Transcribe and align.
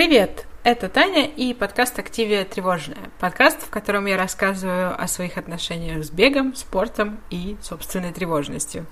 Привет! 0.00 0.46
Это 0.64 0.88
Таня 0.88 1.26
и 1.26 1.52
подкаст 1.52 1.98
«Активия 1.98 2.46
тревожная». 2.46 3.10
Подкаст, 3.18 3.60
в 3.60 3.68
котором 3.68 4.06
я 4.06 4.16
рассказываю 4.16 4.98
о 4.98 5.06
своих 5.06 5.36
отношениях 5.36 6.02
с 6.02 6.10
бегом, 6.10 6.54
спортом 6.54 7.20
и 7.28 7.58
собственной 7.60 8.10
тревожностью. 8.10 8.86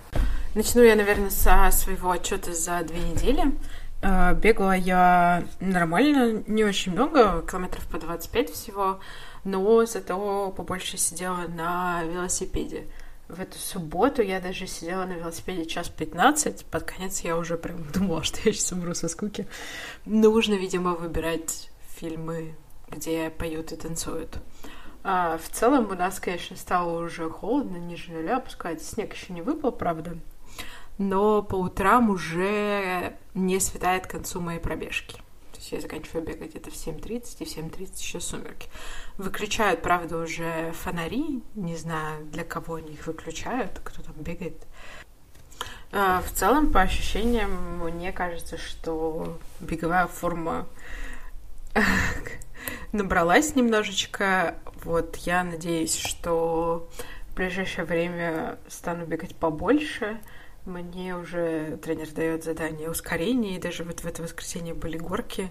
Начну 0.54 0.82
я, 0.82 0.96
наверное, 0.96 1.30
со 1.30 1.70
своего 1.70 2.10
отчета 2.10 2.52
за 2.52 2.82
две 2.82 3.00
недели. 3.00 3.54
Э, 4.02 4.34
бегала 4.34 4.76
я 4.76 5.44
нормально, 5.60 6.44
не 6.46 6.62
очень 6.62 6.92
много, 6.92 7.42
километров 7.50 7.86
по 7.86 7.98
25 7.98 8.50
всего, 8.50 9.00
но 9.44 9.86
зато 9.86 10.52
побольше 10.54 10.98
сидела 10.98 11.46
на 11.48 12.02
велосипеде. 12.02 12.84
В 13.28 13.40
эту 13.40 13.58
субботу 13.58 14.22
я 14.22 14.40
даже 14.40 14.66
сидела 14.66 15.04
на 15.04 15.12
велосипеде 15.12 15.66
час 15.66 15.90
15. 15.90 16.64
Под 16.64 16.84
конец 16.84 17.20
я 17.20 17.36
уже 17.36 17.58
прям 17.58 17.82
думала, 17.92 18.22
что 18.22 18.38
я 18.44 18.52
сейчас 18.52 18.72
умру 18.72 18.94
со 18.94 19.08
скуки. 19.08 19.46
Нужно, 20.06 20.54
видимо, 20.54 20.94
выбирать 20.94 21.70
фильмы, 21.96 22.54
где 22.88 23.28
поют 23.28 23.72
и 23.72 23.76
танцуют. 23.76 24.38
А 25.04 25.38
в 25.38 25.48
целом 25.50 25.90
у 25.90 25.94
нас, 25.94 26.20
конечно, 26.20 26.56
стало 26.56 27.04
уже 27.04 27.28
холодно, 27.28 27.76
ниже 27.76 28.12
нуля 28.12 28.38
опускается. 28.38 28.94
Снег 28.94 29.14
еще 29.14 29.34
не 29.34 29.42
выпал, 29.42 29.72
правда. 29.72 30.16
Но 30.96 31.42
по 31.42 31.56
утрам 31.56 32.10
уже 32.10 33.16
не 33.34 33.60
светает 33.60 34.06
к 34.06 34.10
концу 34.10 34.40
моей 34.40 34.58
пробежки 34.58 35.20
есть 35.68 35.72
я 35.72 35.80
заканчиваю 35.80 36.24
бегать 36.24 36.50
где-то 36.50 36.70
в 36.70 36.74
7.30, 36.74 37.36
и 37.40 37.44
в 37.44 37.48
7.30 37.48 37.98
еще 37.98 38.20
сумерки. 38.20 38.68
Выключают, 39.16 39.82
правда, 39.82 40.18
уже 40.18 40.72
фонари, 40.72 41.42
не 41.54 41.76
знаю, 41.76 42.24
для 42.26 42.44
кого 42.44 42.76
они 42.76 42.92
их 42.92 43.06
выключают, 43.06 43.80
кто 43.84 44.02
там 44.02 44.14
бегает. 44.16 44.66
А, 45.92 46.22
в 46.22 46.30
целом, 46.32 46.72
по 46.72 46.80
ощущениям, 46.80 47.78
мне 47.78 48.12
кажется, 48.12 48.58
что 48.58 49.38
беговая 49.60 50.06
форма 50.06 50.66
набралась 52.92 53.54
немножечко. 53.54 54.56
Вот 54.84 55.16
я 55.16 55.44
надеюсь, 55.44 55.96
что 55.96 56.88
в 57.30 57.34
ближайшее 57.34 57.84
время 57.84 58.58
стану 58.68 59.06
бегать 59.06 59.34
побольше, 59.34 60.20
мне 60.64 61.16
уже 61.16 61.78
тренер 61.78 62.10
дает 62.12 62.44
задание 62.44 62.90
ускорения, 62.90 63.56
и 63.56 63.60
даже 63.60 63.84
вот 63.84 64.00
в 64.00 64.06
это 64.06 64.22
воскресенье 64.22 64.74
были 64.74 64.98
горки. 64.98 65.50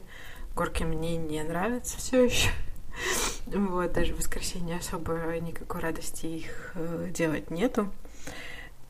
Горки 0.55 0.83
мне 0.83 1.17
не 1.17 1.43
нравятся 1.43 1.97
все 1.97 2.25
еще. 2.25 2.49
Вот, 3.45 3.93
даже 3.93 4.13
в 4.13 4.17
воскресенье 4.17 4.77
особо 4.77 5.13
никакой 5.39 5.81
радости 5.81 6.25
их 6.25 6.71
э, 6.73 7.09
делать 7.11 7.51
нету. 7.51 7.91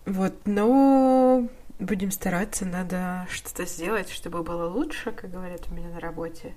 Вот, 0.06 0.34
но 0.46 1.50
будем 1.80 2.12
стараться, 2.12 2.66
надо 2.66 3.28
что-то 3.30 3.66
сделать, 3.66 4.10
чтобы 4.10 4.44
было 4.44 4.68
лучше, 4.70 5.12
как 5.12 5.30
говорят 5.32 5.68
у 5.70 5.76
меня 5.76 5.90
на 5.90 6.00
работе. 6.00 6.56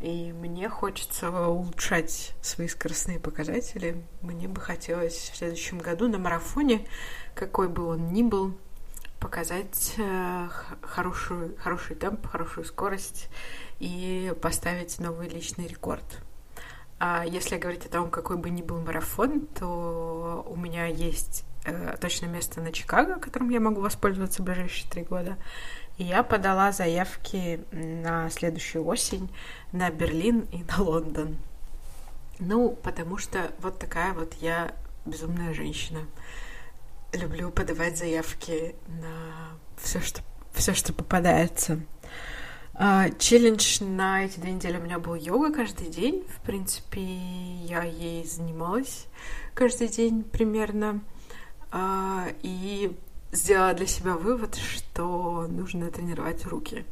И 0.00 0.32
мне 0.32 0.68
хочется 0.68 1.30
улучшать 1.30 2.34
свои 2.42 2.68
скоростные 2.68 3.18
показатели. 3.18 4.04
Мне 4.20 4.46
бы 4.46 4.60
хотелось 4.60 5.30
в 5.30 5.36
следующем 5.36 5.78
году 5.78 6.08
на 6.08 6.18
марафоне, 6.18 6.86
какой 7.34 7.68
бы 7.68 7.84
он 7.86 8.12
ни 8.12 8.22
был, 8.22 8.56
показать 9.26 9.94
э, 9.98 10.48
хорошую, 10.82 11.56
хороший 11.58 11.96
темп, 11.96 12.28
хорошую 12.28 12.64
скорость 12.64 13.28
и 13.80 14.32
поставить 14.40 15.00
новый 15.00 15.28
личный 15.28 15.66
рекорд. 15.66 16.04
А 17.00 17.24
если 17.26 17.56
говорить 17.56 17.84
о 17.86 17.88
том, 17.88 18.08
какой 18.08 18.36
бы 18.36 18.50
ни 18.50 18.62
был 18.62 18.80
марафон, 18.80 19.48
то 19.48 20.46
у 20.48 20.54
меня 20.54 20.86
есть 20.86 21.44
э, 21.64 21.96
точное 22.00 22.28
место 22.28 22.60
на 22.60 22.70
Чикаго, 22.70 23.18
которым 23.18 23.50
я 23.50 23.58
могу 23.58 23.80
воспользоваться 23.80 24.42
в 24.42 24.44
ближайшие 24.44 24.88
три 24.88 25.02
года. 25.02 25.36
И 25.98 26.04
я 26.04 26.22
подала 26.22 26.70
заявки 26.70 27.64
на 27.72 28.30
следующую 28.30 28.86
осень 28.86 29.28
на 29.72 29.90
Берлин 29.90 30.46
и 30.52 30.62
на 30.62 30.82
Лондон. 30.84 31.36
Ну, 32.38 32.78
потому 32.80 33.18
что 33.18 33.50
вот 33.58 33.80
такая 33.80 34.12
вот 34.12 34.34
я 34.34 34.72
безумная 35.04 35.52
женщина 35.52 36.02
люблю 37.16 37.50
подавать 37.50 37.98
заявки 37.98 38.74
на 38.86 39.58
все, 39.76 40.00
что, 40.00 40.20
все, 40.52 40.74
что 40.74 40.92
попадается. 40.92 41.80
А, 42.74 43.08
челлендж 43.18 43.82
на 43.82 44.24
эти 44.24 44.38
две 44.38 44.52
недели 44.52 44.76
у 44.76 44.82
меня 44.82 44.98
был 44.98 45.14
йога 45.14 45.52
каждый 45.52 45.88
день. 45.88 46.24
В 46.28 46.44
принципе, 46.44 47.00
я 47.00 47.82
ей 47.84 48.24
занималась 48.24 49.06
каждый 49.54 49.88
день 49.88 50.22
примерно. 50.24 51.00
А, 51.70 52.28
и 52.42 52.96
сделала 53.32 53.74
для 53.74 53.86
себя 53.86 54.14
вывод, 54.14 54.56
что 54.56 55.46
нужно 55.48 55.90
тренировать 55.90 56.44
руки. 56.44 56.84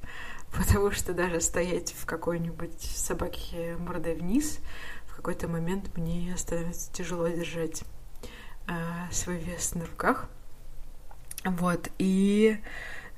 Потому 0.56 0.90
что 0.90 1.12
даже 1.12 1.40
стоять 1.40 1.94
в 1.98 2.06
какой-нибудь 2.06 2.80
собаке 2.80 3.76
мордой 3.78 4.14
вниз, 4.14 4.60
в 5.06 5.16
какой-то 5.16 5.48
момент 5.48 5.96
мне 5.96 6.36
становится 6.36 6.92
тяжело 6.92 7.28
держать 7.28 7.84
свой 9.10 9.38
вес 9.38 9.74
на 9.74 9.86
руках. 9.86 10.28
Вот, 11.44 11.88
и, 11.98 12.58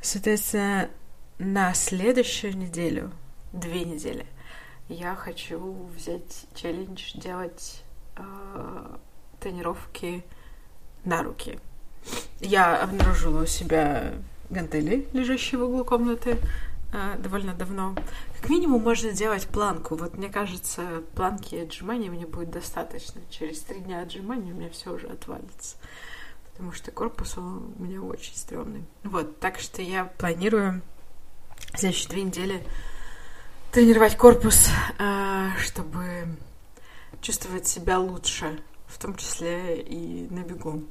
соответственно, 0.01 0.91
на 1.39 1.75
следующую 1.75 2.57
неделю, 2.57 3.13
две 3.53 3.85
недели, 3.85 4.27
я 4.89 5.15
хочу 5.15 5.89
взять 5.95 6.47
челлендж 6.55 7.13
делать 7.15 7.85
э, 8.17 8.97
тренировки 9.41 10.25
на 11.05 11.23
руки. 11.23 11.59
Я 12.41 12.83
обнаружила 12.83 13.43
у 13.43 13.47
себя 13.47 14.15
гантели, 14.51 15.09
лежащие 15.13 15.61
в 15.61 15.65
углу 15.65 15.85
комнаты, 15.85 16.39
э, 16.93 17.17
довольно 17.19 17.55
давно. 17.55 17.95
Минимум 18.49 18.83
можно 18.83 19.11
сделать 19.11 19.47
планку. 19.47 19.97
Вот 19.97 20.17
мне 20.17 20.29
кажется, 20.29 21.03
планки 21.15 21.55
и 21.55 21.61
отжимания 21.61 22.11
мне 22.11 22.27
будет 22.27 22.51
достаточно. 22.51 23.21
Через 23.31 23.61
три 23.61 23.81
дня 23.81 24.01
отжимания 24.01 24.53
у 24.53 24.57
меня 24.57 24.71
все 24.71 24.93
уже 24.93 25.09
отвалится. 25.09 25.77
Потому 26.53 26.73
что 26.73 26.91
корпус 26.91 27.37
у 27.37 27.43
меня 27.79 28.01
очень 28.01 28.35
стрёмный. 28.37 28.85
Вот, 29.05 29.41
так 29.41 29.59
что 29.59 29.83
я 29.83 30.05
планирую 30.05 30.83
следующие 31.75 32.09
две 32.09 32.23
недели 32.23 32.67
тренировать 33.73 34.17
корпус, 34.17 34.71
э, 34.99 35.51
чтобы 35.59 36.37
чувствовать 37.21 37.67
себя 37.67 37.99
лучше, 37.99 38.61
в 38.87 38.99
том 38.99 39.17
числе 39.17 39.81
и 39.81 40.29
на 40.31 40.41
бегу. 40.45 40.85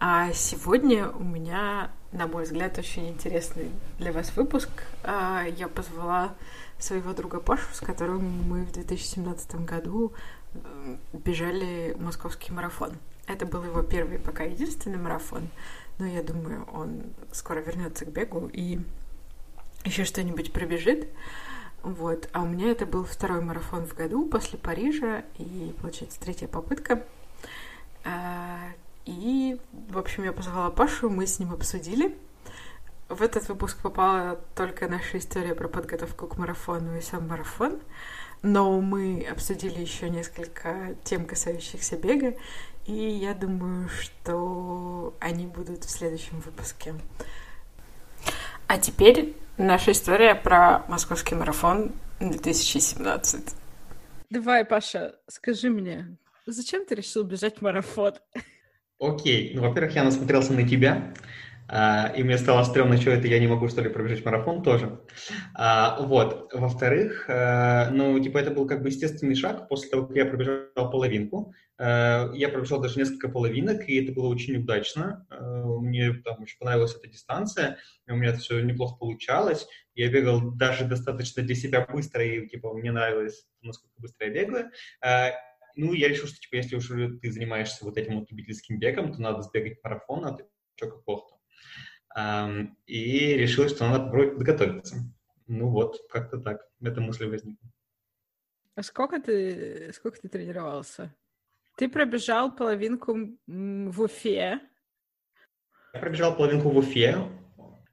А 0.00 0.32
сегодня 0.32 1.08
у 1.08 1.24
меня, 1.24 1.90
на 2.12 2.28
мой 2.28 2.44
взгляд, 2.44 2.78
очень 2.78 3.08
интересный 3.08 3.70
для 3.98 4.12
вас 4.12 4.34
выпуск. 4.36 4.68
А, 5.02 5.42
я 5.44 5.66
позвала 5.66 6.34
своего 6.78 7.12
друга 7.12 7.40
Пашу, 7.40 7.72
с 7.72 7.80
которым 7.80 8.24
мы 8.48 8.64
в 8.64 8.72
2017 8.72 9.64
году 9.64 10.12
э, 10.54 10.96
бежали 11.12 11.96
московский 11.98 12.52
марафон. 12.52 12.92
Это 13.26 13.44
был 13.46 13.62
его 13.64 13.82
первый, 13.82 14.18
пока 14.18 14.44
единственный 14.44 14.98
марафон, 14.98 15.48
но 15.98 16.06
я 16.06 16.22
думаю, 16.22 16.66
он 16.72 17.02
скоро 17.32 17.58
вернется 17.58 18.04
к 18.04 18.08
бегу 18.08 18.48
и 18.52 18.80
еще 19.84 20.04
что-нибудь 20.04 20.52
пробежит. 20.52 21.08
Вот. 21.82 22.28
А 22.32 22.42
у 22.42 22.46
меня 22.46 22.70
это 22.70 22.86
был 22.86 23.04
второй 23.04 23.40
марафон 23.40 23.86
в 23.86 23.94
году 23.94 24.26
после 24.26 24.58
Парижа, 24.58 25.24
и, 25.38 25.74
получается, 25.80 26.20
третья 26.20 26.48
попытка. 26.48 27.04
А, 28.04 28.58
и, 29.04 29.60
в 29.88 29.98
общем, 29.98 30.24
я 30.24 30.32
позвала 30.32 30.70
Пашу, 30.70 31.08
мы 31.08 31.26
с 31.26 31.38
ним 31.38 31.52
обсудили. 31.52 32.16
В 33.08 33.22
этот 33.22 33.48
выпуск 33.48 33.80
попала 33.80 34.38
только 34.54 34.86
наша 34.86 35.16
история 35.16 35.54
про 35.54 35.66
подготовку 35.66 36.26
к 36.26 36.36
марафону 36.36 36.98
и 36.98 37.00
сам 37.00 37.26
марафон, 37.26 37.80
но 38.42 38.82
мы 38.82 39.26
обсудили 39.30 39.80
еще 39.80 40.10
несколько 40.10 40.94
тем, 41.04 41.24
касающихся 41.24 41.96
бега, 41.96 42.34
и 42.84 42.92
я 42.92 43.32
думаю, 43.32 43.88
что 43.88 45.14
они 45.20 45.46
будут 45.46 45.84
в 45.84 45.90
следующем 45.90 46.40
выпуске. 46.40 46.94
А 48.66 48.76
теперь 48.76 49.34
наша 49.56 49.92
история 49.92 50.34
про 50.34 50.84
московский 50.88 51.34
марафон 51.34 51.92
2017. 52.20 53.54
Давай, 54.28 54.66
Паша, 54.66 55.14
скажи 55.28 55.70
мне, 55.70 56.18
зачем 56.44 56.84
ты 56.84 56.94
решил 56.94 57.24
бежать 57.24 57.62
марафон? 57.62 58.12
Окей, 59.00 59.52
ну, 59.54 59.62
во-первых, 59.62 59.94
я 59.94 60.04
насмотрелся 60.04 60.52
на 60.52 60.68
тебя, 60.68 61.14
и 61.70 62.22
мне 62.22 62.38
стало 62.38 62.64
стрёмно, 62.64 62.96
что 62.96 63.10
это 63.10 63.26
я 63.28 63.38
не 63.38 63.46
могу, 63.46 63.68
что 63.68 63.82
ли, 63.82 63.90
пробежать 63.90 64.24
марафон 64.24 64.62
тоже. 64.62 65.00
А, 65.54 66.00
вот. 66.00 66.50
Во-вторых, 66.54 67.26
а, 67.28 67.90
ну, 67.90 68.18
типа, 68.18 68.38
это 68.38 68.50
был 68.50 68.66
как 68.66 68.82
бы 68.82 68.88
естественный 68.88 69.34
шаг 69.34 69.68
после 69.68 69.90
того, 69.90 70.06
как 70.06 70.16
я 70.16 70.24
пробежал 70.24 70.90
половинку. 70.90 71.52
Я 71.78 72.50
пробежал 72.52 72.80
даже 72.80 72.98
несколько 72.98 73.28
половинок, 73.28 73.88
и 73.88 74.02
это 74.02 74.12
было 74.12 74.28
очень 74.28 74.56
удачно. 74.56 75.26
Мне 75.30 76.12
там 76.24 76.42
очень 76.42 76.58
понравилась 76.58 76.96
эта 76.96 77.06
дистанция, 77.06 77.78
у 78.08 78.16
меня 78.16 78.30
это 78.30 78.38
все 78.38 78.60
неплохо 78.60 78.96
получалось. 78.98 79.68
Я 79.94 80.08
бегал 80.10 80.40
даже 80.56 80.86
достаточно 80.86 81.42
для 81.42 81.54
себя 81.54 81.86
быстро, 81.86 82.24
и, 82.24 82.48
типа, 82.48 82.72
мне 82.74 82.90
нравилось, 82.90 83.46
насколько 83.62 83.94
быстро 83.98 84.26
я 84.26 84.32
бегаю. 84.32 84.70
Ну, 85.76 85.92
я 85.92 86.08
решил, 86.08 86.26
что, 86.26 86.40
типа, 86.40 86.56
если 86.56 86.74
уже 86.74 87.18
ты 87.18 87.30
занимаешься 87.30 87.84
вот 87.84 87.96
этим 87.96 88.18
вот 88.18 88.30
любительским 88.30 88.80
бегом, 88.80 89.12
то 89.12 89.22
надо 89.22 89.42
сбегать 89.42 89.78
марафон, 89.84 90.24
а 90.24 90.32
ты 90.32 90.44
что, 90.74 90.90
как 90.90 91.04
плохо 91.04 91.37
И 92.16 93.34
решил, 93.34 93.68
что 93.68 93.88
надо 93.88 94.04
попробовать 94.04 94.36
подготовиться. 94.36 94.96
Ну 95.46 95.68
вот, 95.68 95.98
как-то 96.10 96.38
так. 96.38 96.60
эта 96.82 97.00
мысль 97.00 97.26
возникла. 97.26 97.68
А 98.74 98.82
сколько 98.82 99.20
ты, 99.20 99.92
сколько 99.94 100.20
ты 100.20 100.28
тренировался? 100.28 101.14
Ты 101.76 101.88
пробежал 101.88 102.54
половинку 102.54 103.16
в 103.46 104.00
Уфе. 104.00 104.60
Я 105.94 106.00
пробежал 106.00 106.36
половинку 106.36 106.70
в 106.70 106.76
Уфе. 106.76 107.28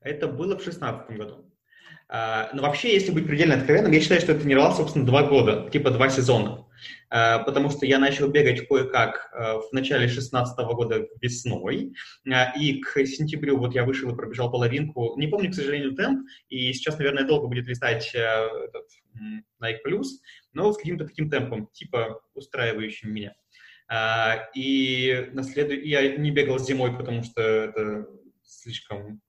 Это 0.01 0.27
было 0.27 0.57
в 0.57 0.63
шестнадцатом 0.63 1.17
году. 1.17 1.51
А, 2.07 2.49
но 2.53 2.61
вообще, 2.61 2.93
если 2.93 3.11
быть 3.11 3.25
предельно 3.25 3.55
откровенным, 3.55 3.91
я 3.91 3.99
считаю, 3.99 4.21
что 4.21 4.33
я 4.33 4.39
тренировался, 4.39 4.77
собственно, 4.77 5.05
два 5.05 5.23
года, 5.23 5.69
типа 5.71 5.91
два 5.91 6.09
сезона. 6.09 6.64
А, 7.09 7.39
потому 7.39 7.69
что 7.69 7.85
я 7.85 7.99
начал 7.99 8.29
бегать 8.29 8.67
кое-как 8.67 9.29
а, 9.31 9.59
в 9.59 9.71
начале 9.71 10.07
16 10.07 10.57
года 10.67 11.07
весной, 11.21 11.93
и 12.59 12.81
к 12.81 13.05
сентябрю 13.05 13.57
вот 13.57 13.73
я 13.73 13.83
вышел 13.83 14.11
и 14.11 14.15
пробежал 14.15 14.51
половинку. 14.51 15.15
Не 15.17 15.27
помню, 15.27 15.51
к 15.51 15.55
сожалению, 15.55 15.95
темп, 15.95 16.27
и 16.49 16.73
сейчас, 16.73 16.97
наверное, 16.97 17.25
долго 17.25 17.47
будет 17.47 17.67
листать 17.67 18.13
этот 18.13 18.87
Nike 19.61 19.77
Plus, 19.87 20.05
но 20.53 20.71
с 20.73 20.77
каким-то 20.77 21.05
таким 21.05 21.29
темпом, 21.29 21.67
типа 21.67 22.21
устраивающим 22.33 23.13
меня. 23.13 23.33
И 24.55 25.29
на 25.33 25.43
следу... 25.43 25.73
я 25.73 26.17
не 26.17 26.31
бегал 26.31 26.59
зимой, 26.59 26.97
потому 26.97 27.23
что 27.23 27.41
это 27.41 28.07
слишком 28.43 29.21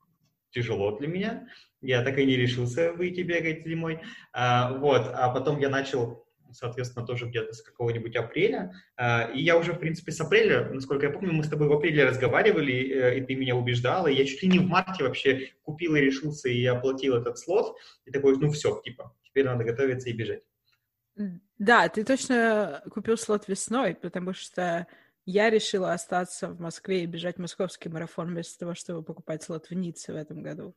тяжело 0.51 0.97
для 0.99 1.09
меня. 1.09 1.49
Я 1.83 2.03
так 2.03 2.19
и 2.19 2.25
не 2.25 2.37
решился 2.37 2.93
выйти 2.93 3.21
бегать 3.21 3.67
зимой. 3.67 4.01
Вот, 4.35 5.11
а 5.15 5.31
потом 5.33 5.61
я 5.61 5.69
начал 5.69 6.26
соответственно, 6.57 7.07
тоже 7.07 7.27
где-то 7.27 7.53
с 7.53 7.63
какого-нибудь 7.63 8.17
апреля. 8.17 8.73
А, 8.97 9.31
и 9.33 9.43
я 9.43 9.57
уже, 9.57 9.73
в 9.73 9.79
принципе, 9.79 10.13
с 10.13 10.21
апреля, 10.21 10.71
насколько 10.71 11.07
я 11.07 11.13
помню, 11.13 11.33
мы 11.33 11.45
с 11.45 11.49
тобой 11.49 11.69
в 11.69 11.73
апреле 11.73 12.05
разговаривали, 12.05 12.73
э, 12.73 13.19
и 13.19 13.23
ты 13.23 13.35
меня 13.35 13.55
убеждала, 13.55 14.09
и 14.09 14.15
я 14.15 14.25
чуть 14.25 14.43
ли 14.43 14.49
не 14.49 14.59
в 14.59 14.67
марте 14.67 15.05
вообще 15.05 15.51
купил 15.63 15.95
и 15.95 16.01
решился, 16.01 16.49
и 16.49 16.65
оплатил 16.65 17.17
этот 17.17 17.39
слот, 17.39 17.77
и 18.05 18.11
такой, 18.11 18.37
ну 18.39 18.51
все, 18.51 18.81
типа, 18.85 19.15
теперь 19.23 19.45
надо 19.45 19.65
готовиться 19.65 20.09
и 20.09 20.13
бежать. 20.13 20.43
Да, 21.59 21.89
ты 21.89 22.05
точно 22.05 22.83
купил 22.91 23.17
слот 23.17 23.49
весной, 23.49 23.95
потому 23.95 24.35
что 24.35 24.87
я 25.25 25.51
решила 25.51 25.93
остаться 25.93 26.49
в 26.49 26.61
Москве 26.61 27.03
и 27.03 27.07
бежать 27.07 27.39
московский 27.39 27.89
марафон 27.89 28.29
вместо 28.29 28.59
того, 28.59 28.75
чтобы 28.75 29.03
покупать 29.03 29.43
слот 29.43 29.67
в 29.69 29.75
Ницце 29.75 30.13
в 30.13 30.17
этом 30.17 30.43
году. 30.43 30.75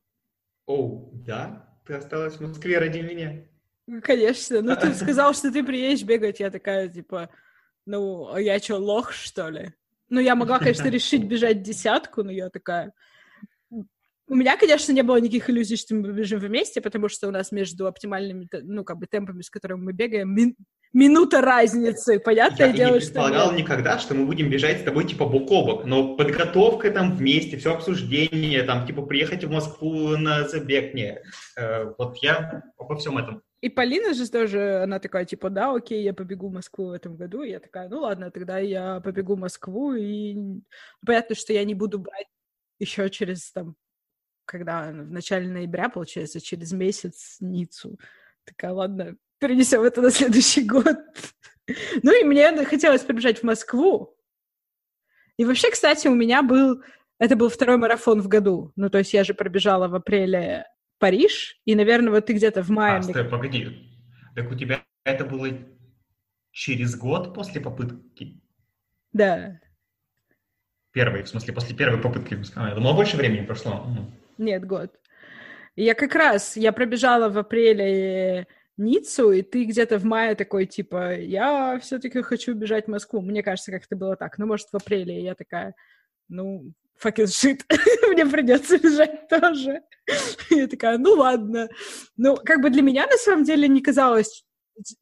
Оу, 0.66 1.12
да? 1.14 1.78
Ты 1.86 1.94
осталась 1.94 2.34
в 2.34 2.40
Москве 2.40 2.78
ради 2.78 3.00
меня? 3.00 3.44
Конечно. 4.02 4.62
Ну, 4.62 4.76
ты 4.76 4.94
сказал, 4.94 5.34
что 5.34 5.50
ты 5.50 5.64
приедешь 5.64 6.04
бегать. 6.04 6.40
Я 6.40 6.50
такая, 6.50 6.88
типа, 6.88 7.30
ну, 7.86 8.32
а 8.32 8.40
я 8.40 8.58
что, 8.58 8.76
лох, 8.76 9.12
что 9.12 9.48
ли? 9.48 9.72
Ну, 10.08 10.20
я 10.20 10.34
могла, 10.34 10.58
конечно, 10.58 10.88
решить 10.88 11.24
бежать 11.24 11.62
десятку, 11.62 12.22
но 12.22 12.30
я 12.30 12.50
такая... 12.50 12.92
У 14.28 14.36
меня, 14.36 14.56
конечно, 14.56 14.92
не 14.92 15.02
было 15.02 15.16
никаких 15.16 15.50
иллюзий, 15.50 15.76
что 15.76 15.96
мы 15.96 16.12
бежим 16.12 16.38
вместе, 16.38 16.80
потому 16.80 17.08
что 17.08 17.26
у 17.26 17.32
нас 17.32 17.50
между 17.50 17.88
оптимальными, 17.88 18.48
ну, 18.62 18.84
как 18.84 18.98
бы, 18.98 19.08
темпами, 19.08 19.42
с 19.42 19.50
которыми 19.50 19.80
мы 19.80 19.92
бегаем, 19.92 20.36
минута 20.92 21.40
разницы, 21.40 22.20
понятное 22.20 22.68
я 22.68 22.72
дело, 22.72 22.94
не 22.94 23.00
предполагал 23.00 23.48
что... 23.48 23.56
никогда, 23.56 23.98
что 23.98 24.14
мы 24.14 24.26
будем 24.26 24.48
бежать 24.48 24.80
с 24.80 24.84
тобой, 24.84 25.04
типа, 25.04 25.26
бок 25.26 25.50
о 25.50 25.64
бок, 25.64 25.84
но 25.84 26.14
подготовка 26.14 26.92
там 26.92 27.16
вместе, 27.16 27.56
все 27.56 27.74
обсуждение, 27.74 28.62
там, 28.62 28.86
типа, 28.86 29.02
приехать 29.02 29.42
в 29.42 29.50
Москву 29.50 30.16
на 30.16 30.46
забег, 30.46 30.94
не, 30.94 31.20
э, 31.56 31.92
вот 31.98 32.16
я 32.18 32.62
обо 32.78 32.96
всем 32.96 33.18
этом. 33.18 33.42
И 33.60 33.68
Полина 33.68 34.14
же 34.14 34.28
тоже, 34.30 34.82
она 34.82 34.98
такая, 34.98 35.26
типа, 35.26 35.50
да, 35.50 35.74
окей, 35.74 36.02
я 36.02 36.14
побегу 36.14 36.48
в 36.48 36.52
Москву 36.52 36.86
в 36.86 36.92
этом 36.92 37.16
году, 37.16 37.42
и 37.42 37.50
я 37.50 37.60
такая, 37.60 37.88
ну 37.88 38.00
ладно, 38.00 38.30
тогда 38.30 38.58
я 38.58 39.00
побегу 39.00 39.34
в 39.34 39.40
Москву, 39.40 39.92
и 39.92 40.34
понятно, 41.04 41.34
что 41.34 41.52
я 41.52 41.64
не 41.64 41.74
буду 41.74 41.98
брать 41.98 42.26
еще 42.78 43.10
через, 43.10 43.52
там, 43.52 43.76
когда, 44.46 44.90
в 44.90 45.10
начале 45.10 45.48
ноября, 45.48 45.90
получается, 45.90 46.40
через 46.40 46.72
месяц 46.72 47.36
Ниццу. 47.40 47.98
Такая, 48.44 48.72
ладно, 48.72 49.16
перенесем 49.38 49.82
это 49.82 50.00
на 50.00 50.10
следующий 50.10 50.64
год. 50.64 50.96
ну 52.02 52.20
и 52.20 52.24
мне 52.24 52.64
хотелось 52.64 53.02
побежать 53.02 53.40
в 53.40 53.44
Москву. 53.44 54.16
И 55.36 55.44
вообще, 55.44 55.70
кстати, 55.70 56.08
у 56.08 56.14
меня 56.14 56.42
был... 56.42 56.82
Это 57.18 57.36
был 57.36 57.50
второй 57.50 57.76
марафон 57.76 58.22
в 58.22 58.28
году. 58.28 58.72
Ну, 58.76 58.88
то 58.88 58.96
есть 58.96 59.12
я 59.12 59.24
же 59.24 59.34
пробежала 59.34 59.88
в 59.88 59.94
апреле 59.94 60.66
Париж, 61.00 61.60
и, 61.64 61.74
наверное, 61.74 62.12
вот 62.12 62.26
ты 62.26 62.34
где-то 62.34 62.62
в 62.62 62.68
мае... 62.68 62.98
А, 62.98 63.02
стой, 63.02 63.24
погоди. 63.24 63.90
Так 64.36 64.50
у 64.50 64.54
тебя 64.54 64.84
это 65.04 65.24
было 65.24 65.48
через 66.52 66.94
год 66.94 67.34
после 67.34 67.60
попытки? 67.60 68.40
Да. 69.12 69.58
Первый, 70.92 71.22
в 71.22 71.28
смысле, 71.28 71.54
после 71.54 71.74
первой 71.74 72.00
попытки. 72.00 72.38
Я 72.54 72.74
думал, 72.74 72.94
больше 72.94 73.16
времени 73.16 73.46
прошло. 73.46 73.86
Нет, 74.38 74.66
год. 74.66 74.94
Я 75.74 75.94
как 75.94 76.14
раз, 76.14 76.56
я 76.56 76.72
пробежала 76.72 77.30
в 77.30 77.38
апреле 77.38 78.46
Ниццу, 78.76 79.32
и 79.32 79.42
ты 79.42 79.64
где-то 79.64 79.98
в 79.98 80.04
мае 80.04 80.34
такой, 80.34 80.66
типа, 80.66 81.16
я 81.16 81.78
все-таки 81.80 82.20
хочу 82.22 82.52
бежать 82.54 82.86
в 82.86 82.90
Москву. 82.90 83.22
Мне 83.22 83.42
кажется, 83.42 83.72
как 83.72 83.84
это 83.84 83.96
было 83.96 84.16
так. 84.16 84.36
Ну, 84.36 84.46
может, 84.46 84.68
в 84.70 84.76
апреле. 84.76 85.22
Я 85.22 85.34
такая, 85.34 85.74
ну, 86.28 86.74
fuck 87.02 87.18
is 87.18 87.26
shit, 87.26 87.62
мне 88.12 88.26
придется 88.26 88.78
бежать 88.78 89.28
тоже. 89.28 89.82
Я 90.50 90.66
такая, 90.66 90.98
ну 90.98 91.14
ладно. 91.14 91.68
Ну, 92.16 92.36
как 92.36 92.60
бы 92.60 92.70
для 92.70 92.82
меня, 92.82 93.06
на 93.06 93.16
самом 93.16 93.44
деле, 93.44 93.68
не 93.68 93.80
казалось 93.80 94.44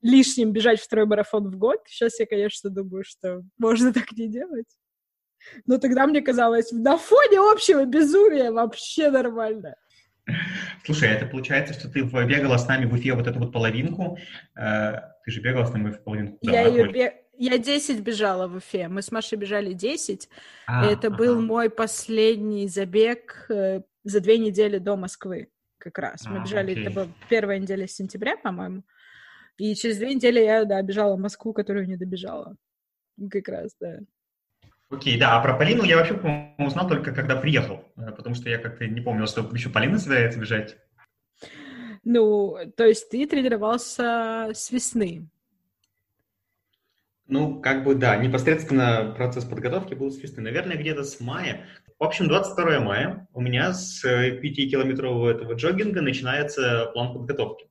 лишним 0.02 0.52
бежать 0.52 0.80
второй 0.80 1.06
марафон 1.06 1.48
в 1.50 1.56
год. 1.56 1.78
Сейчас 1.86 2.18
я, 2.18 2.26
конечно, 2.26 2.70
думаю, 2.70 3.04
что 3.04 3.42
можно 3.58 3.92
так 3.92 4.12
не 4.12 4.28
делать. 4.28 4.66
Но 5.66 5.78
тогда 5.78 6.06
мне 6.06 6.20
казалось, 6.20 6.72
на 6.72 6.98
фоне 6.98 7.38
общего 7.38 7.84
безумия 7.84 8.50
вообще 8.50 9.10
нормально. 9.10 9.76
Слушай, 10.84 11.10
это 11.10 11.26
получается, 11.26 11.72
что 11.74 11.88
ты 11.88 12.02
бегала 12.02 12.58
с 12.58 12.66
нами 12.68 12.84
в 12.84 12.92
Уфе 12.92 13.14
вот 13.14 13.26
эту 13.26 13.38
вот 13.38 13.52
половинку. 13.52 14.18
Э, 14.56 15.00
ты 15.24 15.30
же 15.30 15.40
бегала 15.40 15.64
с 15.64 15.72
нами 15.72 15.90
в 15.90 16.02
половинку. 16.02 16.38
Я 16.42 16.66
ее 16.66 16.90
бег... 16.90 17.14
Я 17.40 17.56
10 17.56 18.00
бежала 18.00 18.48
в 18.48 18.56
Уфе. 18.56 18.88
Мы 18.88 19.00
с 19.00 19.12
Машей 19.12 19.38
бежали 19.38 19.72
10. 19.72 20.28
А, 20.66 20.84
это 20.84 21.08
был 21.08 21.40
мой 21.40 21.70
последний 21.70 22.66
забег 22.66 23.46
э, 23.48 23.82
за 24.02 24.20
две 24.20 24.38
недели 24.38 24.78
до 24.78 24.96
Москвы 24.96 25.48
как 25.78 25.98
раз. 25.98 26.26
Мы 26.26 26.38
а, 26.38 26.42
бежали, 26.42 26.72
окей. 26.72 26.84
это 26.84 26.92
была 26.92 27.06
первая 27.28 27.60
неделя 27.60 27.86
сентября, 27.86 28.36
по-моему. 28.36 28.82
И 29.56 29.76
через 29.76 29.98
две 29.98 30.14
недели 30.14 30.40
я, 30.40 30.64
да, 30.64 30.82
бежала 30.82 31.14
в 31.14 31.20
Москву, 31.20 31.52
которую 31.52 31.86
не 31.86 31.96
добежала. 31.96 32.56
Как 33.30 33.46
раз, 33.46 33.76
да. 33.80 34.00
Окей, 34.90 35.16
да, 35.16 35.38
а 35.38 35.42
про 35.42 35.56
Полину 35.56 35.84
я 35.84 35.96
вообще, 35.96 36.14
по-моему, 36.14 36.66
узнал 36.66 36.88
только 36.88 37.12
когда 37.12 37.36
приехал, 37.36 37.84
э, 37.96 38.10
потому 38.10 38.34
что 38.34 38.50
я 38.50 38.58
как-то 38.58 38.84
не 38.88 39.00
помнил, 39.00 39.28
что 39.28 39.48
еще 39.52 39.70
Полина 39.70 39.98
собирается 39.98 40.40
бежать. 40.40 40.76
Ну, 42.02 42.56
то 42.76 42.84
есть 42.84 43.10
ты 43.10 43.28
тренировался 43.28 44.50
с 44.54 44.72
весны. 44.72 45.28
Ну, 47.28 47.60
как 47.60 47.84
бы 47.84 47.94
да, 47.94 48.16
непосредственно 48.16 49.12
процесс 49.14 49.44
подготовки 49.44 49.92
был 49.92 50.10
с. 50.10 50.36
Наверное, 50.36 50.78
где-то 50.78 51.04
с 51.04 51.20
мая. 51.20 51.66
В 51.98 52.04
общем, 52.04 52.26
22 52.26 52.80
мая 52.80 53.28
у 53.34 53.42
меня 53.42 53.74
с 53.74 54.02
5-километрового 54.04 55.30
этого 55.30 55.52
джогинга 55.52 56.00
начинается 56.00 56.86
план 56.94 57.12
подготовки. 57.12 57.68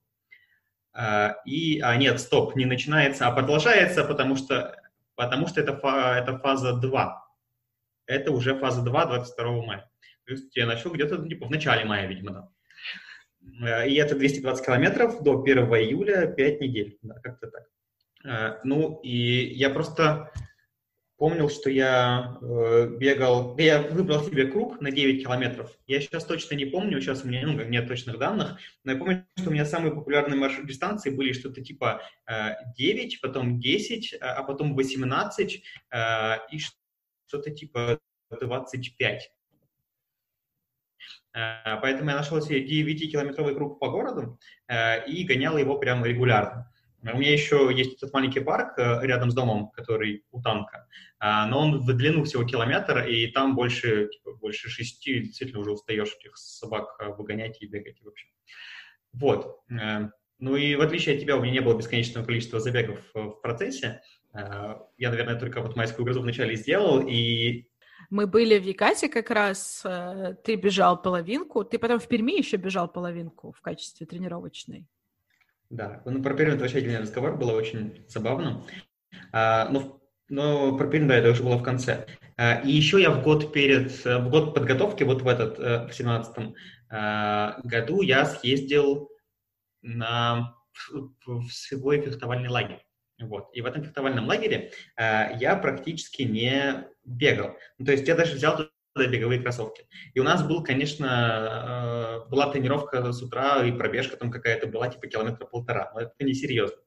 А, 0.93 1.37
и, 1.45 1.79
а 1.79 1.95
нет, 1.97 2.19
стоп, 2.19 2.55
не 2.55 2.65
начинается, 2.65 3.27
а 3.27 3.31
продолжается, 3.31 4.03
потому 4.03 4.35
что 4.35 4.75
потому 5.15 5.47
что 5.47 5.59
это, 5.59 5.73
это 5.73 6.37
фаза 6.37 6.73
2. 6.73 7.27
Это 8.05 8.31
уже 8.31 8.55
фаза 8.57 8.83
2 8.83 9.05
22 9.07 9.65
мая. 9.65 9.89
То 10.25 10.33
есть 10.33 10.55
я 10.55 10.67
начал 10.67 10.91
где-то 10.91 11.17
ну, 11.17 11.27
типа, 11.27 11.47
в 11.47 11.49
начале 11.49 11.83
мая, 11.83 12.05
видимо, 12.07 12.31
да. 12.31 13.85
И 13.85 13.95
это 13.95 14.15
220 14.15 14.65
километров 14.65 15.23
до 15.23 15.41
1 15.41 15.57
июля, 15.57 16.27
5 16.27 16.61
недель, 16.61 16.99
да, 17.01 17.15
как-то 17.15 17.47
так. 17.47 17.63
Э, 18.27 18.59
ну, 18.63 18.99
и 19.03 19.53
я 19.55 19.69
просто 19.69 20.31
помнил, 21.17 21.49
что 21.49 21.69
я 21.69 22.37
э, 22.41 22.87
бегал, 22.97 23.57
я 23.57 23.81
выбрал 23.81 24.23
себе 24.23 24.45
круг 24.45 24.79
на 24.81 24.91
9 24.91 25.23
километров. 25.23 25.71
Я 25.87 25.99
сейчас 25.99 26.25
точно 26.25 26.55
не 26.55 26.65
помню, 26.65 27.01
сейчас 27.01 27.23
у 27.23 27.27
меня 27.27 27.45
ну, 27.45 27.63
нет 27.63 27.87
точных 27.87 28.19
данных, 28.19 28.59
но 28.83 28.91
я 28.91 28.97
помню, 28.97 29.25
что 29.35 29.49
у 29.49 29.53
меня 29.53 29.65
самые 29.65 29.93
популярные 29.93 30.37
маршрут 30.37 30.67
дистанции 30.67 31.09
были 31.09 31.33
что-то 31.33 31.61
типа 31.61 32.01
э, 32.29 32.51
9, 32.75 33.21
потом 33.21 33.59
10, 33.59 34.17
а, 34.21 34.33
а 34.35 34.43
потом 34.43 34.75
18 34.75 35.63
э, 35.91 36.35
и 36.51 36.59
что-то 36.59 37.49
типа 37.49 37.99
25. 38.29 39.31
Э, 41.33 41.79
поэтому 41.81 42.11
я 42.11 42.17
нашел 42.17 42.39
себе 42.41 42.63
9-километровый 42.63 43.55
круг 43.55 43.79
по 43.79 43.89
городу 43.89 44.39
и 45.07 45.23
гонял 45.23 45.57
его 45.57 45.79
прямо 45.79 46.05
регулярно. 46.05 46.71
У 47.13 47.17
меня 47.17 47.31
еще 47.31 47.71
есть 47.73 47.97
этот 47.97 48.13
маленький 48.13 48.39
парк 48.39 48.77
э, 48.77 48.99
рядом 49.03 49.31
с 49.31 49.33
домом, 49.33 49.69
который 49.71 50.25
у 50.31 50.41
танка, 50.41 50.87
а, 51.19 51.47
но 51.47 51.59
он 51.61 51.79
в 51.79 51.93
длину 51.93 52.23
всего 52.23 52.43
километр, 52.43 53.05
и 53.05 53.27
там 53.27 53.55
больше, 53.55 54.09
типа, 54.11 54.33
больше 54.35 54.69
шести, 54.69 55.19
действительно 55.19 55.61
уже 55.61 55.71
устаешь 55.71 56.15
этих 56.19 56.37
собак 56.37 56.95
э, 56.99 57.07
выгонять 57.09 57.61
и 57.61 57.67
бегать 57.67 58.01
вообще. 58.01 58.27
Вот. 59.13 59.61
Э, 59.69 60.09
ну 60.39 60.55
и 60.55 60.75
в 60.75 60.81
отличие 60.81 61.15
от 61.15 61.21
тебя, 61.21 61.37
у 61.37 61.41
меня 61.41 61.53
не 61.53 61.61
было 61.61 61.77
бесконечного 61.77 62.25
количества 62.25 62.59
забегов 62.59 62.99
в 63.15 63.31
процессе. 63.41 64.01
Я, 64.33 65.09
наверное, 65.09 65.39
только 65.39 65.61
вот 65.61 65.75
майскую 65.75 66.05
грозу 66.05 66.21
вначале 66.21 66.55
сделал, 66.55 67.01
и 67.07 67.67
мы 68.11 68.27
были 68.27 68.59
в 68.59 68.63
Якате 68.63 69.09
как 69.09 69.31
раз, 69.31 69.83
ты 70.43 70.55
бежал 70.55 71.01
половинку, 71.01 71.63
ты 71.63 71.79
потом 71.79 71.97
в 71.97 72.07
Перми 72.07 72.37
еще 72.37 72.57
бежал 72.57 72.87
половинку 72.87 73.51
в 73.51 73.61
качестве 73.61 74.05
тренировочной. 74.05 74.87
Да, 75.69 76.01
ну, 76.05 76.23
про 76.23 76.33
период 76.33 76.61
вообще 76.61 76.77
отдельный 76.77 77.01
разговор, 77.01 77.37
было 77.37 77.51
очень 77.51 78.05
забавно. 78.07 78.63
А, 79.33 79.67
но, 79.69 80.01
но 80.29 80.77
про 80.77 80.87
да, 80.87 81.15
это 81.15 81.31
уже 81.31 81.43
было 81.43 81.57
в 81.57 81.63
конце. 81.63 82.07
А, 82.37 82.61
и 82.61 82.71
еще 82.71 83.01
я 83.01 83.11
в 83.11 83.23
год 83.23 83.51
перед, 83.51 83.91
в 84.05 84.29
год 84.29 84.53
подготовки, 84.53 85.03
вот 85.03 85.21
в 85.21 85.27
этот, 85.27 85.59
э, 85.59 85.87
в 85.87 85.93
семнадцатом 85.93 86.55
а, 86.89 87.59
году, 87.63 88.01
я 88.01 88.25
съездил 88.25 89.09
на, 89.81 90.55
в, 90.71 91.11
в 91.25 91.51
свой 91.51 92.01
фехтовальный 92.01 92.49
лагерь. 92.49 92.83
Вот. 93.19 93.49
И 93.53 93.61
в 93.61 93.65
этом 93.65 93.83
фехтовальном 93.83 94.27
лагере 94.27 94.71
э, 94.95 95.37
я 95.39 95.55
практически 95.55 96.21
не 96.21 96.87
бегал. 97.03 97.57
Ну, 97.77 97.85
то 97.85 97.91
есть 97.91 98.07
я 98.07 98.15
даже 98.15 98.35
взял 98.35 98.69
беговые 99.05 99.39
кроссовки. 99.39 99.85
И 100.15 100.19
у 100.19 100.23
нас 100.23 100.43
был, 100.43 100.63
конечно, 100.63 102.23
э, 102.25 102.29
была 102.29 102.51
тренировка 102.51 103.11
с 103.11 103.21
утра, 103.21 103.63
и 103.63 103.71
пробежка 103.71 104.17
там 104.17 104.31
какая-то 104.31 104.65
была, 104.65 104.87
типа 104.87 105.05
километра 105.05 105.45
полтора, 105.45 105.91
но 105.93 106.01
это 106.01 106.13
не 106.21 106.33
серьезно. 106.33 106.77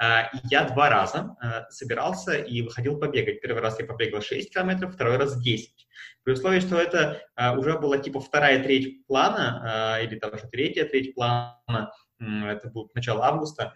Э, 0.00 0.28
я 0.44 0.68
два 0.68 0.88
раза 0.88 1.36
э, 1.42 1.70
собирался 1.70 2.34
и 2.34 2.62
выходил 2.62 3.00
побегать. 3.00 3.40
Первый 3.40 3.60
раз 3.62 3.80
я 3.80 3.86
побегал 3.86 4.22
6 4.22 4.52
километров, 4.52 4.94
второй 4.94 5.16
раз 5.16 5.40
10. 5.42 5.88
При 6.22 6.32
условии, 6.32 6.60
что 6.60 6.76
это 6.76 7.22
уже 7.56 7.78
была 7.78 7.98
типа 7.98 8.20
вторая 8.20 8.62
треть 8.62 9.06
плана, 9.06 10.00
или 10.02 10.18
там 10.18 10.34
уже 10.34 10.48
третья 10.48 10.84
треть 10.84 11.14
плана, 11.14 11.92
это 12.18 12.68
был 12.68 12.90
начало 12.94 13.26
августа, 13.26 13.74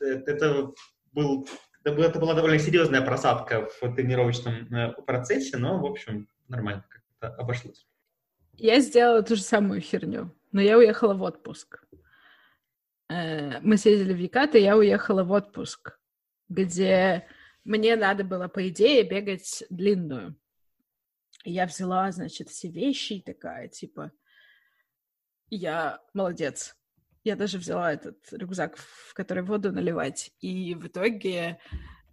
это 0.00 0.72
был 1.12 1.46
это 1.84 2.18
была 2.18 2.34
довольно 2.34 2.58
серьезная 2.58 3.02
просадка 3.02 3.68
в 3.80 3.94
тренировочном 3.94 4.94
процессе, 5.06 5.58
но, 5.58 5.78
в 5.78 5.84
общем, 5.84 6.28
нормально 6.48 6.84
как-то 6.88 7.34
обошлось. 7.36 7.86
Я 8.52 8.80
сделала 8.80 9.22
ту 9.22 9.36
же 9.36 9.42
самую 9.42 9.80
херню, 9.80 10.34
но 10.52 10.60
я 10.60 10.78
уехала 10.78 11.14
в 11.14 11.22
отпуск. 11.22 11.84
Э, 13.08 13.60
мы 13.60 13.76
съездили 13.76 14.12
в 14.12 14.18
Якат, 14.18 14.54
и 14.54 14.60
я 14.60 14.76
уехала 14.76 15.24
в 15.24 15.32
отпуск, 15.32 15.98
где 16.48 17.26
мне 17.64 17.96
надо 17.96 18.24
было, 18.24 18.48
по 18.48 18.68
идее, 18.68 19.02
бегать 19.02 19.64
длинную. 19.70 20.36
я 21.44 21.66
взяла, 21.66 22.10
значит, 22.12 22.48
все 22.48 22.68
вещи 22.68 23.14
и 23.14 23.22
такая, 23.22 23.68
типа, 23.68 24.12
я 25.50 26.00
молодец. 26.14 26.76
Я 27.22 27.36
даже 27.36 27.58
взяла 27.58 27.92
этот 27.92 28.18
рюкзак, 28.32 28.76
в 28.76 29.14
который 29.14 29.42
воду 29.42 29.72
наливать. 29.72 30.30
И 30.40 30.74
в 30.74 30.86
итоге 30.86 31.58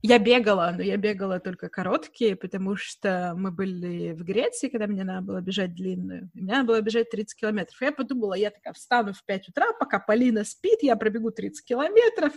я 0.02 0.18
бегала, 0.18 0.74
но 0.76 0.82
я 0.82 0.98
бегала 0.98 1.40
только 1.40 1.70
короткие, 1.70 2.36
потому 2.36 2.76
что 2.76 3.34
мы 3.38 3.52
были 3.52 4.14
в 4.14 4.24
Греции, 4.24 4.70
когда 4.70 4.88
мне 4.88 5.04
надо 5.04 5.22
было 5.22 5.42
бежать 5.42 5.76
длинную. 5.76 6.30
Мне 6.34 6.54
надо 6.54 6.68
было 6.68 6.82
бежать 6.82 7.12
30 7.12 7.40
километров. 7.40 7.80
Я 7.82 7.92
подумала, 7.92 8.34
я 8.34 8.50
такая 8.50 8.74
встану 8.74 9.14
в 9.14 9.24
5 9.24 9.50
утра, 9.50 9.74
пока 9.80 10.00
Полина 10.00 10.44
спит, 10.44 10.80
я 10.82 10.96
пробегу 10.96 11.30
30 11.30 11.64
километров. 11.64 12.34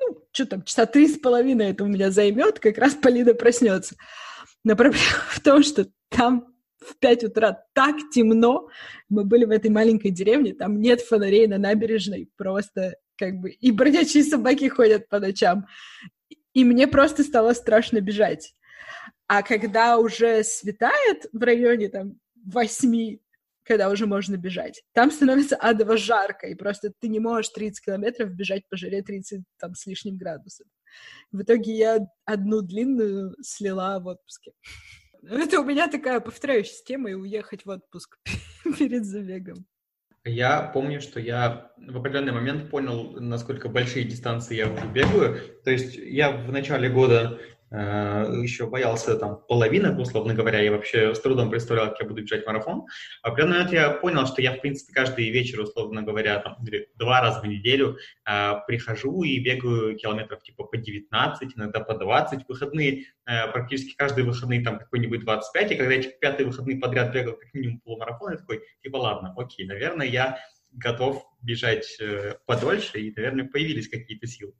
Ну, 0.00 0.24
что 0.32 0.46
там, 0.46 0.64
часа 0.64 0.86
три 0.86 1.06
с 1.06 1.18
половиной 1.18 1.70
это 1.70 1.84
у 1.84 1.86
меня 1.86 2.10
займет, 2.10 2.58
как 2.58 2.78
раз 2.78 2.94
Полина 2.94 3.34
проснется. 3.34 3.94
Но 4.64 4.74
проблема 4.74 5.04
в 5.30 5.40
том, 5.40 5.62
что 5.62 5.86
там 6.08 6.52
в 6.80 6.96
5 6.98 7.24
утра 7.24 7.64
так 7.74 7.96
темно. 8.12 8.68
Мы 9.08 9.24
были 9.24 9.44
в 9.44 9.50
этой 9.50 9.70
маленькой 9.70 10.10
деревне, 10.10 10.54
там 10.54 10.80
нет 10.80 11.00
фонарей 11.00 11.46
на 11.46 11.58
набережной, 11.58 12.28
просто 12.36 12.96
как 13.16 13.34
бы 13.34 13.50
и 13.50 13.70
бродячие 13.70 14.24
собаки 14.24 14.68
ходят 14.68 15.08
по 15.08 15.20
ночам 15.20 15.66
и 16.54 16.64
мне 16.64 16.86
просто 16.88 17.22
стало 17.22 17.52
страшно 17.52 18.00
бежать. 18.00 18.54
А 19.26 19.42
когда 19.42 19.98
уже 19.98 20.42
светает 20.42 21.26
в 21.32 21.42
районе 21.42 21.88
там 21.88 22.18
восьми, 22.44 23.22
когда 23.62 23.88
уже 23.88 24.06
можно 24.06 24.36
бежать, 24.36 24.82
там 24.92 25.10
становится 25.10 25.56
адово 25.56 25.96
жарко, 25.96 26.48
и 26.48 26.54
просто 26.54 26.92
ты 26.98 27.08
не 27.08 27.20
можешь 27.20 27.50
30 27.50 27.84
километров 27.84 28.32
бежать 28.32 28.68
по 28.68 28.76
жаре 28.76 29.02
30 29.02 29.42
там 29.58 29.74
с 29.74 29.86
лишним 29.86 30.16
градусов. 30.16 30.66
В 31.30 31.42
итоге 31.42 31.76
я 31.76 31.98
одну 32.24 32.62
длинную 32.62 33.36
слила 33.40 34.00
в 34.00 34.08
отпуске. 34.08 34.52
Это 35.22 35.60
у 35.60 35.64
меня 35.64 35.86
такая 35.86 36.18
повторяющаяся 36.18 36.84
тема, 36.84 37.10
и 37.10 37.14
уехать 37.14 37.64
в 37.64 37.70
отпуск 37.70 38.18
перед 38.78 39.04
забегом. 39.04 39.66
Я 40.24 40.62
помню, 40.62 41.00
что 41.00 41.18
я 41.18 41.70
в 41.78 41.96
определенный 41.96 42.32
момент 42.32 42.70
понял, 42.70 43.12
насколько 43.20 43.68
большие 43.68 44.04
дистанции 44.04 44.56
я 44.56 44.70
уже 44.70 44.86
бегаю. 44.86 45.40
То 45.64 45.70
есть 45.70 45.96
я 45.96 46.30
в 46.30 46.52
начале 46.52 46.90
года 46.90 47.38
еще 47.72 48.66
боялся 48.66 49.16
там 49.16 49.42
половинок, 49.48 49.98
условно 49.98 50.34
говоря, 50.34 50.60
я 50.60 50.72
вообще 50.72 51.14
с 51.14 51.20
трудом 51.20 51.50
представлял, 51.50 51.90
как 51.90 52.00
я 52.00 52.06
буду 52.06 52.22
бежать 52.22 52.44
марафон. 52.44 52.86
А 53.22 53.28
в 53.28 53.32
определенный 53.32 53.58
момент 53.58 53.72
я 53.72 53.90
понял, 53.90 54.26
что 54.26 54.42
я, 54.42 54.54
в 54.54 54.60
принципе, 54.60 54.92
каждый 54.92 55.30
вечер, 55.30 55.60
условно 55.60 56.02
говоря, 56.02 56.40
там, 56.40 56.56
два 56.96 57.20
раза 57.20 57.40
в 57.40 57.46
неделю 57.46 57.96
э, 58.26 58.52
прихожу 58.66 59.22
и 59.22 59.38
бегаю 59.38 59.96
километров 59.96 60.42
типа 60.42 60.64
по 60.64 60.76
19, 60.76 61.56
иногда 61.56 61.80
по 61.80 61.94
20. 61.94 62.48
Выходные, 62.48 63.04
э, 63.26 63.46
практически 63.52 63.94
каждые 63.94 64.24
выходные 64.24 64.62
там 64.62 64.78
какой-нибудь 64.78 65.20
25, 65.20 65.70
и 65.70 65.76
когда 65.76 65.94
я 65.94 66.02
пятые 66.02 66.46
выходные 66.48 66.78
подряд 66.78 67.14
бегал 67.14 67.34
как 67.34 67.54
минимум 67.54 67.80
полумарафон, 67.80 68.32
я 68.32 68.38
такой, 68.38 68.62
типа, 68.82 68.96
ладно, 68.96 69.32
окей, 69.36 69.64
наверное, 69.64 70.06
я 70.06 70.38
готов 70.72 71.24
бежать 71.40 71.96
э, 72.00 72.34
подольше, 72.46 73.00
и, 73.00 73.12
наверное, 73.14 73.46
появились 73.46 73.88
какие-то 73.88 74.26
силы. 74.26 74.54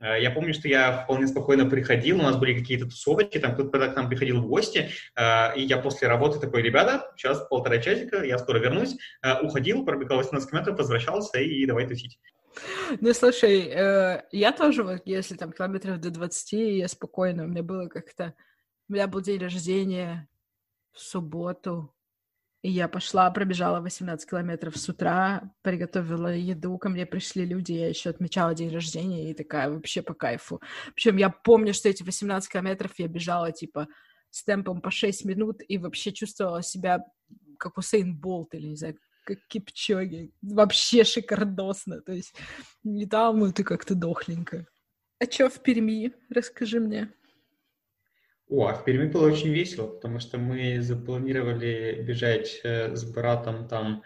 Э, 0.00 0.20
я 0.20 0.30
помню, 0.30 0.54
что 0.54 0.68
я 0.68 1.04
вполне 1.04 1.26
спокойно 1.26 1.66
приходил, 1.66 2.18
у 2.18 2.22
нас 2.22 2.36
были 2.36 2.58
какие-то 2.58 2.86
тусовочки, 2.86 3.38
там 3.38 3.54
кто-то 3.54 3.88
к 3.88 3.96
нам 3.96 4.08
приходил 4.08 4.40
в 4.40 4.46
гости, 4.46 4.90
э, 5.16 5.56
и 5.56 5.62
я 5.62 5.78
после 5.78 6.08
работы 6.08 6.38
такой, 6.38 6.62
ребята, 6.62 7.12
сейчас 7.16 7.46
полтора 7.48 7.78
часика, 7.78 8.22
я 8.22 8.38
скоро 8.38 8.58
вернусь, 8.58 8.96
э, 9.22 9.40
уходил, 9.40 9.84
пробегал 9.84 10.18
18 10.18 10.50
километров, 10.50 10.78
возвращался 10.78 11.38
и 11.38 11.66
давай 11.66 11.86
тусить. 11.86 12.18
Ну, 13.00 13.12
слушай, 13.12 13.68
я 14.32 14.52
тоже, 14.52 14.82
вот, 14.82 15.02
если 15.04 15.36
там 15.36 15.52
километров 15.52 16.00
до 16.00 16.10
20, 16.10 16.52
я 16.52 16.88
спокойно, 16.88 17.44
у 17.44 17.48
меня 17.48 17.62
было 17.62 17.86
как-то, 17.88 18.32
у 18.88 18.94
меня 18.94 19.06
был 19.06 19.20
день 19.20 19.40
рождения 19.40 20.26
в 20.92 21.00
субботу, 21.00 21.94
и 22.66 22.70
я 22.70 22.88
пошла, 22.88 23.30
пробежала 23.30 23.80
18 23.80 24.28
километров 24.28 24.76
с 24.76 24.88
утра, 24.88 25.52
приготовила 25.62 26.34
еду, 26.34 26.76
ко 26.78 26.88
мне 26.88 27.06
пришли 27.06 27.44
люди, 27.44 27.70
я 27.70 27.88
еще 27.88 28.10
отмечала 28.10 28.56
день 28.56 28.72
рождения, 28.74 29.30
и 29.30 29.34
такая 29.34 29.70
вообще 29.70 30.02
по 30.02 30.14
кайфу. 30.14 30.60
Причем 30.96 31.16
я 31.16 31.30
помню, 31.30 31.72
что 31.72 31.88
эти 31.88 32.02
18 32.02 32.50
километров 32.50 32.90
я 32.98 33.06
бежала, 33.06 33.52
типа, 33.52 33.86
с 34.30 34.42
темпом 34.42 34.80
по 34.80 34.90
6 34.90 35.24
минут, 35.26 35.60
и 35.68 35.78
вообще 35.78 36.10
чувствовала 36.10 36.60
себя 36.60 37.04
как 37.56 37.78
Усейн 37.78 38.16
Болт, 38.18 38.52
или, 38.52 38.66
не 38.66 38.76
знаю, 38.76 38.98
как 39.24 39.38
Кипчоги. 39.46 40.32
Вообще 40.42 41.04
шикардосно. 41.04 42.00
То 42.00 42.14
есть 42.14 42.34
не 42.82 43.06
там, 43.06 43.38
ну 43.38 43.52
ты 43.52 43.62
как-то 43.62 43.94
дохленько. 43.94 44.66
А 45.20 45.26
чё 45.26 45.48
в 45.48 45.62
Перми? 45.62 46.12
Расскажи 46.30 46.80
мне. 46.80 47.12
О, 48.48 48.66
а 48.68 48.74
в 48.74 48.84
Перми 48.84 49.06
было 49.06 49.26
очень 49.26 49.50
весело, 49.50 49.88
потому 49.88 50.20
что 50.20 50.38
мы 50.38 50.80
запланировали 50.80 52.00
бежать 52.06 52.60
э, 52.62 52.94
с 52.94 53.04
братом 53.04 53.66
там 53.66 54.02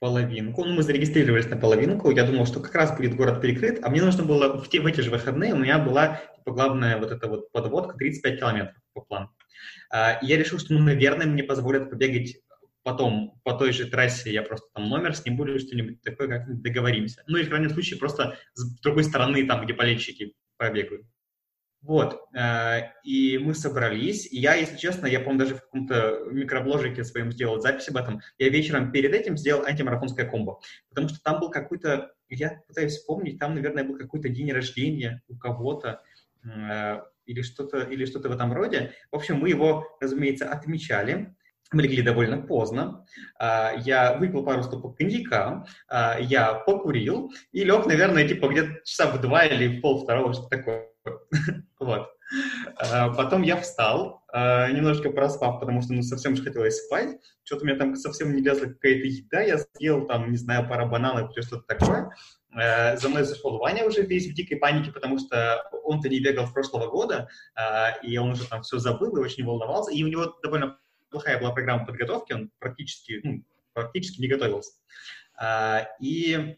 половинку. 0.00 0.64
Ну, 0.64 0.74
мы 0.74 0.82
зарегистрировались 0.82 1.48
на 1.48 1.56
половинку. 1.56 2.10
Я 2.10 2.24
думал, 2.24 2.46
что 2.46 2.60
как 2.60 2.74
раз 2.74 2.96
будет 2.96 3.16
город 3.16 3.40
перекрыт, 3.40 3.80
а 3.82 3.90
мне 3.90 4.02
нужно 4.02 4.24
было 4.24 4.58
в, 4.58 4.68
те, 4.68 4.80
в 4.80 4.86
эти 4.86 5.00
же 5.00 5.10
выходные, 5.10 5.54
у 5.54 5.58
меня 5.58 5.78
была 5.78 6.20
типа, 6.36 6.52
главная 6.52 6.98
вот 6.98 7.10
эта 7.10 7.26
вот 7.28 7.50
подводка 7.52 7.96
35 7.96 8.38
километров 8.38 8.82
по 8.92 9.02
плану. 9.02 9.30
А, 9.90 10.18
я 10.22 10.36
решил, 10.36 10.58
что, 10.58 10.74
ну, 10.74 10.80
наверное, 10.80 11.26
мне 11.26 11.42
позволят 11.42 11.90
побегать 11.90 12.36
потом 12.82 13.40
по 13.44 13.54
той 13.54 13.72
же 13.72 13.86
трассе, 13.86 14.32
я 14.32 14.42
просто 14.42 14.66
там 14.74 14.88
номер 14.88 15.14
сниму 15.14 15.44
или 15.46 15.58
что-нибудь 15.58 16.02
такое, 16.02 16.28
как 16.28 16.60
договоримся. 16.60 17.22
Ну 17.26 17.38
и 17.38 17.44
в 17.44 17.48
крайнем 17.48 17.70
случае 17.70 17.98
просто 17.98 18.36
с 18.52 18.78
другой 18.80 19.04
стороны, 19.04 19.46
там, 19.46 19.64
где 19.64 19.72
болельщики 19.72 20.34
побегают. 20.58 21.06
Вот, 21.84 22.18
э, 22.34 22.92
и 23.02 23.36
мы 23.36 23.52
собрались, 23.52 24.26
и 24.32 24.38
я, 24.38 24.54
если 24.54 24.78
честно, 24.78 25.06
я, 25.06 25.20
помню, 25.20 25.40
даже 25.40 25.56
в 25.56 25.60
каком-то 25.60 26.20
микробложике 26.30 27.04
своем 27.04 27.30
сделал 27.30 27.60
запись 27.60 27.90
об 27.90 27.98
этом, 27.98 28.22
я 28.38 28.48
вечером 28.48 28.90
перед 28.90 29.12
этим 29.12 29.36
сделал 29.36 29.66
антимарафонское 29.66 30.24
комбо, 30.24 30.60
потому 30.88 31.10
что 31.10 31.20
там 31.22 31.40
был 31.40 31.50
какой-то, 31.50 32.12
я 32.30 32.62
пытаюсь 32.66 32.94
вспомнить, 32.94 33.38
там, 33.38 33.54
наверное, 33.54 33.84
был 33.84 33.98
какой-то 33.98 34.30
день 34.30 34.50
рождения 34.50 35.20
у 35.28 35.36
кого-то, 35.36 36.00
э, 36.42 37.02
или 37.26 37.42
что-то 37.42 37.80
или 37.80 38.06
что-то 38.06 38.30
в 38.30 38.32
этом 38.32 38.54
роде. 38.54 38.92
В 39.12 39.16
общем, 39.16 39.36
мы 39.36 39.50
его, 39.50 39.86
разумеется, 40.00 40.48
отмечали, 40.48 41.36
мы 41.70 41.82
легли 41.82 42.00
довольно 42.00 42.38
поздно, 42.38 43.04
э, 43.38 43.72
я 43.84 44.14
выпил 44.14 44.42
пару 44.42 44.62
стопок 44.62 44.96
коньяка, 44.96 45.66
я 46.18 46.54
покурил 46.54 47.30
и 47.52 47.62
лег, 47.62 47.84
наверное, 47.84 48.26
типа 48.26 48.48
где-то 48.48 48.80
часа 48.84 49.12
в 49.12 49.20
два 49.20 49.44
или 49.44 49.76
в 49.76 49.82
пол 49.82 50.02
второго, 50.02 50.32
что-то 50.32 50.48
такое. 50.48 50.93
Вот. 51.78 52.10
А, 52.76 53.10
потом 53.10 53.42
я 53.42 53.60
встал, 53.60 54.22
а, 54.32 54.70
немножко 54.70 55.10
проспав, 55.10 55.60
потому 55.60 55.82
что 55.82 55.92
ну, 55.92 56.02
совсем 56.02 56.34
же 56.34 56.42
хотелось 56.42 56.84
спать. 56.86 57.18
Что-то 57.42 57.64
у 57.64 57.66
меня 57.66 57.76
там 57.76 57.94
совсем 57.96 58.34
не 58.34 58.42
лезла 58.42 58.66
какая-то 58.66 59.06
еда. 59.06 59.42
Я 59.42 59.58
съел 59.58 60.06
там, 60.06 60.30
не 60.30 60.36
знаю, 60.36 60.68
пара 60.68 60.86
бананов 60.86 61.36
или 61.36 61.44
что-то 61.44 61.64
такое. 61.66 62.10
А, 62.52 62.96
за 62.96 63.08
мной 63.08 63.24
зашел 63.24 63.58
Ваня 63.58 63.84
уже 63.84 64.02
весь 64.02 64.28
в 64.28 64.34
дикой 64.34 64.56
панике, 64.56 64.92
потому 64.92 65.18
что 65.18 65.68
он-то 65.84 66.08
не 66.08 66.20
бегал 66.20 66.46
с 66.46 66.52
прошлого 66.52 66.88
года, 66.88 67.28
и 68.02 68.16
он 68.16 68.30
уже 68.30 68.48
там 68.48 68.62
все 68.62 68.78
забыл 68.78 69.16
и 69.16 69.20
очень 69.20 69.44
волновался. 69.44 69.92
И 69.92 70.02
у 70.02 70.08
него 70.08 70.34
довольно 70.42 70.78
плохая 71.10 71.38
была 71.38 71.52
программа 71.52 71.84
подготовки, 71.84 72.32
он 72.32 72.50
практически, 72.58 73.20
ну, 73.22 73.44
практически 73.74 74.20
не 74.20 74.28
готовился. 74.28 74.72
И 76.00 76.56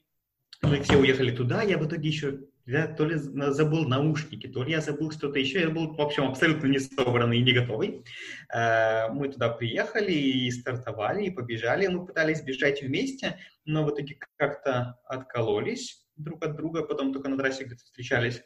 мы 0.67 0.83
все 0.83 0.97
уехали 0.97 1.31
туда, 1.31 1.63
я 1.63 1.79
в 1.79 1.87
итоге 1.87 2.09
еще 2.09 2.41
я 2.67 2.89
то 2.89 3.05
ли 3.05 3.15
забыл 3.17 3.87
наушники, 3.87 4.49
то 4.49 4.65
ли 4.65 4.73
я 4.73 4.81
забыл 4.81 5.13
что-то 5.13 5.39
еще. 5.39 5.61
Я 5.61 5.71
был, 5.71 5.95
в 5.95 6.01
общем, 6.01 6.25
абсолютно 6.25 6.67
не 6.67 6.81
собранный 6.81 7.39
и 7.39 7.43
не 7.43 7.53
готовый. 7.53 8.05
Э, 8.53 9.09
мы 9.09 9.29
туда 9.29 9.51
приехали 9.51 10.11
и 10.11 10.51
стартовали, 10.51 11.27
и 11.27 11.31
побежали. 11.31 11.87
Мы 11.87 12.05
пытались 12.05 12.43
бежать 12.43 12.83
вместе, 12.83 13.39
но 13.65 13.85
в 13.85 13.91
итоге 13.91 14.19
как-то 14.37 14.99
откололись 15.05 16.05
друг 16.17 16.45
от 16.45 16.57
друга, 16.57 16.83
потом 16.83 17.13
только 17.13 17.29
на 17.29 17.39
трассе 17.39 17.65
где-то 17.65 17.85
встречались, 17.85 18.43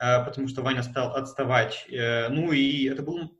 э, 0.00 0.24
потому 0.24 0.48
что 0.48 0.62
Ваня 0.62 0.82
стал 0.82 1.14
отставать. 1.14 1.86
Э, 1.90 2.28
ну 2.28 2.50
и 2.50 2.88
это 2.88 3.04
был 3.04 3.38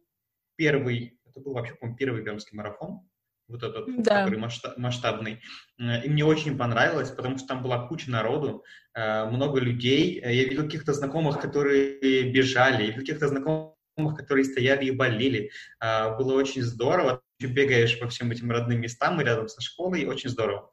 первый, 0.54 1.18
это 1.26 1.40
был 1.40 1.54
вообще, 1.54 1.74
по-моему, 1.74 1.96
первый 1.96 2.22
пермский 2.22 2.56
марафон 2.56 3.09
вот 3.50 3.62
этот, 3.62 4.02
да. 4.02 4.24
который 4.24 4.38
масштабный. 4.76 5.40
Э, 5.78 6.02
и 6.04 6.08
мне 6.08 6.24
очень 6.24 6.56
понравилось, 6.56 7.10
потому 7.10 7.38
что 7.38 7.48
там 7.48 7.62
была 7.62 7.86
куча 7.86 8.10
народу, 8.10 8.64
э, 8.94 9.24
много 9.26 9.60
людей. 9.60 10.20
Э, 10.22 10.32
я 10.34 10.44
видел 10.44 10.64
каких-то 10.64 10.92
знакомых, 10.92 11.40
которые 11.40 12.30
бежали, 12.30 12.82
я 12.82 12.86
видел 12.88 13.00
каких-то 13.00 13.28
знакомых, 13.28 14.16
которые 14.16 14.44
стояли 14.44 14.86
и 14.86 14.90
болели. 14.92 15.50
Было 15.80 16.34
очень 16.34 16.62
здорово. 16.62 17.22
Ты 17.38 17.48
бегаешь 17.48 17.98
по 17.98 18.08
всем 18.08 18.30
этим 18.30 18.50
родным 18.50 18.80
местам 18.80 19.20
и 19.20 19.24
рядом 19.24 19.48
со 19.48 19.60
школой, 19.60 20.06
очень 20.06 20.30
здорово. 20.30 20.70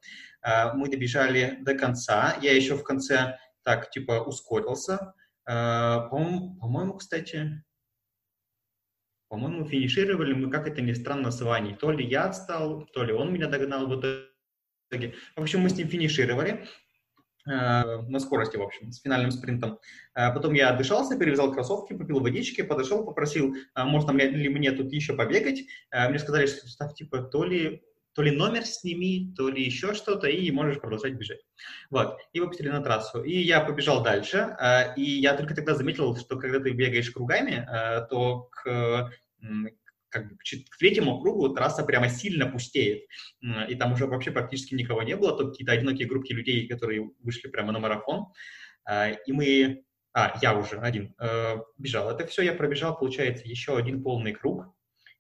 Мы 0.76 0.88
добежали 0.88 1.58
до 1.62 1.74
конца. 1.74 2.38
Я 2.42 2.56
еще 2.56 2.76
в 2.76 2.84
конце 2.84 3.38
так, 3.64 3.90
типа, 3.90 4.24
ускорился. 4.26 5.14
По-моему, 5.46 6.94
кстати, 6.94 7.64
по-моему, 9.30 9.66
финишировали 9.66 10.34
мы, 10.34 10.50
как 10.50 10.68
это 10.68 10.82
ни 10.82 10.94
странно, 10.94 11.32
с 11.32 11.42
Ваней. 11.42 11.76
То 11.76 11.92
ли 11.92 12.06
я 12.06 12.26
отстал, 12.26 12.86
то 12.94 13.04
ли 13.04 13.14
он 13.14 13.34
меня 13.34 13.48
догнал 13.48 13.88
в 13.88 14.00
итоге. 14.00 15.16
В 15.36 15.42
общем, 15.42 15.62
мы 15.62 15.70
с 15.70 15.76
ним 15.76 15.90
финишировали 15.90 16.66
э, 17.46 18.02
на 18.02 18.20
скорости, 18.20 18.56
в 18.56 18.62
общем, 18.62 18.92
с 18.92 19.02
финальным 19.02 19.32
спринтом. 19.32 19.80
Э, 20.16 20.34
потом 20.34 20.54
я 20.54 20.70
отдышался, 20.70 21.18
перевязал 21.18 21.52
кроссовки, 21.52 21.94
попил 21.94 22.22
водички, 22.22 22.62
подошел, 22.62 23.04
попросил, 23.04 23.56
э, 23.56 23.84
можно 23.84 24.12
ли 24.12 24.50
мне 24.50 24.72
тут 24.72 24.94
еще 24.94 25.14
побегать. 25.14 25.66
Э, 25.92 26.08
мне 26.08 26.20
сказали, 26.20 26.46
что 26.46 26.66
так, 26.78 26.94
типа, 26.94 27.22
то 27.24 27.44
ли 27.44 27.84
то 28.18 28.24
ли 28.24 28.32
номер 28.32 28.66
сними, 28.66 29.32
то 29.38 29.48
ли 29.48 29.64
еще 29.64 29.94
что-то, 29.94 30.28
и 30.28 30.50
можешь 30.50 30.82
продолжать 30.82 31.14
бежать. 31.14 31.42
Вот, 31.92 32.18
и 32.34 32.40
выпустили 32.40 32.68
на 32.68 32.82
трассу. 32.82 33.22
И 33.22 33.38
я 33.38 33.62
побежал 33.62 34.02
дальше, 34.02 34.58
э, 34.60 34.96
и 34.96 35.04
я 35.04 35.36
только 35.36 35.54
тогда 35.54 35.76
заметил, 35.76 36.18
что 36.18 36.40
когда 36.40 36.60
ты 36.60 36.72
бегаешь 36.72 37.12
кругами, 37.12 37.64
э, 37.70 38.08
то 38.10 38.50
к 38.52 39.12
как 40.10 40.30
бы 40.30 40.38
к 40.38 40.78
третьему 40.80 41.22
кругу 41.22 41.50
трасса 41.50 41.84
прямо 41.84 42.10
сильно 42.10 42.48
пустеет, 42.48 43.04
и 43.70 43.76
там 43.76 43.94
уже 43.94 44.08
вообще 44.08 44.32
практически 44.32 44.74
никого 44.74 45.04
не 45.04 45.16
было, 45.16 45.38
только 45.38 45.52
какие-то 45.52 45.74
одинокие 45.74 46.08
группки 46.08 46.34
людей, 46.34 46.68
которые 46.68 47.12
вышли 47.20 47.50
прямо 47.50 47.72
на 47.72 47.78
марафон, 47.78 48.34
э, 48.90 49.14
и 49.28 49.32
мы, 49.32 49.84
а, 50.14 50.40
я 50.42 50.58
уже 50.58 50.80
один, 50.80 51.14
бежал. 51.78 52.10
Это 52.10 52.26
все 52.26 52.42
я 52.42 52.54
пробежал, 52.54 52.98
получается, 52.98 53.48
еще 53.48 53.78
один 53.78 54.02
полный 54.02 54.34
круг, 54.34 54.66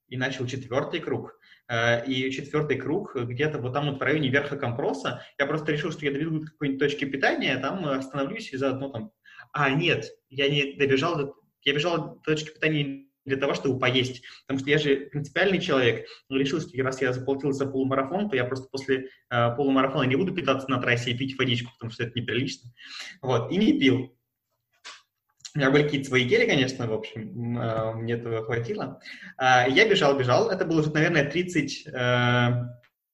и 0.07 0.17
начал 0.17 0.47
четвертый 0.47 0.99
круг, 0.99 1.39
и 1.69 2.31
четвертый 2.31 2.77
круг 2.77 3.15
где-то 3.15 3.59
вот 3.59 3.73
там 3.73 3.89
вот 3.89 3.99
в 3.99 4.01
районе 4.01 4.29
верха 4.29 4.57
компроса. 4.57 5.23
Я 5.37 5.45
просто 5.45 5.71
решил, 5.71 5.91
что 5.91 6.05
я 6.05 6.11
добегу 6.11 6.39
до 6.39 6.45
какой-нибудь 6.47 6.79
точки 6.79 7.05
питания, 7.05 7.57
там 7.57 7.85
остановлюсь 7.85 8.53
и 8.53 8.57
заодно 8.57 8.89
там... 8.89 9.11
А, 9.51 9.69
нет, 9.69 10.05
я 10.29 10.49
не 10.49 10.73
добежал 10.73 11.17
до... 11.17 11.33
Я 11.63 11.73
бежал 11.73 11.97
до 11.97 12.21
точки 12.21 12.53
питания 12.53 13.07
для 13.27 13.37
того, 13.37 13.53
чтобы 13.53 13.77
поесть. 13.77 14.23
Потому 14.47 14.59
что 14.59 14.69
я 14.69 14.79
же 14.79 14.95
принципиальный 15.11 15.59
человек. 15.59 16.07
Решил, 16.29 16.61
что 16.61 16.81
раз 16.81 17.01
я 17.01 17.13
заплатил 17.13 17.51
за 17.51 17.67
полумарафон, 17.67 18.29
то 18.29 18.35
я 18.35 18.45
просто 18.45 18.69
после 18.71 19.09
э, 19.29 19.55
полумарафона 19.55 20.03
не 20.03 20.15
буду 20.15 20.33
питаться 20.33 20.69
на 20.69 20.81
трассе 20.81 21.11
и 21.11 21.17
пить 21.17 21.37
водичку, 21.37 21.71
потому 21.73 21.91
что 21.91 22.03
это 22.03 22.17
неприлично. 22.19 22.71
Вот, 23.21 23.51
и 23.51 23.57
не 23.57 23.77
пил. 23.77 24.16
У 25.57 25.59
меня 25.59 25.71
были 25.71 25.83
какие-то 25.85 26.09
свои 26.09 26.23
гели, 26.23 26.45
конечно, 26.45 26.85
в 26.85 26.93
общем, 26.93 27.57
э, 27.57 27.93
мне 27.95 28.13
этого 28.13 28.45
хватило. 28.45 29.01
А, 29.37 29.67
я 29.67 29.89
бежал, 29.89 30.15
бежал. 30.15 30.51
Это 30.51 30.65
был 30.65 30.77
уже, 30.77 30.91
наверное, 30.91 31.25
30 31.25 31.87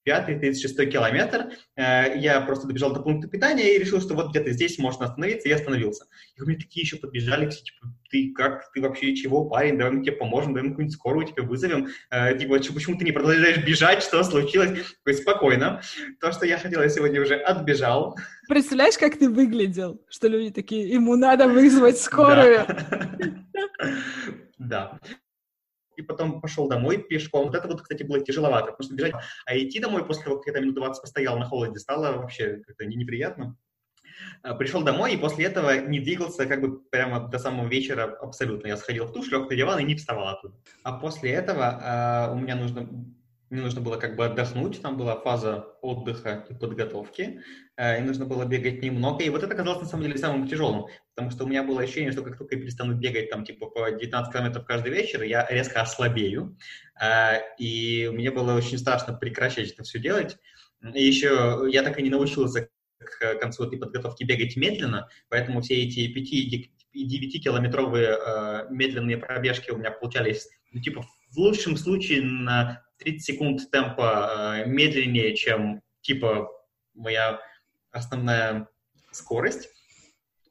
пятый, 0.03 0.37
36 0.39 0.89
километр, 0.89 1.51
э, 1.75 2.17
я 2.17 2.41
просто 2.41 2.67
добежал 2.67 2.93
до 2.93 3.01
пункта 3.01 3.27
питания 3.27 3.75
и 3.75 3.79
решил, 3.79 4.01
что 4.01 4.13
вот 4.13 4.31
где-то 4.31 4.51
здесь 4.51 4.77
можно 4.77 5.05
остановиться, 5.05 5.47
и 5.47 5.51
я 5.51 5.55
остановился. 5.55 6.05
И 6.35 6.39
ко 6.39 6.45
мне 6.45 6.57
такие 6.57 6.83
еще 6.83 6.97
подбежали, 6.97 7.49
типа, 7.49 7.87
ты 8.09 8.33
как, 8.33 8.71
ты 8.73 8.81
вообще 8.81 9.15
чего, 9.15 9.45
парень, 9.45 9.77
давай 9.77 9.93
мы 9.93 10.03
тебе 10.03 10.15
поможем, 10.15 10.53
давай 10.53 10.63
мы 10.63 10.69
какую-нибудь 10.69 10.95
скорую 10.95 11.25
тебе 11.25 11.43
вызовем, 11.43 11.87
э, 12.11 12.37
типа, 12.37 12.55
почему 12.57 12.97
ты 12.97 13.05
не 13.05 13.11
продолжаешь 13.11 13.65
бежать, 13.65 14.03
что 14.03 14.23
случилось? 14.23 14.71
Такой, 15.03 15.19
спокойно, 15.19 15.81
то, 16.19 16.31
что 16.31 16.45
я 16.45 16.57
хотел, 16.57 16.81
я 16.81 16.89
сегодня 16.89 17.21
уже 17.21 17.35
отбежал. 17.35 18.17
Представляешь, 18.47 18.97
как 18.97 19.17
ты 19.17 19.29
выглядел, 19.29 20.01
что 20.09 20.27
люди 20.27 20.51
такие, 20.51 20.89
ему 20.89 21.15
надо 21.15 21.47
вызвать 21.47 21.97
скорую. 21.97 22.65
Да 24.57 24.99
и 25.97 26.01
потом 26.01 26.41
пошел 26.41 26.67
домой 26.67 26.97
пешком. 26.97 27.45
Вот 27.45 27.55
это 27.55 27.67
вот, 27.67 27.81
кстати, 27.81 28.03
было 28.03 28.19
тяжеловато, 28.19 28.71
потому 28.71 28.85
что 28.85 28.95
бежать, 28.95 29.13
а 29.45 29.57
идти 29.57 29.79
домой 29.79 30.05
после 30.05 30.23
того, 30.23 30.37
как 30.37 30.47
я 30.47 30.53
там 30.53 30.63
минут 30.63 30.75
20 30.75 31.01
постоял 31.01 31.37
на 31.37 31.45
холоде, 31.45 31.79
стало 31.79 32.17
вообще 32.17 32.57
как-то 32.65 32.85
неприятно. 32.85 33.57
А, 34.41 34.55
пришел 34.55 34.83
домой 34.83 35.13
и 35.13 35.17
после 35.17 35.45
этого 35.45 35.79
не 35.79 35.99
двигался 35.99 36.45
как 36.45 36.61
бы 36.61 36.81
прямо 36.81 37.27
до 37.27 37.39
самого 37.39 37.67
вечера 37.67 38.03
абсолютно. 38.03 38.67
Я 38.67 38.77
сходил 38.77 39.05
в 39.05 39.13
туш, 39.13 39.31
лег 39.31 39.49
на 39.49 39.55
диван 39.55 39.79
и 39.79 39.83
не 39.83 39.95
вставал 39.95 40.27
оттуда. 40.27 40.55
А 40.83 40.93
после 40.93 41.31
этого 41.31 42.29
э, 42.31 42.33
у 42.33 42.39
меня 42.39 42.55
нужно 42.55 42.87
мне 43.53 43.61
нужно 43.61 43.81
было 43.81 43.97
как 43.97 44.15
бы 44.15 44.25
отдохнуть, 44.25 44.81
там 44.81 44.97
была 44.97 45.15
фаза 45.15 45.67
отдыха 45.83 46.43
и 46.49 46.55
подготовки, 46.55 47.39
э, 47.77 47.99
и 47.99 48.01
нужно 48.01 48.25
было 48.25 48.45
бегать 48.45 48.81
немного, 48.81 49.23
и 49.23 49.29
вот 49.29 49.43
это 49.43 49.53
оказалось 49.53 49.81
на 49.81 49.87
самом 49.87 50.05
деле 50.05 50.17
самым 50.17 50.47
тяжелым, 50.47 50.87
потому 51.13 51.29
что 51.29 51.43
у 51.43 51.47
меня 51.47 51.61
было 51.61 51.81
ощущение, 51.81 52.11
что 52.11 52.23
как 52.23 52.35
только 52.35 52.55
я 52.55 52.61
перестану 52.61 52.95
бегать 52.95 53.29
там 53.29 53.45
типа 53.45 53.67
по 53.67 53.91
19 53.91 54.33
километров 54.33 54.65
каждый 54.65 54.91
вечер, 54.91 55.21
я 55.21 55.45
резко 55.47 55.81
ослабею, 55.81 56.57
э, 56.99 57.41
и 57.59 58.09
мне 58.11 58.31
было 58.31 58.55
очень 58.55 58.79
страшно 58.79 59.13
прекращать 59.13 59.71
это 59.71 59.83
все 59.83 59.99
делать, 59.99 60.35
и 60.81 61.03
еще 61.03 61.67
я 61.71 61.83
так 61.83 61.99
и 61.99 62.03
не 62.03 62.09
научился 62.09 62.69
к 62.97 63.35
концу 63.35 63.65
этой 63.65 63.77
подготовки 63.77 64.23
бегать 64.23 64.55
медленно, 64.55 65.09
поэтому 65.29 65.61
все 65.61 65.75
эти 65.75 66.07
5 66.07 66.33
и 66.93 67.05
9 67.05 67.43
километровые 67.43 68.17
э, 68.17 68.65
медленные 68.71 69.17
пробежки 69.17 69.69
у 69.69 69.77
меня 69.77 69.91
получались, 69.91 70.47
ну, 70.71 70.81
типа, 70.81 71.05
в 71.29 71.37
лучшем 71.37 71.77
случае 71.77 72.23
на 72.23 72.83
30 73.03 73.23
секунд 73.23 73.71
темпа 73.71 74.63
э, 74.63 74.65
медленнее, 74.65 75.35
чем 75.35 75.81
типа 76.01 76.49
моя 76.93 77.39
основная 77.91 78.67
скорость. 79.11 79.69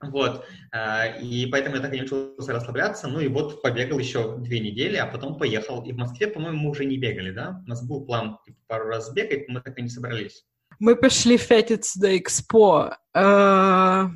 Вот, 0.01 0.45
э, 0.73 1.21
и 1.23 1.47
поэтому 1.47 1.77
я 1.77 1.83
так 1.83 1.93
и 1.93 1.97
не 1.97 2.03
учился 2.03 2.53
расслабляться. 2.53 3.09
Ну 3.09 3.21
и 3.21 3.29
вот 3.29 3.63
побегал 3.63 3.99
еще 3.99 4.37
две 4.39 4.61
недели, 4.61 4.97
а 4.97 5.07
потом 5.07 5.39
поехал. 5.39 5.83
И 5.83 5.93
в 5.93 5.97
Москве, 5.97 6.27
по-моему, 6.27 6.59
мы 6.59 6.71
уже 6.71 6.85
не 6.85 6.99
бегали, 6.99 7.31
да? 7.31 7.63
У 7.65 7.69
нас 7.69 7.87
был 7.87 8.05
план 8.05 8.39
типа, 8.45 8.59
пару 8.67 8.89
раз 8.89 9.13
бегать, 9.13 9.49
мы 9.49 9.61
так 9.61 9.79
и 9.79 9.83
не 9.83 9.89
собрались. 9.89 10.45
Мы 10.81 10.97
пошли 10.97 11.37
в 11.37 11.47
пятницу 11.47 12.01
до 12.01 12.17
Экспо. 12.17 12.97
Э, 13.15 14.07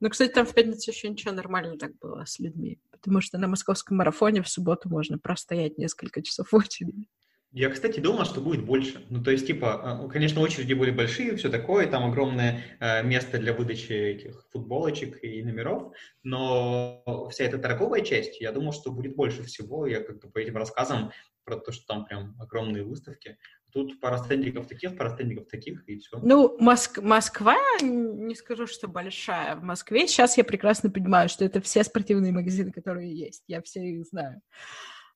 ну, 0.00 0.08
кстати, 0.08 0.32
там 0.32 0.46
в 0.46 0.54
пятницу 0.54 0.90
еще 0.90 1.08
ничего 1.08 1.32
нормально 1.32 1.78
так 1.78 1.96
было 1.98 2.24
с 2.24 2.38
людьми 2.38 2.80
потому 3.00 3.20
что 3.20 3.38
на 3.38 3.48
московском 3.48 3.96
марафоне 3.96 4.42
в 4.42 4.48
субботу 4.48 4.88
можно 4.88 5.18
простоять 5.18 5.78
несколько 5.78 6.22
часов 6.22 6.52
в 6.52 6.54
очереди. 6.54 7.08
Я, 7.52 7.68
кстати, 7.68 7.98
думал, 7.98 8.26
что 8.26 8.40
будет 8.40 8.64
больше. 8.64 9.04
Ну, 9.10 9.24
то 9.24 9.32
есть, 9.32 9.44
типа, 9.44 10.04
э, 10.04 10.08
конечно, 10.08 10.40
очереди 10.40 10.72
были 10.72 10.92
большие, 10.92 11.34
все 11.34 11.48
такое, 11.48 11.88
там 11.88 12.04
огромное 12.04 12.62
э, 12.78 13.02
место 13.02 13.38
для 13.38 13.52
выдачи 13.52 13.92
этих 13.92 14.46
футболочек 14.52 15.24
и 15.24 15.42
номеров, 15.42 15.92
но 16.22 17.02
вся 17.32 17.44
эта 17.44 17.58
торговая 17.58 18.02
часть, 18.02 18.40
я 18.40 18.52
думал, 18.52 18.72
что 18.72 18.92
будет 18.92 19.16
больше 19.16 19.42
всего. 19.42 19.84
Я 19.86 20.00
как-то 20.00 20.28
по 20.28 20.38
этим 20.38 20.56
рассказам 20.58 21.10
про 21.42 21.56
то, 21.56 21.72
что 21.72 21.84
там 21.86 22.04
прям 22.04 22.36
огромные 22.40 22.84
выставки. 22.84 23.36
Тут 23.72 24.00
пара 24.00 24.18
стендиков 24.18 24.66
таких, 24.66 24.96
пара 24.96 25.10
стендиков 25.10 25.48
таких, 25.48 25.88
и 25.88 25.98
все. 25.98 26.18
Ну, 26.22 26.56
Моск... 26.58 26.98
Москва, 26.98 27.56
не 27.80 28.34
скажу, 28.34 28.66
что 28.66 28.88
большая. 28.88 29.56
В 29.56 29.62
Москве 29.62 30.08
сейчас 30.08 30.36
я 30.36 30.44
прекрасно 30.44 30.90
понимаю, 30.90 31.28
что 31.28 31.44
это 31.44 31.60
все 31.60 31.84
спортивные 31.84 32.32
магазины, 32.32 32.72
которые 32.72 33.14
есть. 33.14 33.44
Я 33.46 33.62
все 33.62 33.80
их 33.80 34.06
знаю. 34.06 34.40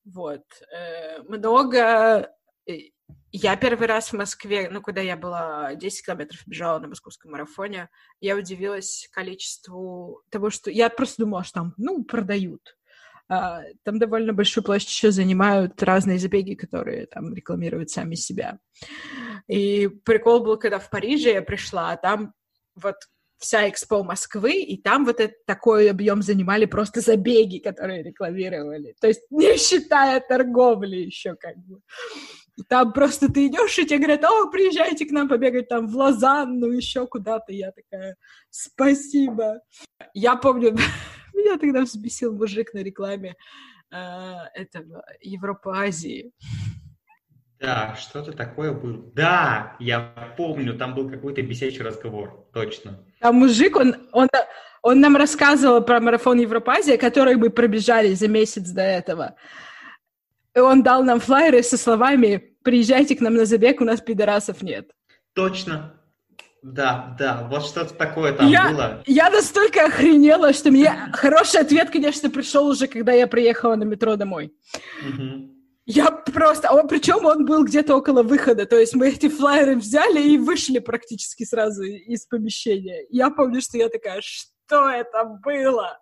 Вот. 0.05 0.45
Э, 0.73 1.23
много... 1.23 2.31
Э, 2.67 2.73
я 3.33 3.57
первый 3.57 3.89
раз 3.89 4.11
в 4.11 4.17
Москве, 4.17 4.71
ну, 4.71 4.81
когда 4.81 5.01
я 5.01 5.17
была 5.17 5.75
10 5.75 6.07
километров 6.07 6.41
бежала 6.47 6.79
на 6.79 6.89
московском 6.89 7.33
марафоне, 7.33 7.91
я 8.21 8.37
удивилась 8.37 9.09
количеству 9.13 10.23
того, 10.31 10.51
что... 10.51 10.71
Я 10.71 10.89
просто 10.89 11.25
думала, 11.25 11.43
что 11.43 11.61
там, 11.61 11.75
ну, 11.77 12.05
продают. 12.05 12.77
А, 13.29 13.63
там 13.85 13.99
довольно 13.99 14.33
большую 14.33 14.65
площадь 14.65 14.89
еще 14.89 15.11
занимают 15.11 15.83
разные 15.83 16.19
забеги, 16.19 16.55
которые 16.55 17.07
там 17.07 17.35
рекламируют 17.35 17.91
сами 17.91 18.15
себя. 18.15 18.59
И 19.49 19.89
прикол 19.89 20.45
был, 20.45 20.59
когда 20.59 20.79
в 20.79 20.91
Париже 20.91 21.31
я 21.31 21.43
пришла, 21.43 21.93
а 21.93 21.97
там 21.97 22.35
вот 22.75 22.97
вся 23.39 23.69
экспо 23.69 24.03
Москвы, 24.03 24.53
и 24.63 24.77
там 24.77 25.05
вот 25.05 25.21
этот 25.21 25.45
такой 25.45 25.91
объем 25.91 26.23
занимали 26.23 26.65
просто 26.65 27.01
забеги, 27.01 27.59
которые 27.59 28.03
рекламировали. 28.03 28.95
То 29.01 29.09
есть 29.09 29.23
не 29.31 29.57
считая 29.59 30.21
торговли 30.21 30.97
еще 30.97 31.35
как 31.35 31.57
бы. 31.59 31.81
Там 32.69 32.93
просто 32.93 33.31
ты 33.33 33.49
идешь, 33.49 33.79
и 33.79 33.85
тебе 33.85 33.99
говорят, 33.99 34.25
о, 34.25 34.49
приезжайте 34.49 35.07
к 35.07 35.11
нам 35.11 35.29
побегать 35.29 35.69
там 35.69 35.89
в 35.89 35.97
Лозанну, 35.97 36.69
еще 36.69 37.07
куда-то. 37.07 37.53
Я 37.53 37.73
такая, 37.73 38.17
спасибо. 38.49 39.61
Я 40.15 40.37
помню, 40.37 40.77
меня 41.45 41.59
тогда 41.59 41.83
взбесил 41.83 42.35
мужик 42.35 42.75
на 42.75 42.79
рекламе 42.79 43.37
э, 43.91 43.97
этого 44.55 45.05
Европа-Азии. 45.21 46.33
Да, 47.61 47.97
что-то 47.97 48.33
такое 48.33 48.73
было. 48.73 49.03
Да, 49.15 49.77
я 49.79 50.35
помню, 50.37 50.77
там 50.77 50.95
был 50.95 51.09
какой-то 51.09 51.43
бесячий 51.43 51.83
разговор, 51.83 52.47
точно. 52.53 53.05
А 53.21 53.33
мужик, 53.33 53.77
он, 53.77 53.97
он, 54.13 54.29
он 54.83 55.01
нам 55.01 55.17
рассказывал 55.17 55.83
про 55.83 56.01
марафон 56.01 56.39
Европазия, 56.39 56.99
который 56.99 57.37
мы 57.37 57.51
пробежали 57.51 58.13
за 58.15 58.29
месяц 58.29 58.69
до 58.71 58.83
этого. 58.83 59.37
И 60.55 60.59
он 60.59 60.83
дал 60.83 61.03
нам 61.05 61.21
флайеры 61.21 61.63
со 61.63 61.77
словами 61.77 62.57
«Приезжайте 62.63 63.17
к 63.17 63.21
нам 63.21 63.35
на 63.35 63.45
забег, 63.45 63.81
у 63.81 63.85
нас 63.85 64.01
пидорасов 64.01 64.63
нет». 64.63 64.91
Точно. 65.35 66.01
Да, 66.65 67.15
да, 67.19 67.47
вот 67.51 67.67
что-то 67.67 67.93
такое 67.93 68.33
там 68.33 68.49
я, 68.49 68.71
было. 68.71 69.03
Я 69.05 69.29
настолько 69.29 69.85
охренела, 69.85 70.55
что 70.55 70.71
мне 70.71 70.91
хороший 71.13 71.61
ответ, 71.61 71.91
конечно, 71.91 72.31
пришел 72.31 72.67
уже, 72.67 72.87
когда 72.87 73.13
я 73.13 73.27
приехала 73.27 73.77
на 73.77 73.85
метро 73.85 74.17
домой. 74.17 74.51
Угу. 75.07 75.51
Я 75.85 76.11
просто... 76.11 76.73
Он, 76.73 76.89
причем 76.89 77.27
он 77.27 77.45
был 77.45 77.67
где-то 77.67 77.95
около 77.95 78.23
выхода, 78.23 78.65
то 78.65 78.79
есть 78.79 78.95
мы 78.95 79.09
эти 79.13 79.29
флайеры 79.29 79.77
взяли 79.77 80.23
и 80.23 80.39
вышли 80.39 80.79
практически 80.79 81.45
сразу 81.45 81.83
из 81.83 82.25
помещения. 82.25 83.05
Я 83.11 83.29
помню, 83.29 83.61
что 83.61 83.77
я 83.77 83.91
такая, 83.91 84.23
что 84.23 84.89
это 84.89 85.39
было? 85.45 86.01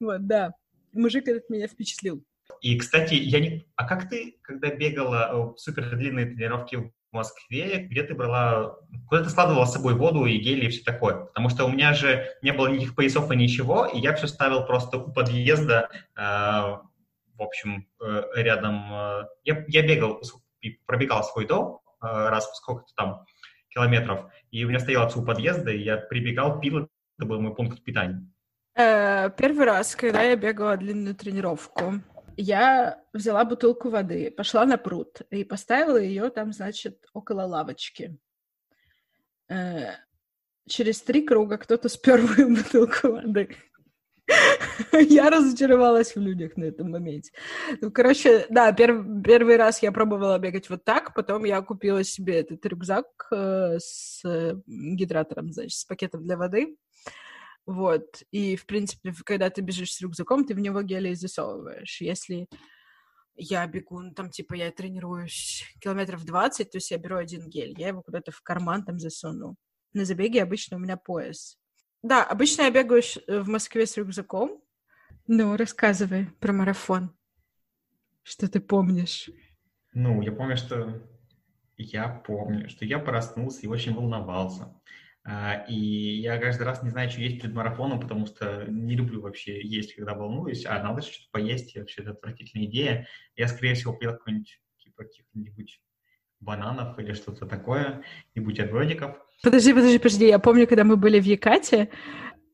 Вот, 0.00 0.26
да. 0.26 0.52
Мужик 0.92 1.28
этот 1.28 1.48
меня 1.48 1.66
впечатлил. 1.66 2.22
И, 2.60 2.76
кстати, 2.76 3.14
я 3.14 3.40
не... 3.40 3.64
А 3.74 3.88
как 3.88 4.10
ты, 4.10 4.36
когда 4.42 4.68
бегала 4.68 5.54
в 5.54 5.58
супер 5.58 5.96
длинные 5.96 6.26
тренировки 6.26 6.92
в 7.10 7.14
Москве, 7.14 7.78
где 7.78 8.02
ты 8.02 8.14
брала... 8.14 8.76
Куда 9.08 9.24
ты 9.24 9.30
складывала 9.30 9.64
с 9.64 9.72
собой 9.72 9.94
воду 9.94 10.26
и 10.26 10.38
гели 10.38 10.66
и 10.66 10.68
все 10.68 10.82
такое? 10.82 11.26
Потому 11.26 11.48
что 11.48 11.64
у 11.64 11.68
меня 11.68 11.94
же 11.94 12.26
не 12.42 12.52
было 12.52 12.68
никаких 12.68 12.94
поясов 12.94 13.30
и 13.30 13.36
ничего, 13.36 13.86
и 13.86 13.98
я 13.98 14.14
все 14.14 14.26
ставил 14.26 14.66
просто 14.66 14.98
у 14.98 15.12
подъезда 15.12 15.88
э, 16.16 16.76
в 17.38 17.42
общем, 17.42 17.86
э, 18.00 18.22
рядом... 18.34 18.92
Э, 18.92 19.28
я, 19.44 19.64
я 19.68 19.82
бегал, 19.86 20.20
пробегал 20.86 21.22
свой 21.22 21.46
дом 21.46 21.80
э, 22.02 22.06
раз 22.06 22.50
в 22.50 22.56
сколько-то 22.56 22.92
там 22.96 23.24
километров, 23.68 24.26
и 24.50 24.64
у 24.64 24.68
меня 24.68 24.80
стоял 24.80 25.06
отцу 25.06 25.24
подъезда, 25.24 25.70
и 25.70 25.78
я 25.78 25.96
прибегал, 25.96 26.58
пил, 26.58 26.88
это 27.16 27.26
был 27.26 27.40
мой 27.40 27.54
пункт 27.54 27.82
питания. 27.84 28.26
Первый 28.74 29.66
раз, 29.66 29.96
когда 29.96 30.22
я 30.22 30.36
бегала 30.36 30.76
длинную 30.76 31.14
тренировку, 31.14 31.94
я 32.38 33.02
взяла 33.12 33.44
бутылку 33.44 33.90
воды, 33.90 34.30
пошла 34.30 34.64
на 34.64 34.78
пруд 34.78 35.22
и 35.30 35.42
поставила 35.42 35.96
ее 35.96 36.30
там, 36.30 36.52
значит, 36.52 37.04
около 37.12 37.42
лавочки. 37.42 38.16
Через 40.68 41.02
три 41.02 41.22
круга 41.22 41.58
кто-то 41.58 41.88
спер 41.88 42.22
мою 42.38 42.56
бутылку 42.56 43.08
воды. 43.08 43.56
Я 44.92 45.30
разочаровалась 45.30 46.14
в 46.14 46.20
людях 46.20 46.56
на 46.56 46.64
этом 46.64 46.90
моменте. 46.90 47.32
Ну, 47.80 47.90
короче, 47.90 48.46
да, 48.50 48.72
перв, 48.72 49.04
первый 49.24 49.56
раз 49.56 49.82
я 49.82 49.90
пробовала 49.90 50.38
бегать 50.38 50.70
вот 50.70 50.84
так, 50.84 51.14
потом 51.14 51.44
я 51.44 51.60
купила 51.62 52.04
себе 52.04 52.40
этот 52.40 52.64
рюкзак 52.66 53.06
э, 53.32 53.78
с 53.78 54.22
гидратором, 54.66 55.50
значит, 55.50 55.72
с 55.72 55.84
пакетом 55.86 56.22
для 56.22 56.36
воды. 56.36 56.76
Вот. 57.68 58.22
И, 58.30 58.56
в 58.56 58.64
принципе, 58.64 59.12
когда 59.26 59.50
ты 59.50 59.60
бежишь 59.60 59.92
с 59.92 60.00
рюкзаком, 60.00 60.46
ты 60.46 60.54
в 60.54 60.58
него 60.58 60.80
гели 60.80 61.12
засовываешь. 61.12 62.00
Если 62.00 62.48
я 63.36 63.66
бегу, 63.66 64.00
ну, 64.00 64.14
там, 64.14 64.30
типа, 64.30 64.54
я 64.54 64.70
тренируюсь 64.70 65.64
километров 65.78 66.24
20, 66.24 66.70
то 66.70 66.78
есть 66.78 66.90
я 66.90 66.96
беру 66.96 67.18
один 67.18 67.46
гель, 67.46 67.78
я 67.78 67.88
его 67.88 68.00
куда-то 68.00 68.32
в 68.32 68.40
карман 68.40 68.86
там 68.86 68.98
засуну. 68.98 69.54
На 69.92 70.06
забеге 70.06 70.42
обычно 70.42 70.78
у 70.78 70.80
меня 70.80 70.96
пояс. 70.96 71.58
Да, 72.02 72.24
обычно 72.24 72.62
я 72.62 72.70
бегаю 72.70 73.02
э, 73.02 73.40
в 73.40 73.48
Москве 73.48 73.84
с 73.84 73.98
рюкзаком. 73.98 74.62
Ну, 75.26 75.54
рассказывай 75.54 76.30
про 76.40 76.54
марафон. 76.54 77.14
Что 78.22 78.48
ты 78.48 78.60
помнишь? 78.60 79.28
Ну, 79.92 80.22
я 80.22 80.32
помню, 80.32 80.56
что 80.56 81.02
я 81.76 82.08
помню, 82.08 82.70
что 82.70 82.86
я 82.86 82.98
проснулся 82.98 83.60
и 83.60 83.66
очень 83.66 83.94
волновался. 83.94 84.74
А, 85.30 85.66
и 85.68 85.74
я 85.74 86.38
каждый 86.38 86.62
раз 86.62 86.82
не 86.82 86.88
знаю, 86.88 87.10
что 87.10 87.20
есть 87.20 87.42
перед 87.42 87.54
марафоном, 87.54 88.00
потому 88.00 88.24
что 88.24 88.64
не 88.66 88.96
люблю 88.96 89.20
вообще 89.20 89.60
есть, 89.62 89.94
когда 89.94 90.14
волнуюсь, 90.14 90.64
а 90.64 90.82
надо 90.82 91.02
что-то 91.02 91.26
поесть, 91.32 91.76
и 91.76 91.80
вообще 91.80 92.00
это 92.00 92.12
отвратительная 92.12 92.64
идея. 92.64 93.06
Я, 93.36 93.48
скорее 93.48 93.74
всего, 93.74 93.92
поел 93.92 94.12
какой-нибудь, 94.12 94.58
типа, 94.78 95.02
каких-нибудь 95.04 95.82
бананов 96.40 96.98
или 96.98 97.12
что-то 97.12 97.44
такое, 97.44 98.02
и 98.32 98.40
бутербродиков. 98.40 99.18
Подожди, 99.42 99.74
подожди, 99.74 99.98
подожди. 99.98 100.28
Я 100.28 100.38
помню, 100.38 100.66
когда 100.66 100.84
мы 100.84 100.96
были 100.96 101.20
в 101.20 101.24
Якате, 101.24 101.90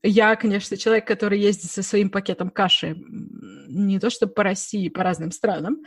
я, 0.07 0.35
конечно, 0.35 0.77
человек, 0.77 1.07
который 1.07 1.39
ездит 1.39 1.71
со 1.71 1.83
своим 1.83 2.09
пакетом 2.09 2.49
каши 2.49 2.95
не 3.67 3.99
то 3.99 4.09
чтобы 4.09 4.33
по 4.33 4.43
России, 4.43 4.89
по 4.89 5.03
разным 5.03 5.31
странам. 5.31 5.79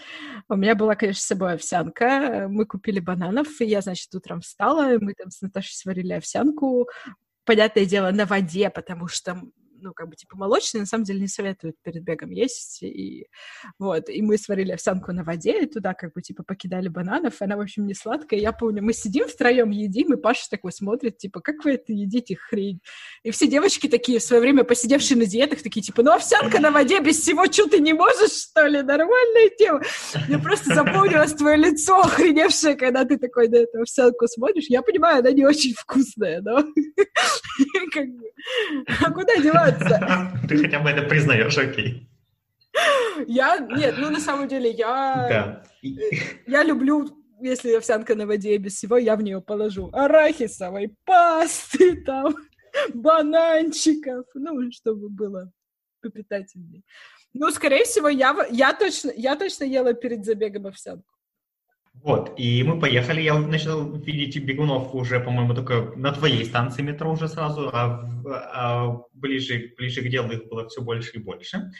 У 0.48 0.56
меня 0.56 0.74
была, 0.74 0.94
конечно, 0.94 1.20
с 1.20 1.26
собой 1.26 1.54
овсянка. 1.54 2.46
Мы 2.48 2.66
купили 2.66 3.00
бананов, 3.00 3.60
и 3.60 3.66
я, 3.66 3.80
значит, 3.80 4.14
утром 4.14 4.40
встала, 4.40 4.98
мы 5.00 5.14
там 5.14 5.30
с 5.30 5.40
Наташей 5.40 5.74
сварили 5.74 6.12
овсянку. 6.12 6.88
Понятное 7.44 7.86
дело, 7.86 8.10
на 8.10 8.26
воде, 8.26 8.70
потому 8.70 9.08
что 9.08 9.40
ну, 9.80 9.92
как 9.92 10.08
бы, 10.08 10.16
типа, 10.16 10.36
молочные, 10.36 10.80
на 10.80 10.86
самом 10.86 11.04
деле, 11.04 11.20
не 11.20 11.28
советуют 11.28 11.76
перед 11.82 12.02
бегом 12.02 12.30
есть, 12.30 12.82
и 12.82 13.26
вот, 13.78 14.08
и 14.08 14.22
мы 14.22 14.38
сварили 14.38 14.72
овсянку 14.72 15.12
на 15.12 15.24
воде, 15.24 15.62
и 15.62 15.66
туда, 15.66 15.94
как 15.94 16.12
бы, 16.12 16.22
типа, 16.22 16.42
покидали 16.42 16.88
бананов, 16.88 17.40
она, 17.40 17.56
в 17.56 17.60
общем, 17.60 17.86
не 17.86 17.94
сладкая, 17.94 18.40
я 18.40 18.52
помню, 18.52 18.82
мы 18.82 18.92
сидим 18.92 19.28
втроем, 19.28 19.70
едим, 19.70 20.14
и 20.14 20.16
Паша 20.16 20.48
такой 20.50 20.72
смотрит, 20.72 21.18
типа, 21.18 21.40
как 21.40 21.64
вы 21.64 21.72
это 21.72 21.92
едите, 21.92 22.36
хрень? 22.36 22.80
И 23.22 23.30
все 23.30 23.46
девочки 23.46 23.88
такие, 23.88 24.18
в 24.18 24.22
свое 24.22 24.40
время 24.42 24.64
посидевшие 24.64 25.16
на 25.18 25.26
диетах, 25.26 25.62
такие, 25.62 25.82
типа, 25.82 26.02
ну, 26.02 26.12
овсянка 26.12 26.60
на 26.60 26.70
воде, 26.70 27.00
без 27.00 27.20
всего, 27.20 27.46
что 27.46 27.68
ты 27.68 27.80
не 27.80 27.92
можешь, 27.92 28.32
что 28.32 28.66
ли? 28.66 28.82
Нормальная 28.82 29.50
тема. 29.56 29.82
Мне 30.28 30.38
просто 30.38 30.74
запомнилось 30.74 31.32
твое 31.32 31.56
лицо 31.56 32.00
охреневшее, 32.00 32.76
когда 32.76 33.04
ты 33.04 33.18
такой 33.18 33.48
на 33.48 33.56
эту 33.56 33.80
овсянку 33.82 34.26
смотришь. 34.26 34.66
Я 34.68 34.82
понимаю, 34.82 35.18
она 35.20 35.30
не 35.30 35.44
очень 35.44 35.74
вкусная, 35.74 36.40
но 36.40 36.58
а 39.00 39.10
куда 39.12 39.36
деваться? 39.36 39.67
Нравится. 39.72 40.38
Ты 40.48 40.58
хотя 40.58 40.80
бы 40.80 40.90
это 40.90 41.02
признаешь, 41.02 41.58
окей. 41.58 42.08
Я, 43.26 43.58
нет, 43.58 43.96
ну 43.98 44.10
на 44.10 44.20
самом 44.20 44.46
деле 44.46 44.70
я, 44.70 45.26
да. 45.28 45.62
я 46.46 46.62
люблю, 46.62 47.08
если 47.40 47.74
овсянка 47.74 48.14
на 48.14 48.26
воде 48.26 48.56
без 48.58 48.74
всего, 48.74 48.96
я 48.96 49.16
в 49.16 49.22
нее 49.22 49.40
положу 49.40 49.90
арахисовой 49.92 50.94
пасты, 51.04 51.96
там, 52.06 52.36
бананчиков, 52.94 54.24
ну, 54.34 54.70
чтобы 54.70 55.08
было 55.08 55.50
попитательней. 56.00 56.84
Ну, 57.34 57.50
скорее 57.50 57.84
всего, 57.84 58.08
я, 58.08 58.36
я, 58.50 58.72
точно, 58.72 59.12
я 59.16 59.34
точно 59.34 59.64
ела 59.64 59.94
перед 59.94 60.24
забегом 60.24 60.68
овсянку. 60.68 61.17
Вот, 62.02 62.34
и 62.38 62.62
мы 62.62 62.78
поехали, 62.78 63.22
я 63.22 63.36
начал 63.38 63.92
видеть 63.96 64.42
бегунов 64.44 64.94
уже, 64.94 65.18
по-моему, 65.18 65.54
только 65.54 65.92
на 65.96 66.12
твоей 66.12 66.44
станции 66.44 66.82
метро 66.82 67.10
уже 67.10 67.28
сразу, 67.28 67.70
а, 67.72 68.04
а 68.52 68.98
ближе, 69.12 69.72
ближе 69.76 70.02
к 70.02 70.08
делу 70.08 70.30
их 70.30 70.48
было 70.48 70.68
все 70.68 70.80
больше 70.80 71.16
и 71.16 71.22
больше. 71.22 71.70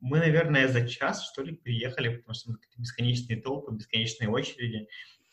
Мы, 0.00 0.18
наверное, 0.18 0.68
за 0.68 0.86
час, 0.86 1.26
что 1.30 1.42
ли, 1.42 1.56
приехали, 1.56 2.16
потому 2.16 2.34
что 2.34 2.52
бесконечные 2.76 3.40
толпы, 3.40 3.74
бесконечные 3.74 4.28
очереди. 4.28 4.88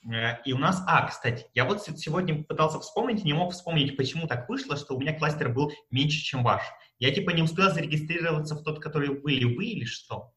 Э, 0.09 0.41
и 0.45 0.53
у 0.53 0.57
нас, 0.57 0.81
а, 0.87 1.07
кстати, 1.07 1.45
я 1.53 1.65
вот 1.65 1.83
сегодня 1.83 2.43
пытался 2.43 2.79
вспомнить, 2.79 3.25
не 3.25 3.33
мог 3.33 3.51
вспомнить, 3.51 3.97
почему 3.97 4.27
так 4.27 4.47
вышло, 4.47 4.77
что 4.77 4.95
у 4.95 5.01
меня 5.01 5.17
кластер 5.17 5.49
был 5.49 5.71
меньше, 5.91 6.23
чем 6.23 6.43
ваш. 6.43 6.63
Я 6.99 7.11
типа 7.11 7.31
не 7.31 7.41
успел 7.43 7.71
зарегистрироваться 7.71 8.55
в 8.55 8.63
тот, 8.63 8.79
который 8.79 9.19
были 9.19 9.43
вы 9.43 9.65
или 9.65 9.85
что? 9.85 10.32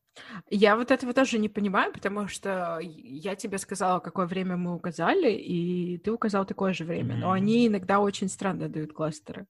Я 0.50 0.76
вот 0.76 0.90
этого 0.90 1.12
тоже 1.12 1.38
не 1.38 1.48
понимаю, 1.48 1.92
потому 1.92 2.28
что 2.28 2.78
я 2.82 3.34
тебе 3.36 3.58
сказала, 3.58 4.00
какое 4.00 4.26
время 4.26 4.56
мы 4.56 4.74
указали, 4.74 5.32
и 5.32 5.98
ты 5.98 6.12
указал 6.12 6.46
такое 6.46 6.72
же 6.72 6.84
время. 6.84 7.14
Mm-hmm. 7.14 7.20
Но 7.20 7.32
они 7.32 7.66
иногда 7.66 8.00
очень 8.00 8.28
странно 8.28 8.68
дают 8.68 8.92
кластеры. 8.92 9.46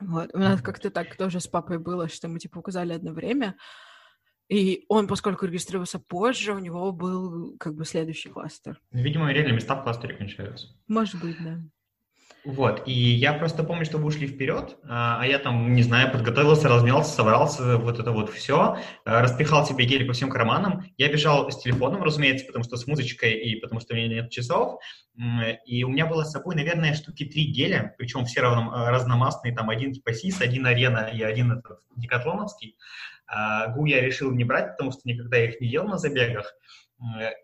Вот. 0.00 0.30
У 0.34 0.38
нас 0.38 0.62
как-то 0.62 0.90
так 0.90 1.16
тоже 1.16 1.40
с 1.40 1.46
папой 1.46 1.78
было, 1.78 2.08
что 2.08 2.28
мы 2.28 2.38
типа 2.38 2.58
указали 2.58 2.92
одно 2.92 3.12
время, 3.12 3.56
и 4.48 4.84
он, 4.88 5.06
поскольку 5.06 5.46
регистрировался 5.46 5.98
позже, 5.98 6.54
у 6.54 6.58
него 6.58 6.90
был 6.92 7.56
как 7.58 7.74
бы 7.74 7.84
следующий 7.84 8.30
кластер. 8.30 8.80
Видимо, 8.92 9.30
реально 9.30 9.52
места 9.52 9.76
в 9.76 9.82
кластере 9.82 10.14
кончаются. 10.14 10.68
Может 10.86 11.20
быть, 11.20 11.36
да. 11.42 11.58
Вот, 12.44 12.84
и 12.86 12.92
я 12.92 13.32
просто 13.32 13.64
помню, 13.64 13.84
что 13.84 13.98
вы 13.98 14.06
ушли 14.06 14.26
вперед, 14.28 14.76
а, 14.84 15.20
а 15.20 15.26
я 15.26 15.38
там, 15.38 15.74
не 15.74 15.82
знаю, 15.82 16.12
подготовился, 16.12 16.68
размялся, 16.68 17.10
собрался, 17.10 17.76
вот 17.78 17.98
это 17.98 18.12
вот 18.12 18.30
все, 18.30 18.78
а, 19.04 19.22
распихал 19.22 19.66
себе 19.66 19.84
гель 19.84 20.06
по 20.06 20.12
всем 20.12 20.30
карманам. 20.30 20.84
Я 20.96 21.12
бежал 21.12 21.50
с 21.50 21.60
телефоном, 21.60 22.02
разумеется, 22.02 22.46
потому 22.46 22.64
что 22.64 22.76
с 22.76 22.86
музычкой 22.86 23.32
и 23.34 23.56
потому 23.56 23.80
что 23.80 23.94
у 23.94 23.96
меня 23.96 24.08
нет 24.08 24.30
часов. 24.30 24.80
И 25.66 25.82
у 25.82 25.88
меня 25.88 26.06
было 26.06 26.22
с 26.22 26.30
собой, 26.30 26.54
наверное, 26.54 26.94
штуки 26.94 27.24
три 27.24 27.46
геля, 27.46 27.94
причем 27.98 28.24
все 28.24 28.40
равно 28.40 28.72
а, 28.72 28.90
разномастные, 28.90 29.54
там 29.54 29.68
один 29.68 29.92
типа 29.92 30.12
СИС, 30.12 30.40
один 30.40 30.64
Арена 30.64 31.10
и 31.12 31.22
один 31.22 31.52
этот 31.52 31.80
декатлоновский. 31.96 32.76
Гу 33.74 33.84
я 33.84 34.00
решил 34.00 34.32
не 34.32 34.44
брать, 34.44 34.70
потому 34.70 34.90
что 34.90 35.02
никогда 35.04 35.44
их 35.44 35.60
не 35.60 35.68
ел 35.68 35.84
на 35.84 35.98
забегах. 35.98 36.50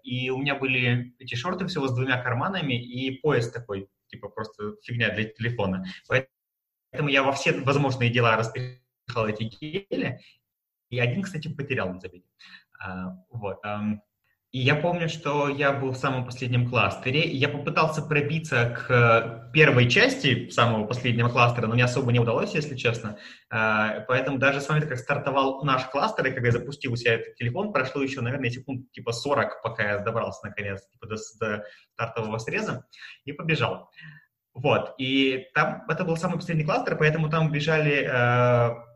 и 0.03 0.31
у 0.31 0.39
меня 0.39 0.55
были 0.55 1.15
эти 1.19 1.35
шорты 1.35 1.67
всего 1.67 1.89
с 1.89 1.95
двумя 1.95 2.23
карманами 2.23 2.73
и 2.73 3.21
пояс 3.21 3.51
такой, 3.51 3.89
типа 4.14 4.29
просто 4.29 4.77
фигня 4.83 5.11
для 5.11 5.24
телефона. 5.24 5.85
Поэтому 6.09 7.09
я 7.09 7.22
во 7.22 7.33
все 7.33 7.53
возможные 7.53 8.11
дела 8.11 8.37
распихал 8.37 9.27
эти 9.27 9.44
гели, 9.44 10.20
и 10.90 10.98
один, 10.98 11.22
кстати, 11.22 11.48
потерял 11.48 11.92
на 11.92 12.00
забеге. 12.00 12.24
А, 12.79 13.16
вот. 13.31 13.59
И 14.55 14.61
я 14.61 14.77
помню, 14.77 15.09
что 15.09 15.49
я 15.49 15.73
был 15.73 15.90
в 15.90 15.97
самом 15.97 16.25
последнем 16.25 16.71
кластере, 16.71 17.23
и 17.23 17.37
я 17.37 17.49
попытался 17.49 18.03
пробиться 18.03 18.79
к 18.87 19.51
первой 19.53 19.90
части 19.90 20.49
самого 20.51 20.87
последнего 20.87 21.29
кластера, 21.29 21.67
но 21.67 21.75
не 21.75 21.83
особо 21.83 22.12
не 22.12 22.21
удалось, 22.21 22.55
если 22.55 22.77
честно. 22.77 23.19
А, 23.51 24.05
поэтому 24.07 24.38
даже 24.38 24.61
с 24.61 24.69
момента, 24.69 24.90
как 24.90 25.01
стартовал 25.01 25.64
наш 25.64 25.87
кластер, 25.87 26.29
и 26.29 26.31
когда 26.31 26.47
я 26.47 26.53
запустил 26.53 26.93
у 26.93 26.97
себя 26.97 27.14
этот 27.14 27.35
телефон, 27.35 27.73
прошло 27.73 28.01
еще, 28.01 28.21
наверное, 28.21 28.49
секунд 28.49 28.93
типа 28.93 29.11
40, 29.11 29.61
пока 29.61 29.90
я 29.90 29.99
добрался 29.99 30.47
наконец 30.47 30.87
типа, 30.87 31.09
до, 31.09 31.17
до 31.40 31.64
стартового 31.95 32.38
среза, 32.38 32.87
и 33.25 33.33
побежал. 33.33 33.90
Вот, 34.55 34.95
и 34.99 35.49
там, 35.55 35.83
это 35.88 36.05
был 36.05 36.17
самый 36.17 36.37
последний 36.37 36.64
кластер, 36.64 36.97
поэтому 36.97 37.29
там 37.29 37.51
бежали 37.51 38.09
э, 38.09 38.94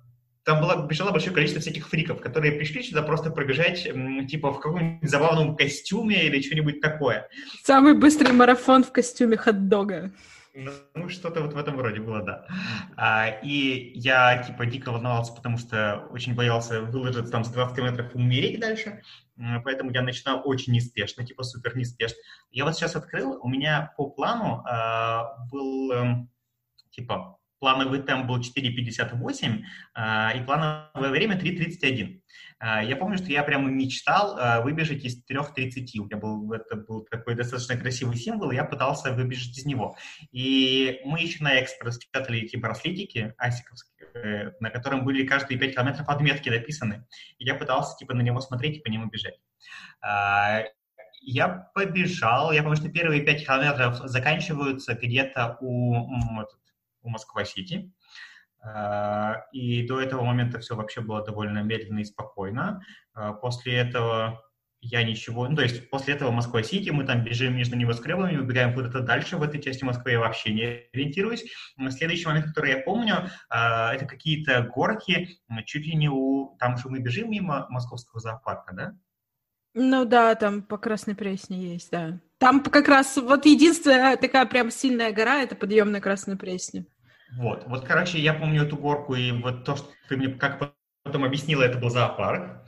там 0.48 0.62
было, 0.62 0.86
бежало 0.86 1.10
большое 1.10 1.34
количество 1.34 1.60
всяких 1.60 1.86
фриков, 1.86 2.22
которые 2.22 2.52
пришли 2.52 2.82
сюда 2.82 3.02
просто 3.02 3.30
пробежать, 3.30 3.86
типа, 4.28 4.50
в 4.50 4.60
каком-нибудь 4.60 5.06
забавном 5.06 5.54
костюме 5.54 6.24
или 6.24 6.40
что-нибудь 6.40 6.80
такое. 6.80 7.28
Самый 7.64 7.92
быстрый 7.92 8.32
марафон 8.32 8.82
в 8.82 8.90
костюме 8.90 9.36
хот-дога. 9.36 10.10
Ну, 10.94 11.10
что-то 11.10 11.42
вот 11.42 11.52
в 11.52 11.58
этом 11.58 11.78
роде 11.78 12.00
было, 12.00 12.22
да. 12.22 12.46
А, 12.96 13.28
и 13.42 13.92
я, 13.94 14.42
типа, 14.42 14.64
дико 14.64 14.90
волновался, 14.90 15.34
потому 15.34 15.58
что 15.58 16.08
очень 16.12 16.34
боялся 16.34 16.80
выложиться 16.80 17.30
там 17.30 17.44
с 17.44 17.50
20 17.50 17.76
километров 17.76 18.14
и 18.14 18.18
умереть 18.18 18.58
дальше, 18.58 19.02
поэтому 19.64 19.90
я 19.90 20.00
начинал 20.00 20.40
очень 20.46 20.72
неспешно, 20.72 21.26
типа, 21.26 21.42
супер 21.42 21.76
неспешно. 21.76 22.16
Я 22.50 22.64
вот 22.64 22.74
сейчас 22.74 22.96
открыл, 22.96 23.38
у 23.42 23.48
меня 23.50 23.92
по 23.98 24.08
плану 24.08 24.64
а, 24.66 25.44
был, 25.52 25.92
э, 25.92 26.26
типа, 26.90 27.37
плановый 27.58 28.02
темп 28.02 28.26
был 28.26 28.40
4.58, 28.40 29.62
а, 29.94 30.32
и 30.32 30.42
плановое 30.44 31.10
время 31.10 31.36
3.31. 31.36 32.20
А, 32.58 32.82
я 32.82 32.96
помню, 32.96 33.18
что 33.18 33.26
я 33.26 33.42
прямо 33.42 33.70
мечтал 33.70 34.36
а, 34.38 34.60
выбежать 34.60 35.04
из 35.04 35.22
3.30. 35.24 35.98
У 35.98 36.04
меня 36.04 36.16
был, 36.16 36.52
это 36.52 36.76
был 36.76 37.06
такой 37.10 37.34
достаточно 37.34 37.76
красивый 37.76 38.16
символ, 38.16 38.50
и 38.50 38.56
я 38.56 38.64
пытался 38.64 39.12
выбежать 39.12 39.56
из 39.58 39.64
него. 39.64 39.96
И 40.32 41.00
мы 41.04 41.20
еще 41.20 41.42
на 41.42 41.60
экспо 41.60 41.86
распечатали 41.86 42.40
эти 42.40 42.56
браслетики 42.56 43.34
асиковские, 43.38 44.08
э, 44.14 44.52
на 44.60 44.70
котором 44.70 45.04
были 45.04 45.26
каждые 45.26 45.58
5 45.58 45.74
километров 45.74 46.08
отметки 46.08 46.48
написаны. 46.48 47.06
И 47.38 47.44
я 47.44 47.54
пытался 47.54 47.96
типа 47.96 48.14
на 48.14 48.22
него 48.22 48.40
смотреть 48.40 48.78
и 48.78 48.80
по 48.80 48.88
нему 48.88 49.06
бежать. 49.06 49.38
Я 51.20 51.70
побежал, 51.74 52.52
я 52.52 52.62
помню, 52.62 52.76
что 52.76 52.88
первые 52.88 53.22
5 53.22 53.44
километров 53.44 53.96
заканчиваются 54.04 54.94
где-то 54.94 55.58
у 55.60 56.06
у 57.02 57.08
Москва-Сити. 57.08 57.92
А, 58.60 59.44
и 59.52 59.86
до 59.86 60.00
этого 60.00 60.22
момента 60.24 60.58
все 60.58 60.74
вообще 60.74 61.00
было 61.00 61.24
довольно 61.24 61.62
медленно 61.62 62.00
и 62.00 62.04
спокойно. 62.04 62.82
А, 63.14 63.32
после 63.32 63.74
этого 63.74 64.42
я 64.80 65.02
ничего... 65.02 65.48
Ну, 65.48 65.56
то 65.56 65.62
есть 65.62 65.90
после 65.90 66.14
этого 66.14 66.30
Москва-Сити, 66.30 66.90
мы 66.90 67.04
там 67.04 67.24
бежим 67.24 67.56
между 67.56 67.76
небоскребами, 67.76 68.36
убегаем 68.36 68.74
куда-то 68.74 69.00
дальше, 69.00 69.36
в 69.36 69.42
этой 69.42 69.60
части 69.60 69.84
Москвы 69.84 70.12
я 70.12 70.20
вообще 70.20 70.52
не 70.52 70.88
ориентируюсь. 70.92 71.44
Следующий 71.90 72.26
момент, 72.26 72.46
который 72.46 72.72
я 72.72 72.78
помню, 72.78 73.28
а, 73.48 73.92
это 73.94 74.06
какие-то 74.06 74.62
горки, 74.62 75.28
чуть 75.64 75.86
ли 75.86 75.94
не 75.94 76.08
у... 76.08 76.56
Там 76.58 76.76
же 76.76 76.88
мы 76.88 77.00
бежим 77.00 77.30
мимо 77.30 77.66
московского 77.70 78.20
зоопарка, 78.20 78.74
да? 78.74 78.96
Ну 79.74 80.04
да, 80.04 80.34
там 80.34 80.62
по 80.62 80.78
Красной 80.78 81.14
Пресне 81.14 81.74
есть, 81.74 81.90
да. 81.90 82.18
Там 82.38 82.62
как 82.62 82.88
раз 82.88 83.16
вот 83.16 83.46
единственная 83.46 84.16
такая 84.16 84.46
прям 84.46 84.70
сильная 84.70 85.12
гора— 85.12 85.42
это 85.42 85.56
подъем 85.56 85.90
на 85.90 86.00
Красную 86.00 86.38
Пресне. 86.38 86.86
Вот, 87.36 87.64
вот, 87.66 87.84
короче, 87.84 88.18
я 88.18 88.32
помню 88.32 88.62
эту 88.62 88.76
горку, 88.76 89.14
и 89.14 89.32
вот 89.32 89.64
то, 89.64 89.76
что 89.76 89.88
ты 90.08 90.16
мне 90.16 90.28
как 90.28 90.72
потом 91.02 91.24
объяснила, 91.24 91.62
это 91.62 91.78
был 91.78 91.90
зоопарк. 91.90 92.64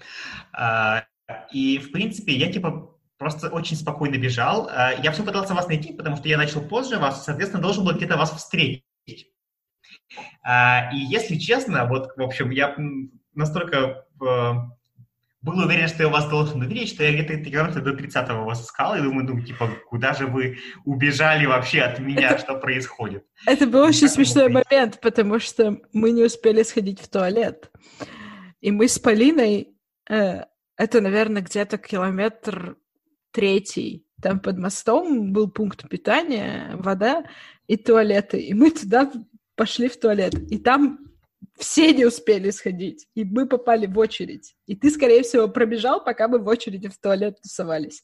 А, 0.52 1.04
и, 1.52 1.78
в 1.78 1.92
принципе, 1.92 2.33
я, 2.33 2.52
типа, 2.52 2.96
просто 3.16 3.48
очень 3.48 3.76
спокойно 3.76 4.16
бежал. 4.16 4.68
А, 4.68 4.92
я 4.92 5.12
все 5.12 5.22
пытался 5.22 5.54
вас 5.54 5.68
найти, 5.68 5.92
потому 5.92 6.16
что 6.16 6.28
я 6.28 6.37
начал 6.37 6.61
позже 6.61 6.98
вас, 6.98 7.24
соответственно, 7.24 7.62
должен 7.62 7.85
был 7.85 7.94
где-то 7.94 8.16
вас 8.16 8.33
встретить. 8.33 8.85
А, 10.42 10.90
и, 10.92 10.98
если 10.98 11.37
честно, 11.37 11.87
вот, 11.87 12.16
в 12.16 12.22
общем, 12.22 12.50
я 12.50 12.76
настолько 13.35 14.06
был 15.42 15.59
уверен, 15.59 15.88
что 15.88 16.03
я 16.03 16.09
вас 16.09 16.29
должен 16.29 16.61
увидеть, 16.61 16.90
что 16.90 17.03
я 17.03 17.12
где-то 17.12 17.50
километра 17.50 17.81
до 17.81 17.92
30-го 17.92 18.44
вас 18.44 18.62
искал, 18.62 18.94
и 18.94 19.00
думаю, 19.00 19.26
ну, 19.26 19.40
типа, 19.40 19.70
куда 19.88 20.12
же 20.12 20.26
вы 20.26 20.59
убежали 20.85 21.46
вообще 21.46 21.81
от 21.81 21.98
меня, 21.98 22.31
это, 22.31 22.38
что 22.38 22.55
происходит? 22.57 23.24
Это 23.46 23.66
был 23.66 23.83
очень 23.83 24.09
смешной 24.09 24.48
момент, 24.48 25.00
потому 25.00 25.38
что 25.38 25.79
мы 25.92 26.11
не 26.11 26.24
успели 26.24 26.62
сходить 26.62 27.00
в 27.00 27.09
туалет. 27.09 27.70
И 28.61 28.70
мы 28.70 28.88
с 28.88 28.98
Полиной, 28.98 29.74
э, 30.11 30.44
это, 30.76 31.00
наверное, 31.00 31.42
где-то 31.42 31.79
километр 31.79 32.76
третий, 33.33 34.07
там 34.20 34.40
под 34.40 34.59
мостом 34.59 35.33
был 35.33 35.50
пункт 35.50 35.88
питания, 35.88 36.72
вода 36.74 37.24
и 37.66 37.76
туалеты. 37.76 38.40
И 38.40 38.53
мы 38.53 38.70
туда 38.70 39.11
пошли 39.57 39.88
в 39.88 39.98
туалет. 39.98 40.35
И 40.50 40.59
там 40.59 41.10
все 41.61 41.92
не 41.92 42.05
успели 42.05 42.51
сходить, 42.51 43.07
и 43.14 43.25
мы 43.25 43.46
попали 43.46 43.87
в 43.87 43.99
очередь. 43.99 44.55
И 44.66 44.75
ты, 44.75 44.90
скорее 44.90 45.23
всего, 45.23 45.46
пробежал, 45.49 46.03
пока 46.03 46.27
мы 46.27 46.38
в 46.38 46.46
очереди 46.46 46.88
в 46.88 46.99
туалет 46.99 47.40
тусовались. 47.42 48.03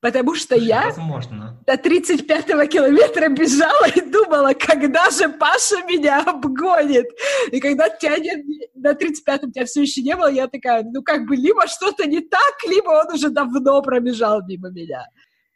Потому 0.00 0.34
что 0.34 0.54
Слушай, 0.54 0.68
я 0.68 0.86
возможно. 0.86 1.62
до 1.66 1.74
35-го 1.74 2.66
километра 2.66 3.28
бежала 3.28 3.88
и 3.88 4.00
думала, 4.00 4.52
когда 4.54 5.10
же 5.10 5.28
Паша 5.28 5.76
меня 5.88 6.22
обгонит. 6.22 7.06
И 7.50 7.60
когда 7.60 7.88
тебя 7.88 8.18
нет, 8.18 8.44
на 8.74 8.92
35-м 8.92 9.52
тебя 9.52 9.64
все 9.64 9.82
еще 9.82 10.02
не 10.02 10.14
было, 10.14 10.30
я 10.30 10.46
такая, 10.46 10.84
ну 10.84 11.02
как 11.02 11.26
бы 11.26 11.36
либо 11.36 11.66
что-то 11.66 12.06
не 12.06 12.20
так, 12.20 12.54
либо 12.68 12.90
он 12.90 13.14
уже 13.14 13.30
давно 13.30 13.82
пробежал 13.82 14.42
мимо 14.46 14.70
меня. 14.70 15.04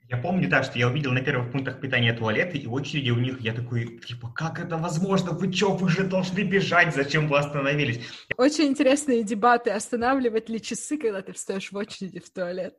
Я 0.09 0.19
помню, 0.19 0.49
да, 0.49 0.63
что 0.63 0.79
я 0.79 0.89
увидел 0.89 1.13
на 1.13 1.23
первых 1.23 1.51
пунктах 1.53 1.81
питания 1.81 2.13
туалеты 2.13 2.59
и 2.59 2.67
очереди 2.67 3.11
у 3.11 3.19
них. 3.19 3.41
Я 3.41 3.55
такой, 3.55 3.99
типа, 3.99 4.29
как 4.35 4.59
это 4.59 4.77
возможно? 4.77 5.33
Вы 5.33 5.53
что, 5.53 5.73
вы 5.73 5.89
же 5.89 6.05
должны 6.05 6.41
бежать, 6.41 6.95
зачем 6.95 7.29
вы 7.29 7.39
остановились? 7.39 8.01
Очень 8.37 8.67
интересные 8.67 9.23
дебаты, 9.23 9.71
останавливать 9.71 10.51
ли 10.51 10.61
часы, 10.61 10.99
когда 10.99 11.23
ты 11.23 11.33
встаешь 11.33 11.73
в 11.73 11.77
очереди 11.77 12.21
в 12.21 12.29
туалет. 12.31 12.75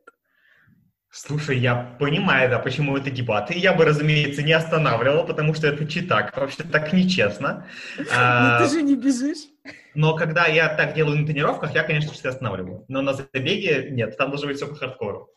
Слушай, 1.16 1.58
я 1.58 1.96
понимаю, 2.00 2.50
да, 2.50 2.58
почему 2.58 2.96
это 2.96 3.08
дебаты. 3.08 3.54
Я 3.56 3.72
бы, 3.72 3.84
разумеется, 3.84 4.42
не 4.42 4.52
останавливал, 4.52 5.24
потому 5.24 5.54
что 5.54 5.68
это 5.68 5.86
читак. 5.86 6.36
Вообще 6.36 6.64
так 6.64 6.92
нечестно. 6.92 7.68
Но 7.98 8.04
а, 8.12 8.58
ты 8.58 8.68
же 8.68 8.82
не 8.82 8.96
бежишь. 8.96 9.46
Но 9.94 10.16
когда 10.16 10.46
я 10.46 10.68
так 10.74 10.94
делаю 10.94 11.18
на 11.18 11.24
тренировках, 11.24 11.72
я, 11.72 11.84
конечно, 11.84 12.12
все 12.12 12.30
останавливаю. 12.30 12.84
Но 12.88 13.00
на 13.00 13.12
забеге 13.12 13.90
нет, 13.90 14.16
там 14.16 14.30
должно 14.30 14.48
быть 14.48 14.56
все 14.56 14.66
по 14.66 14.74
хардкору. 14.74 15.30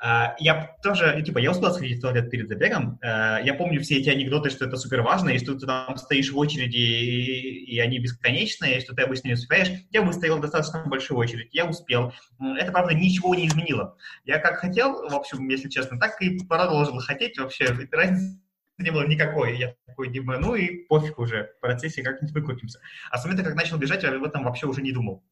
А, 0.00 0.36
я 0.38 0.76
тоже, 0.82 1.22
типа, 1.24 1.38
я 1.38 1.50
успел 1.50 1.72
сходить 1.72 1.98
в 1.98 2.00
туалет 2.00 2.30
перед 2.30 2.48
забегом. 2.48 2.98
А, 3.02 3.40
я 3.40 3.54
помню 3.54 3.80
все 3.80 3.96
эти 3.96 4.08
анекдоты, 4.08 4.50
что 4.50 4.64
это 4.64 4.76
супер 4.76 5.02
важно, 5.02 5.30
и 5.30 5.38
что 5.38 5.54
ты 5.54 5.66
там 5.66 5.96
стоишь 5.96 6.30
в 6.30 6.38
очереди, 6.38 6.76
и, 6.76 7.78
они 7.80 7.98
бесконечные, 7.98 8.78
и 8.78 8.80
что 8.80 8.94
ты 8.94 9.02
обычно 9.02 9.28
не 9.28 9.34
успеешь. 9.34 9.68
Я 9.90 10.02
выстоял 10.02 10.38
достаточно 10.38 10.84
большую 10.86 11.18
очередь, 11.18 11.52
я 11.52 11.64
успел. 11.64 12.12
Это, 12.40 12.72
правда, 12.72 12.94
ничего 12.94 13.34
не 13.34 13.46
изменило. 13.48 13.96
Я 14.24 14.38
как 14.38 14.58
хотел, 14.58 15.08
в 15.08 15.14
общем, 15.14 15.48
если 15.48 15.68
честно, 15.68 15.98
так 15.98 16.20
и 16.22 16.38
продолжил 16.46 16.98
хотеть 16.98 17.38
вообще. 17.38 17.66
Разницы 17.92 18.40
не 18.78 18.90
было 18.90 19.06
никакой. 19.06 19.58
Я 19.58 19.74
такой, 19.86 20.12
типа, 20.12 20.38
ну 20.38 20.54
и 20.54 20.84
пофиг 20.86 21.18
уже, 21.18 21.52
в 21.58 21.60
процессе 21.60 22.02
как-нибудь 22.02 22.34
выкрутимся. 22.34 22.80
А 23.10 23.18
с 23.18 23.24
момента, 23.24 23.44
как 23.44 23.56
начал 23.56 23.76
бежать, 23.76 24.02
я 24.04 24.10
об 24.10 24.24
этом 24.24 24.44
вообще 24.44 24.66
уже 24.66 24.82
не 24.82 24.92
думал. 24.92 25.24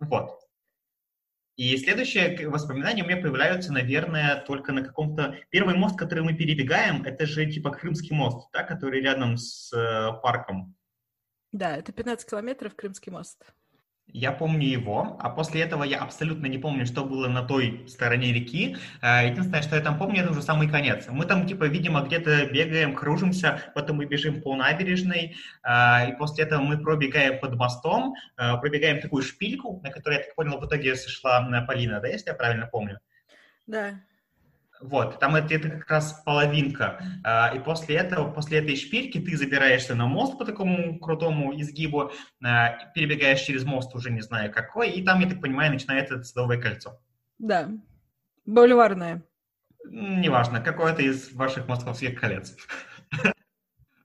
Вот. 0.00 0.41
И 1.56 1.76
следующие 1.76 2.48
воспоминания 2.48 3.02
у 3.02 3.06
меня 3.06 3.20
появляются, 3.20 3.72
наверное, 3.72 4.40
только 4.40 4.72
на 4.72 4.82
каком-то... 4.82 5.36
Первый 5.50 5.74
мост, 5.74 5.98
который 5.98 6.24
мы 6.24 6.34
перебегаем, 6.34 7.02
это 7.04 7.26
же 7.26 7.44
типа 7.50 7.70
Крымский 7.70 8.16
мост, 8.16 8.48
да, 8.52 8.62
который 8.62 9.02
рядом 9.02 9.36
с 9.36 9.72
э, 9.72 10.12
парком. 10.22 10.74
Да, 11.52 11.76
это 11.76 11.92
15 11.92 12.28
километров 12.28 12.74
Крымский 12.74 13.12
мост. 13.12 13.44
Я 14.08 14.30
помню 14.30 14.68
его, 14.68 15.16
а 15.20 15.30
после 15.30 15.62
этого 15.62 15.84
я 15.84 15.98
абсолютно 16.00 16.46
не 16.46 16.58
помню, 16.58 16.84
что 16.84 17.02
было 17.04 17.28
на 17.28 17.42
той 17.42 17.86
стороне 17.88 18.32
реки. 18.32 18.76
А, 19.00 19.24
единственное, 19.24 19.62
что 19.62 19.74
я 19.74 19.80
там 19.80 19.96
помню, 19.96 20.22
это 20.22 20.32
уже 20.32 20.42
самый 20.42 20.68
конец. 20.68 21.06
Мы 21.08 21.24
там, 21.24 21.46
типа, 21.46 21.64
видимо, 21.64 22.02
где-то 22.02 22.46
бегаем, 22.46 22.94
кружимся, 22.94 23.62
потом 23.74 23.96
мы 23.96 24.04
бежим 24.04 24.42
по 24.42 24.54
набережной, 24.54 25.36
а, 25.62 26.06
и 26.06 26.16
после 26.16 26.44
этого 26.44 26.60
мы 26.60 26.76
пробегаем 26.76 27.40
под 27.40 27.54
мостом, 27.54 28.14
а, 28.36 28.58
пробегаем 28.58 29.00
такую 29.00 29.22
шпильку, 29.22 29.80
на 29.82 29.90
которой, 29.90 30.18
я 30.18 30.24
так 30.24 30.34
понял, 30.34 30.58
в 30.58 30.66
итоге 30.66 30.94
сошла 30.94 31.40
Полина, 31.66 32.00
да, 32.00 32.08
если 32.08 32.28
я 32.28 32.34
правильно 32.34 32.66
помню? 32.66 32.98
Да. 33.66 33.94
Вот, 34.82 35.20
там 35.20 35.36
это, 35.36 35.54
это 35.54 35.70
как 35.70 35.88
раз 35.88 36.22
половинка. 36.24 37.00
А, 37.24 37.52
и 37.54 37.60
после 37.60 37.96
этого, 37.96 38.30
после 38.30 38.58
этой 38.58 38.76
шпильки 38.76 39.20
ты 39.20 39.36
забираешься 39.36 39.94
на 39.94 40.06
мост 40.06 40.36
по 40.38 40.44
такому 40.44 40.98
крутому 40.98 41.58
изгибу, 41.60 42.10
а, 42.44 42.70
перебегаешь 42.94 43.40
через 43.40 43.64
мост 43.64 43.94
уже 43.94 44.10
не 44.10 44.20
знаю 44.20 44.52
какой, 44.52 44.90
и 44.90 45.04
там, 45.04 45.20
я 45.20 45.28
так 45.28 45.40
понимаю, 45.40 45.72
начинается 45.72 46.16
это 46.16 46.24
садовое 46.24 46.60
кольцо. 46.60 47.00
Да. 47.38 47.70
Бульварная. 48.44 49.22
Неважно, 49.84 50.60
какое-то 50.60 51.02
из 51.02 51.32
ваших 51.32 51.68
московских 51.68 52.20
колец. 52.20 52.56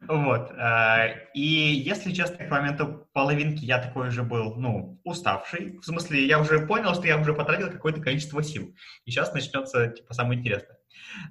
Вот. 0.07 0.51
Э, 0.51 1.27
и, 1.33 1.41
если 1.41 2.11
честно, 2.11 2.45
к 2.45 2.49
моменту 2.49 3.07
половинки 3.13 3.65
я 3.65 3.79
такой 3.79 4.07
уже 4.07 4.23
был, 4.23 4.55
ну, 4.55 4.99
уставший. 5.03 5.77
В 5.79 5.83
смысле, 5.83 6.25
я 6.25 6.39
уже 6.39 6.65
понял, 6.65 6.93
что 6.93 7.07
я 7.07 7.17
уже 7.17 7.33
потратил 7.33 7.69
какое-то 7.69 8.01
количество 8.01 8.41
сил. 8.41 8.73
И 9.05 9.11
сейчас 9.11 9.33
начнется, 9.33 9.87
типа, 9.87 10.13
самое 10.13 10.39
интересное. 10.39 10.76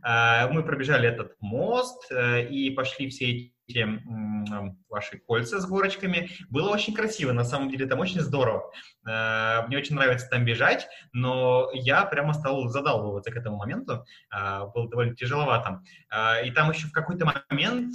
Э, 0.04 0.48
мы 0.50 0.62
пробежали 0.62 1.08
этот 1.08 1.32
мост 1.40 2.10
э, 2.10 2.46
и 2.48 2.70
пошли 2.70 3.08
все 3.08 3.30
эти 3.30 3.52
эти 3.68 3.84
ваши 4.88 5.18
кольца 5.18 5.58
с 5.58 5.66
горочками. 5.66 6.30
Было 6.50 6.68
очень 6.68 6.94
красиво, 6.94 7.32
на 7.32 7.42
самом 7.42 7.68
деле, 7.68 7.86
там 7.86 7.98
очень 7.98 8.20
здорово. 8.20 8.70
Э, 9.04 9.66
мне 9.66 9.76
очень 9.76 9.96
нравится 9.96 10.28
там 10.30 10.44
бежать, 10.44 10.86
но 11.12 11.68
я 11.72 12.04
прямо 12.04 12.32
стал 12.32 12.68
задалбываться 12.68 13.32
к 13.32 13.36
этому 13.36 13.56
моменту. 13.56 14.04
Было 14.72 14.88
довольно 14.88 15.16
тяжеловато. 15.16 15.82
И 16.44 16.50
там 16.52 16.70
еще 16.70 16.86
в 16.86 16.92
какой-то 16.92 17.26
момент 17.50 17.92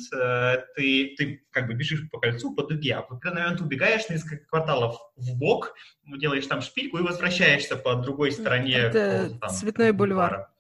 ты, 0.76 1.16
ты 1.18 1.46
как 1.52 1.68
бы 1.68 1.74
бежишь 1.74 2.10
по 2.10 2.20
кольцу, 2.20 2.54
по 2.54 2.64
дуге, 2.64 2.96
а 2.96 3.04
в 3.04 3.14
определенный 3.14 3.44
момент 3.44 3.62
убегаешь 3.62 4.10
на 4.10 4.14
несколько 4.16 4.46
кварталов 4.48 5.00
в 5.16 5.38
бок, 5.38 5.74
делаешь 6.06 6.48
там 6.48 6.62
шпильку 6.62 6.98
и 6.98 7.02
возвращаешься 7.02 7.78
по 7.78 7.96
другой 7.96 8.34
стороне. 8.34 8.76
Это 8.76 9.30
там, 9.40 9.50
цветной 9.50 9.94
бульвар. 9.94 10.32
бульвара. 10.32 10.52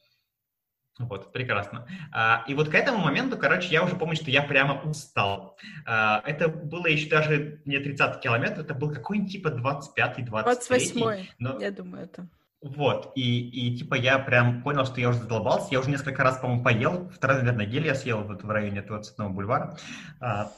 Вот, 0.99 1.31
прекрасно. 1.31 1.87
А, 2.11 2.43
и 2.47 2.53
вот 2.53 2.69
к 2.69 2.75
этому 2.75 2.99
моменту, 2.99 3.37
короче, 3.37 3.69
я 3.69 3.83
уже 3.83 3.95
помню, 3.95 4.15
что 4.15 4.29
я 4.29 4.43
прямо 4.43 4.81
устал. 4.81 5.57
А, 5.85 6.21
это 6.25 6.47
было 6.47 6.87
еще 6.87 7.09
даже 7.09 7.61
не 7.65 7.79
30 7.79 8.19
километров, 8.19 8.59
это 8.59 8.73
был 8.73 8.91
какой-нибудь 8.91 9.31
типа 9.31 9.47
25-й, 9.49 10.23
23-й. 10.23 11.01
28-й, 11.01 11.31
но... 11.39 11.59
я 11.59 11.71
думаю, 11.71 12.03
это. 12.03 12.27
Вот, 12.61 13.11
и, 13.15 13.71
и 13.71 13.75
типа 13.75 13.95
я 13.95 14.19
прям 14.19 14.61
понял, 14.61 14.85
что 14.85 15.01
я 15.01 15.09
уже 15.09 15.19
задолбался. 15.19 15.69
Я 15.71 15.79
уже 15.79 15.89
несколько 15.89 16.23
раз, 16.23 16.37
по-моему, 16.37 16.63
поел. 16.63 17.09
Второй, 17.09 17.37
наверное, 17.37 17.65
гель 17.65 17.87
я 17.87 17.95
съел 17.95 18.23
вот 18.23 18.43
в 18.43 18.49
районе 18.49 18.79
этого 18.79 19.01
цветного 19.01 19.29
бульвара. 19.29 19.77
А, 20.19 20.51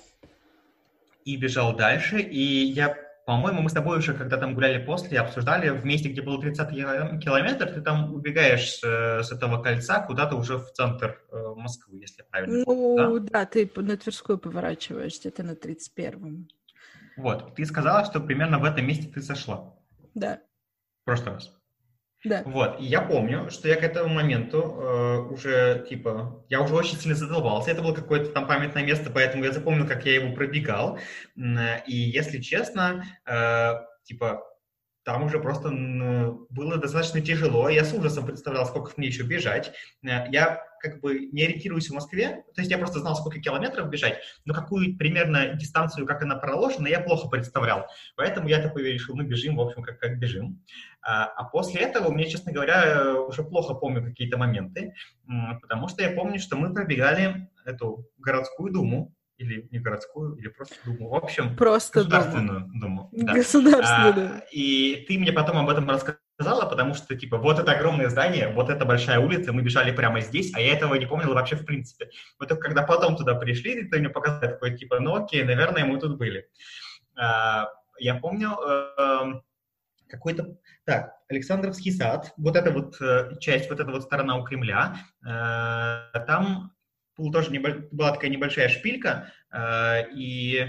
и 1.23 1.37
бежал 1.37 1.73
дальше. 1.75 2.19
И 2.19 2.41
я 2.41 2.93
по-моему, 3.25 3.61
мы 3.61 3.69
с 3.69 3.73
тобой 3.73 3.99
уже, 3.99 4.13
когда 4.13 4.37
там 4.37 4.53
гуляли 4.53 4.83
после, 4.83 5.19
обсуждали, 5.19 5.69
в 5.69 5.85
месте, 5.85 6.09
где 6.09 6.21
был 6.21 6.41
30 6.41 6.69
километр, 6.69 7.71
ты 7.71 7.81
там 7.81 8.13
убегаешь 8.13 8.79
с, 8.79 9.31
этого 9.31 9.61
кольца 9.61 10.01
куда-то 10.01 10.35
уже 10.35 10.57
в 10.57 10.71
центр 10.73 11.21
э, 11.31 11.53
Москвы, 11.55 11.99
если 11.99 12.23
правильно 12.23 12.59
Ну, 12.59 12.65
помню, 12.65 13.19
да? 13.21 13.39
да, 13.39 13.45
ты 13.45 13.69
на 13.75 13.95
Тверскую 13.95 14.37
поворачиваешь, 14.37 15.19
где-то 15.19 15.43
на 15.43 15.51
31-м. 15.51 16.49
Вот, 17.15 17.55
ты 17.55 17.65
сказала, 17.65 18.03
что 18.05 18.19
примерно 18.19 18.59
в 18.59 18.65
этом 18.65 18.85
месте 18.85 19.07
ты 19.07 19.21
сошла. 19.21 19.73
Да. 20.13 20.41
В 21.01 21.05
прошлый 21.05 21.35
раз. 21.35 21.62
Да. 22.23 22.41
Вот, 22.45 22.79
и 22.79 22.85
я 22.85 23.01
помню, 23.01 23.49
что 23.49 23.67
я 23.67 23.75
к 23.75 23.83
этому 23.83 24.13
моменту 24.13 24.61
э, 24.61 25.17
уже, 25.29 25.85
типа, 25.89 26.45
я 26.47 26.61
уже 26.61 26.73
очень 26.73 26.97
сильно 26.97 27.15
задолбался. 27.15 27.71
Это 27.71 27.81
было 27.81 27.93
какое-то 27.93 28.31
там 28.31 28.47
памятное 28.47 28.83
место, 28.83 29.09
поэтому 29.09 29.43
я 29.43 29.51
запомнил, 29.51 29.85
как 29.85 30.05
я 30.05 30.15
его 30.15 30.33
пробегал. 30.33 30.99
И, 31.35 31.95
если 31.95 32.39
честно, 32.39 33.03
э, 33.25 33.73
типа, 34.03 34.41
там 35.03 35.23
уже 35.23 35.39
просто 35.39 35.69
было 36.49 36.77
достаточно 36.77 37.21
тяжело. 37.21 37.69
Я 37.69 37.83
с 37.83 37.93
ужасом 37.93 38.25
представлял, 38.25 38.65
сколько 38.65 38.93
мне 38.97 39.07
еще 39.07 39.23
бежать. 39.23 39.73
Э, 40.03 40.29
я 40.31 40.61
как 40.79 40.99
бы 40.99 41.27
не 41.31 41.43
ориентируюсь 41.43 41.89
в 41.89 41.93
Москве, 41.93 42.43
то 42.53 42.61
есть 42.61 42.69
я 42.69 42.77
просто 42.77 42.99
знал, 42.99 43.15
сколько 43.15 43.39
километров 43.39 43.89
бежать, 43.89 44.19
но 44.43 44.53
какую 44.53 44.97
примерно 44.97 45.53
дистанцию, 45.53 46.05
как 46.05 46.21
она 46.23 46.35
проложена, 46.35 46.87
я 46.87 46.99
плохо 46.99 47.29
представлял. 47.29 47.87
Поэтому 48.17 48.49
я 48.49 48.61
такой 48.61 48.83
решил, 48.91 49.15
ну, 49.15 49.23
бежим, 49.23 49.55
в 49.55 49.61
общем, 49.61 49.81
как, 49.81 49.99
как 49.99 50.19
бежим. 50.19 50.61
А, 51.01 51.25
а 51.25 51.45
после 51.45 51.81
этого 51.81 52.11
мне, 52.11 52.29
честно 52.29 52.51
говоря, 52.51 53.15
уже 53.21 53.43
плохо 53.43 53.73
помню 53.75 54.03
какие-то 54.03 54.37
моменты, 54.37 54.93
потому 55.61 55.87
что 55.87 56.03
я 56.03 56.11
помню, 56.11 56.39
что 56.39 56.57
мы 56.57 56.73
пробегали 56.73 57.49
эту 57.65 58.09
городскую 58.17 58.73
думу, 58.73 59.13
или 59.43 59.67
не 59.71 59.79
городскую, 59.79 60.35
или 60.35 60.47
просто 60.47 60.75
думу. 60.85 61.09
В 61.09 61.15
общем, 61.15 61.55
просто 61.55 61.99
государственную 61.99 62.61
думу. 62.61 62.79
думу 62.79 63.09
да. 63.11 63.33
Государственную. 63.33 64.31
А, 64.37 64.43
и 64.51 65.05
ты 65.07 65.19
мне 65.19 65.31
потом 65.31 65.57
об 65.57 65.69
этом 65.69 65.89
рассказала, 65.89 66.65
потому 66.69 66.93
что, 66.93 67.15
типа, 67.15 67.37
вот 67.37 67.59
это 67.59 67.71
огромное 67.71 68.09
здание, 68.09 68.49
вот 68.49 68.69
это 68.69 68.85
большая 68.85 69.19
улица, 69.19 69.53
мы 69.53 69.61
бежали 69.61 69.91
прямо 69.91 70.21
здесь, 70.21 70.53
а 70.55 70.59
я 70.59 70.73
этого 70.73 70.95
не 70.95 71.05
помнил 71.05 71.33
вообще 71.33 71.55
в 71.55 71.65
принципе. 71.65 72.09
Вот 72.39 72.49
только 72.49 72.63
когда 72.63 72.83
потом 72.83 73.15
туда 73.15 73.35
пришли, 73.35 73.83
ты 73.87 73.99
мне 73.99 74.09
показал 74.09 74.39
такой, 74.39 74.77
типа, 74.77 74.99
ну 74.99 75.15
окей, 75.15 75.43
наверное, 75.43 75.85
мы 75.85 75.99
тут 75.99 76.17
были. 76.17 76.47
А, 77.15 77.67
я 77.99 78.15
помню 78.15 78.51
э, 78.51 79.41
какой-то... 80.07 80.57
Так, 80.85 81.13
Александровский 81.29 81.91
сад, 81.91 82.33
вот 82.37 82.55
эта 82.55 82.71
вот 82.71 82.99
э, 83.01 83.37
часть, 83.39 83.69
вот 83.69 83.79
эта 83.79 83.89
вот 83.91 84.03
сторона 84.03 84.37
у 84.37 84.43
Кремля, 84.43 84.97
э, 85.25 86.19
там 86.27 86.72
был 87.17 87.31
тоже 87.31 87.51
небольш... 87.51 87.85
была 87.91 88.11
такая 88.11 88.29
небольшая 88.29 88.69
шпилька, 88.69 89.31
э, 89.51 90.11
и... 90.13 90.65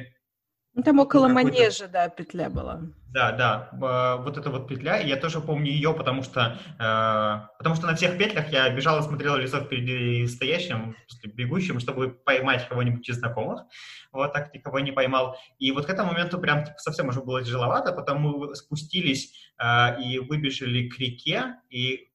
Ну, 0.74 0.82
там 0.82 0.98
около 0.98 1.28
манежа, 1.28 1.86
да, 1.86 2.08
петля 2.08 2.50
была. 2.50 2.82
Да, 3.14 3.30
да, 3.30 4.18
вот 4.24 4.36
эта 4.36 4.50
вот 4.50 4.66
петля, 4.66 4.96
я 4.96 5.16
тоже 5.16 5.40
помню 5.40 5.70
ее, 5.70 5.94
потому 5.94 6.24
что, 6.24 6.58
э, 6.80 7.48
потому 7.58 7.76
что 7.76 7.86
на 7.86 7.94
всех 7.94 8.18
петлях 8.18 8.50
я 8.50 8.68
бежал 8.70 8.98
и 8.98 9.02
смотрел 9.02 9.36
лицо 9.36 9.60
впереди 9.60 10.26
стоящим, 10.26 10.96
бегущим, 11.24 11.78
чтобы 11.78 12.10
поймать 12.10 12.68
кого-нибудь 12.68 13.08
из 13.08 13.18
знакомых, 13.18 13.62
вот 14.10 14.32
так 14.32 14.52
никого 14.52 14.80
не 14.80 14.90
поймал. 14.90 15.38
И 15.60 15.70
вот 15.70 15.86
к 15.86 15.90
этому 15.90 16.10
моменту 16.10 16.40
прям 16.40 16.64
типа, 16.64 16.78
совсем 16.78 17.06
уже 17.06 17.20
было 17.20 17.40
тяжеловато, 17.44 17.92
потом 17.92 18.18
мы 18.18 18.54
спустились 18.56 19.32
э, 19.58 20.02
и 20.02 20.18
выбежали 20.18 20.88
к 20.88 20.98
реке, 20.98 21.54
и 21.70 22.10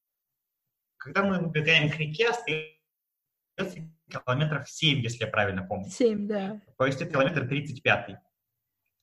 когда 0.98 1.24
мы 1.24 1.40
выбегаем 1.40 1.90
к 1.90 1.96
реке, 1.96 2.30
остается 2.30 3.90
километров 4.10 4.70
7, 4.70 5.00
если 5.00 5.26
я 5.26 5.28
правильно 5.30 5.64
помню. 5.64 5.90
7, 5.90 6.28
да. 6.28 6.62
То 6.78 6.86
есть 6.86 7.02
это 7.02 7.12
километр 7.12 7.48
35. 7.48 8.18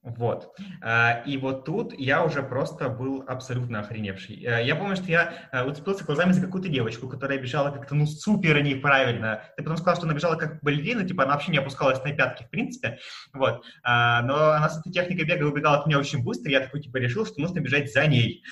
Вот. 0.07 0.57
А, 0.83 1.25
и 1.27 1.37
вот 1.37 1.65
тут 1.65 1.93
я 1.99 2.25
уже 2.25 2.41
просто 2.41 2.89
был 2.89 3.25
абсолютно 3.27 3.81
охреневший. 3.81 4.37
А, 4.47 4.61
я 4.61 4.77
помню, 4.77 4.95
что 4.95 5.07
я 5.07 5.49
а, 5.51 5.67
уцепился 5.67 6.05
глазами 6.05 6.31
за 6.31 6.41
какую-то 6.43 6.69
девочку, 6.69 7.09
которая 7.09 7.41
бежала 7.41 7.73
как-то, 7.73 7.97
ну, 7.97 8.07
супер 8.07 8.63
неправильно. 8.63 9.43
Ты 9.57 9.65
потом 9.65 9.77
сказал, 9.79 9.97
что 9.97 10.05
она 10.05 10.15
бежала 10.15 10.37
как 10.37 10.63
балерина, 10.63 11.05
типа 11.05 11.25
она 11.25 11.33
вообще 11.33 11.51
не 11.51 11.59
опускалась 11.59 12.03
на 12.05 12.13
пятки, 12.13 12.45
в 12.45 12.51
принципе. 12.51 13.01
Вот. 13.33 13.65
Но 13.85 14.51
она 14.53 14.69
с 14.69 14.79
этой 14.79 14.93
техникой 14.93 15.25
бега 15.25 15.45
убегала 15.45 15.79
от 15.79 15.87
меня 15.87 15.99
очень 15.99 16.23
быстро. 16.23 16.53
Я 16.53 16.61
такой, 16.61 16.83
типа, 16.83 16.99
решил, 16.99 17.27
что 17.27 17.41
нужно 17.41 17.59
бежать 17.59 17.93
за 17.93 18.07
ней. 18.07 18.45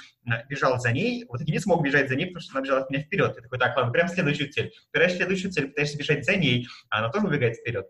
Бежал 0.48 0.80
за 0.80 0.90
ней, 0.90 1.24
вот 1.28 1.40
и 1.40 1.52
не 1.52 1.60
смог 1.60 1.84
бежать 1.84 2.08
за 2.08 2.16
ней, 2.16 2.26
потому 2.26 2.40
что 2.40 2.52
она 2.54 2.64
бежала 2.64 2.80
от 2.80 2.90
меня 2.90 3.02
вперед. 3.02 3.32
Я 3.36 3.42
такой, 3.42 3.58
так, 3.58 3.76
ладно, 3.76 3.92
прям 3.92 4.08
следующую 4.08 4.50
цель. 4.50 4.72
Выбираешь 4.92 5.16
следующую 5.16 5.52
цель, 5.52 5.68
пытаешься 5.68 5.98
бежать 5.98 6.24
за 6.24 6.36
ней, 6.36 6.66
а 6.90 6.98
она 6.98 7.10
тоже 7.10 7.26
убегает 7.26 7.56
вперед. 7.56 7.86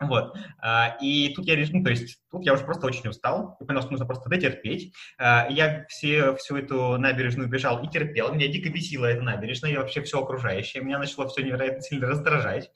Вот. 0.00 0.36
И 1.02 1.32
тут 1.34 1.46
я 1.46 1.56
решил, 1.56 1.78
ну, 1.78 1.84
то 1.84 1.90
есть 1.90 2.18
Тут 2.30 2.44
я 2.44 2.52
уже 2.52 2.64
просто 2.64 2.86
очень 2.86 3.08
устал, 3.08 3.56
и 3.58 3.64
понял, 3.64 3.80
что 3.80 3.90
нужно 3.90 4.04
просто 4.04 4.28
дотерпеть. 4.28 4.92
А, 5.18 5.46
я 5.48 5.86
все, 5.88 6.34
всю 6.36 6.56
эту 6.56 6.98
набережную 6.98 7.48
бежал 7.48 7.82
и 7.82 7.88
терпел. 7.88 8.34
Меня 8.34 8.48
дико 8.48 8.68
бесила 8.68 9.06
эта 9.06 9.22
набережная 9.22 9.72
и 9.72 9.76
вообще 9.76 10.02
все 10.02 10.20
окружающее. 10.20 10.82
Меня 10.82 10.98
начало 10.98 11.28
все 11.28 11.42
невероятно 11.42 11.80
сильно 11.80 12.06
раздражать. 12.06 12.70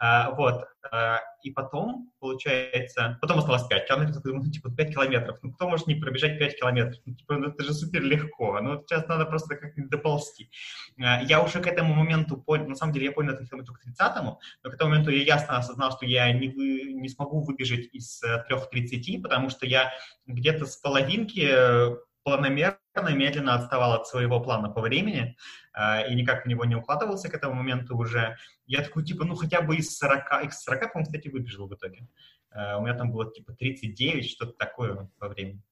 А, 0.00 0.32
вот. 0.32 0.64
А, 0.90 1.20
и 1.42 1.50
потом, 1.50 2.10
получается, 2.18 3.18
потом 3.20 3.38
осталось 3.38 3.64
5 3.64 3.86
километров. 3.86 4.22
Я 4.24 4.32
ну, 4.32 4.50
типа, 4.50 4.70
5 4.70 4.92
километров. 4.92 5.38
Ну, 5.42 5.52
кто 5.52 5.68
может 5.68 5.86
не 5.86 5.94
пробежать 5.94 6.38
5 6.38 6.58
километров? 6.58 7.00
Ну, 7.04 7.14
типа, 7.14 7.36
ну, 7.36 7.48
это 7.48 7.64
же 7.64 7.72
супер 7.72 8.02
легко. 8.02 8.60
Ну, 8.60 8.80
сейчас 8.80 9.06
надо 9.08 9.26
просто 9.26 9.56
как-нибудь 9.56 9.90
доползти. 9.90 10.50
Я 10.96 11.42
уже 11.42 11.60
к 11.60 11.66
этому 11.66 11.94
моменту 11.94 12.36
понял, 12.36 12.68
на 12.68 12.74
самом 12.74 12.92
деле, 12.92 13.06
я 13.06 13.12
понял 13.12 13.32
это 13.32 13.46
километру 13.46 13.74
к 13.74 13.86
30-му, 13.86 14.40
но 14.62 14.70
к 14.70 14.74
этому 14.74 14.90
моменту 14.90 15.10
я 15.10 15.22
ясно 15.22 15.58
осознал, 15.58 15.92
что 15.92 16.06
я 16.06 16.32
не, 16.32 16.48
вы, 16.48 16.92
не 16.92 17.08
смогу 17.08 17.42
выбежать 17.42 17.86
из 17.92 18.22
3.30 18.22 18.86
30, 18.86 19.22
потому 19.22 19.50
что 19.50 19.66
я 19.66 19.92
где-то 20.26 20.66
с 20.66 20.76
половинки 20.76 21.46
э, 21.48 21.96
планомерно 22.24 22.78
медленно 23.02 23.54
отставал 23.54 23.92
от 23.92 24.06
своего 24.06 24.40
плана 24.40 24.68
по 24.68 24.80
времени 24.80 25.36
э, 25.74 26.10
и 26.10 26.14
никак 26.14 26.44
в 26.44 26.48
него 26.48 26.64
не 26.64 26.74
укладывался 26.74 27.28
к 27.28 27.34
этому 27.34 27.54
моменту 27.54 27.96
уже. 27.96 28.36
Я 28.66 28.82
такой, 28.82 29.04
типа, 29.04 29.24
ну 29.24 29.34
хотя 29.34 29.60
бы 29.60 29.76
из 29.76 29.96
40, 29.96 30.44
из 30.44 30.60
40, 30.62 30.92
по-моему, 30.92 31.06
кстати, 31.06 31.28
выбежал 31.28 31.68
в 31.68 31.74
итоге. 31.74 32.08
Э, 32.50 32.76
у 32.76 32.82
меня 32.82 32.94
там 32.94 33.10
было, 33.12 33.30
типа, 33.32 33.52
39, 33.52 34.30
что-то 34.30 34.52
такое 34.52 35.10
по 35.18 35.28
времени. 35.28 35.62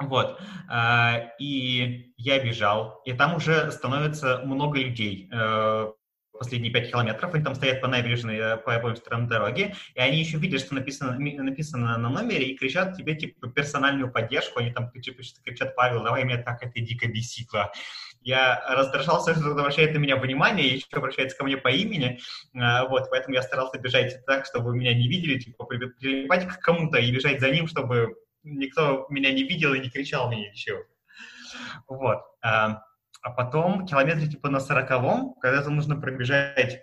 Вот. 0.00 0.40
И 1.38 2.12
я 2.16 2.42
бежал, 2.42 3.02
и 3.04 3.12
там 3.12 3.36
уже 3.36 3.70
становится 3.70 4.38
много 4.38 4.78
людей 4.78 5.30
последние 6.42 6.72
5 6.72 6.90
километров, 6.90 7.34
они 7.34 7.44
там 7.44 7.54
стоят 7.54 7.80
по 7.80 7.86
набережной, 7.86 8.36
э, 8.36 8.56
по 8.56 8.74
обоим 8.74 8.96
сторонам 8.96 9.28
дороги, 9.28 9.76
и 9.94 10.00
они 10.00 10.18
еще 10.18 10.38
видят, 10.38 10.60
что 10.60 10.74
написано, 10.74 11.16
написано 11.16 11.96
на 11.98 12.10
номере, 12.10 12.46
и 12.46 12.56
кричат 12.56 12.96
тебе, 12.96 13.14
типа, 13.14 13.48
персональную 13.48 14.10
поддержку, 14.10 14.58
они 14.58 14.72
там 14.72 14.90
типа, 14.90 15.22
кричат, 15.44 15.76
Павел, 15.76 16.02
давай 16.02 16.24
меня 16.24 16.42
так, 16.42 16.60
это 16.64 16.80
дико 16.80 17.06
бесито. 17.06 17.70
Я 18.22 18.60
раздражался, 18.68 19.34
что 19.36 19.52
обращает 19.52 19.94
на 19.94 19.98
меня 19.98 20.16
внимание, 20.16 20.66
и 20.66 20.74
еще 20.74 20.86
обращается 20.90 21.36
ко 21.36 21.44
мне 21.44 21.56
по 21.56 21.68
имени, 21.68 22.18
э, 22.54 22.88
вот, 22.88 23.08
поэтому 23.08 23.36
я 23.36 23.42
старался 23.42 23.78
бежать 23.78 24.26
так, 24.26 24.44
чтобы 24.44 24.76
меня 24.76 24.94
не 24.94 25.06
видели, 25.06 25.38
типа, 25.38 25.64
прилипать 25.64 26.48
к 26.48 26.58
кому-то 26.58 26.98
и 26.98 27.12
бежать 27.12 27.40
за 27.40 27.50
ним, 27.50 27.68
чтобы 27.68 28.16
никто 28.42 29.06
меня 29.10 29.32
не 29.32 29.44
видел 29.44 29.74
и 29.74 29.78
не 29.78 29.90
кричал 29.90 30.26
мне 30.26 30.50
ничего. 30.50 30.80
Вот. 31.86 32.22
А 33.22 33.30
потом 33.30 33.86
километре 33.86 34.28
типа 34.28 34.50
на 34.50 34.60
сороковом, 34.60 35.34
когда 35.40 35.62
там 35.62 35.76
нужно 35.76 35.96
пробежать 35.96 36.82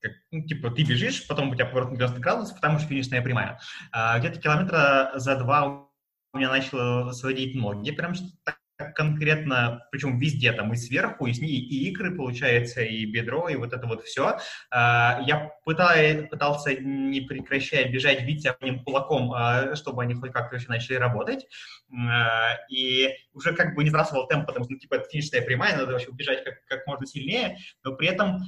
как, 0.00 0.12
ну, 0.30 0.42
типа, 0.42 0.70
ты 0.70 0.82
бежишь, 0.82 1.26
потом 1.28 1.50
у 1.50 1.54
тебя 1.54 1.66
поворот 1.66 1.90
на 1.90 1.96
90 1.96 2.20
градусов, 2.20 2.60
там 2.60 2.76
уже 2.76 2.86
финишная 2.86 3.22
прямая. 3.22 3.60
А, 3.92 4.18
где-то 4.18 4.40
километра 4.40 5.12
за 5.14 5.36
два 5.36 5.90
у 6.32 6.38
меня 6.38 6.48
начало 6.48 7.12
сводить 7.12 7.54
ноги, 7.54 7.90
прям 7.90 8.14
так 8.44 8.59
конкретно, 8.94 9.86
причем 9.90 10.18
везде, 10.18 10.52
там 10.52 10.72
и 10.72 10.76
сверху, 10.76 11.26
и, 11.26 11.32
и 11.32 11.90
икры, 11.90 12.14
получается, 12.14 12.82
и 12.82 13.04
бедро, 13.06 13.48
и 13.48 13.56
вот 13.56 13.72
это 13.72 13.86
вот 13.86 14.04
все. 14.04 14.38
А, 14.70 15.20
я 15.26 15.52
пытался, 15.64 16.74
не 16.74 17.20
прекращая 17.20 17.90
бежать, 17.90 18.26
бить 18.26 18.46
по 18.58 18.64
ним 18.64 18.82
кулаком, 18.82 19.32
а, 19.32 19.74
чтобы 19.76 20.02
они 20.02 20.14
хоть 20.14 20.32
как-то 20.32 20.54
вообще 20.54 20.68
начали 20.68 20.96
работать. 20.96 21.46
А, 21.92 22.56
и 22.70 23.08
уже 23.32 23.54
как 23.54 23.74
бы 23.74 23.84
не 23.84 23.90
сбрасывал 23.90 24.26
темп, 24.26 24.46
потому 24.46 24.64
что, 24.64 24.74
ну, 24.74 24.78
типа, 24.78 24.94
это 24.94 25.08
финишная 25.08 25.42
прямая, 25.42 25.76
надо 25.76 25.92
вообще 25.92 26.08
убежать 26.08 26.44
как, 26.44 26.64
как 26.66 26.86
можно 26.86 27.06
сильнее, 27.06 27.58
но 27.84 27.94
при 27.94 28.08
этом 28.08 28.42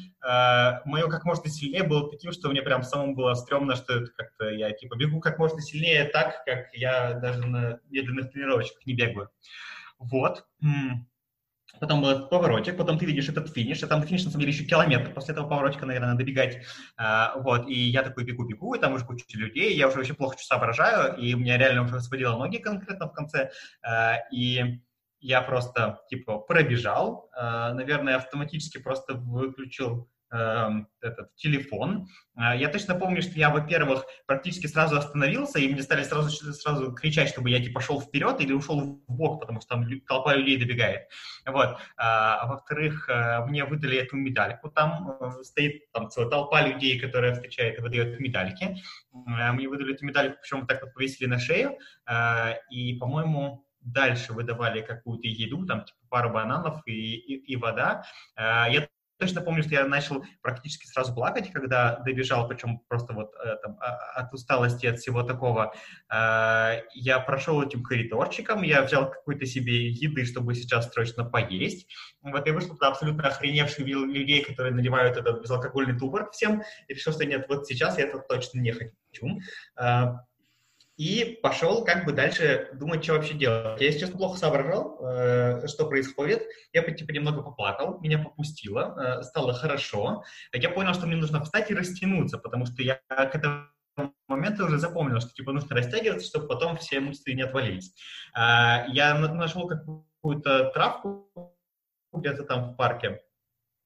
мое 0.85 1.09
как 1.09 1.25
можно 1.25 1.51
сильнее 1.51 1.83
было 1.83 2.09
таким, 2.11 2.33
что 2.33 2.49
мне 2.49 2.63
прям 2.63 2.83
самому 2.83 3.15
было 3.15 3.35
стрёмно, 3.35 3.75
что 3.75 4.07
как-то 4.17 4.51
я, 4.51 4.71
типа, 4.73 4.97
бегу 4.97 5.21
как 5.21 5.39
можно 5.39 5.61
сильнее 5.61 6.05
так, 6.05 6.45
как 6.45 6.73
я 6.75 7.15
даже 7.15 7.47
на 7.47 7.81
медленных 7.91 8.31
тренировочках 8.31 8.85
не 8.87 8.95
бегаю. 8.95 9.29
Вот. 10.03 10.45
Потом 11.81 12.03
был 12.03 12.11
этот 12.11 12.31
поворотик, 12.31 12.77
потом 12.77 12.99
ты 12.99 13.07
видишь 13.07 13.29
этот 13.29 13.53
финиш, 13.53 13.83
а 13.83 13.87
там 13.87 14.03
финиш, 14.03 14.25
на 14.25 14.31
самом 14.31 14.43
деле, 14.43 14.53
еще 14.53 14.65
километр. 14.65 15.13
После 15.15 15.33
этого 15.33 15.49
поворотика, 15.49 15.87
наверное, 15.87 16.11
надо 16.11 16.23
бегать. 16.23 16.65
А, 16.97 17.35
вот, 17.39 17.67
и 17.67 17.75
я 17.75 18.03
такой 18.03 18.25
бегу-бегу, 18.25 18.75
и 18.75 18.79
там 18.79 18.93
уже 18.93 19.05
куча 19.05 19.25
людей, 19.39 19.75
я 19.75 19.89
уже 19.89 19.97
вообще 19.97 20.15
плохо 20.15 20.37
соображаю, 20.39 21.17
и 21.17 21.35
у 21.35 21.39
меня 21.39 21.57
реально 21.57 21.83
уже 21.83 22.01
сводило 22.01 22.37
ноги 22.37 22.59
конкретно 22.59 23.09
в 23.09 23.13
конце. 23.13 23.51
А, 23.83 24.17
и 24.31 24.81
я 25.21 25.41
просто, 25.41 26.01
типа, 26.09 26.39
пробежал, 26.39 27.31
а, 27.35 27.73
наверное, 27.73 28.17
автоматически 28.17 28.79
просто 28.79 29.15
выключил 29.15 30.12
этот 30.33 31.35
телефон. 31.37 32.09
Э, 32.37 32.57
я 32.57 32.69
точно 32.69 32.95
помню, 32.95 33.23
что 33.23 33.33
я, 33.33 33.51
во-первых, 33.51 34.05
практически 34.27 34.67
сразу 34.67 34.97
остановился, 34.97 35.59
и 35.59 35.73
мне 35.73 35.83
стали 35.83 36.03
сразу, 36.03 36.31
сразу 36.31 36.93
кричать, 36.93 37.29
чтобы 37.29 37.51
я 37.51 37.63
типа 37.63 37.81
шел 37.81 38.01
вперед 38.01 38.41
или 38.41 38.53
ушел 38.53 38.81
в 38.81 39.13
бок, 39.13 39.41
потому 39.41 39.61
что 39.61 39.77
там 39.77 40.01
толпа 40.07 40.35
людей 40.35 40.57
добегает. 40.57 41.09
Вот. 41.47 41.79
А, 41.97 42.47
во-вторых, 42.47 43.09
э, 43.09 43.45
мне 43.47 43.65
выдали 43.65 43.99
эту 43.99 44.17
медальку. 44.17 44.71
Там 44.71 45.17
э, 45.21 45.43
стоит 45.43 45.91
там 45.93 46.09
целая 46.09 46.31
толпа 46.31 46.63
людей, 46.63 46.99
которая 46.99 47.35
встречает 47.35 47.79
и 47.79 47.83
выдает 47.83 48.19
медальки. 48.21 48.77
Мне 49.13 49.69
выдали 49.69 49.95
эту 49.95 50.07
медальку, 50.07 50.39
причем 50.41 50.67
так 50.67 50.83
вот 50.83 50.95
повесили 50.95 51.29
на 51.29 51.39
шею. 51.39 51.77
И, 52.71 52.95
по-моему, 52.95 53.67
дальше 53.81 54.33
выдавали 54.33 54.81
какую-то 54.81 55.27
еду, 55.29 55.67
там 55.67 55.85
типа 55.85 55.99
пару 56.09 56.31
бананов 56.31 56.81
и, 56.87 57.17
и, 57.17 57.53
и 57.53 57.57
вода. 57.57 58.05
Я 58.37 58.89
точно 59.23 59.41
помню, 59.41 59.63
что 59.63 59.75
я 59.75 59.87
начал 59.87 60.25
практически 60.43 60.87
сразу 60.87 61.15
плакать, 61.15 61.53
когда 61.53 62.01
добежал, 62.01 62.49
причем 62.49 62.81
просто 62.89 63.13
вот 63.13 63.33
э, 63.37 63.57
там, 63.63 63.79
а, 63.81 64.21
от 64.21 64.35
усталости, 64.35 64.87
от 64.87 64.99
всего 64.99 65.23
такого. 65.23 65.73
Э, 66.13 66.83
я 66.93 67.21
прошел 67.21 67.63
этим 67.63 67.85
коридорчиком, 67.85 68.63
я 68.63 68.83
взял 68.83 69.09
какой-то 69.09 69.47
себе 69.47 69.91
еды, 69.91 70.25
чтобы 70.25 70.57
сейчас 70.57 70.93
срочно 70.93 71.25
поесть. 71.25 71.87
Вот 72.23 72.45
я 72.45 72.53
вышел 72.53 72.71
туда 72.71 72.89
абсолютно 72.89 73.29
охреневший 73.29 73.85
людей, 73.85 74.43
которые 74.43 74.75
наливают 74.75 75.17
этот 75.17 75.41
безалкогольный 75.41 75.97
туборг 75.97 76.33
всем, 76.33 76.63
и 76.89 76.95
решил, 76.95 77.13
что 77.13 77.25
нет, 77.25 77.47
вот 77.49 77.69
сейчас 77.69 77.99
я 77.99 78.05
этого 78.05 78.25
точно 78.29 78.59
не 78.59 78.73
хочу. 78.73 79.39
Э, 79.81 80.15
и 80.97 81.39
пошел 81.43 81.85
как 81.85 82.05
бы 82.05 82.13
дальше 82.13 82.69
думать, 82.75 83.03
что 83.03 83.15
вообще 83.15 83.35
делать. 83.35 83.81
Я, 83.81 83.87
если 83.87 84.01
честно, 84.01 84.19
плохо 84.19 84.39
соображал, 84.39 84.99
э, 85.03 85.67
что 85.67 85.87
происходит. 85.87 86.43
Я 86.73 86.83
типа 86.83 87.13
немного 87.13 87.43
поплакал, 87.43 87.99
меня 88.01 88.19
попустило, 88.19 89.21
э, 89.21 89.23
стало 89.23 89.55
хорошо. 89.55 90.23
Я 90.53 90.71
понял, 90.71 90.93
что 90.95 91.07
мне 91.07 91.17
нужно 91.17 91.43
встать 91.43 91.71
и 91.71 91.75
растянуться, 91.75 92.39
потому 92.39 92.67
что 92.67 92.83
я 92.83 93.01
к 93.07 93.35
этому 93.35 93.69
моменту 94.29 94.67
уже 94.67 94.79
запомнил, 94.79 95.21
что 95.21 95.31
типа 95.31 95.53
нужно 95.53 95.77
растягиваться, 95.77 96.27
чтобы 96.27 96.47
потом 96.47 96.77
все 96.77 97.01
мышцы 97.01 97.33
не 97.33 97.43
отвалились. 97.43 97.95
Э, 98.37 98.85
я 98.89 99.19
нашел 99.19 99.67
какую-то 99.67 100.71
травку 100.73 101.31
где-то 102.13 102.45
там 102.45 102.73
в 102.73 102.77
парке, 102.77 103.23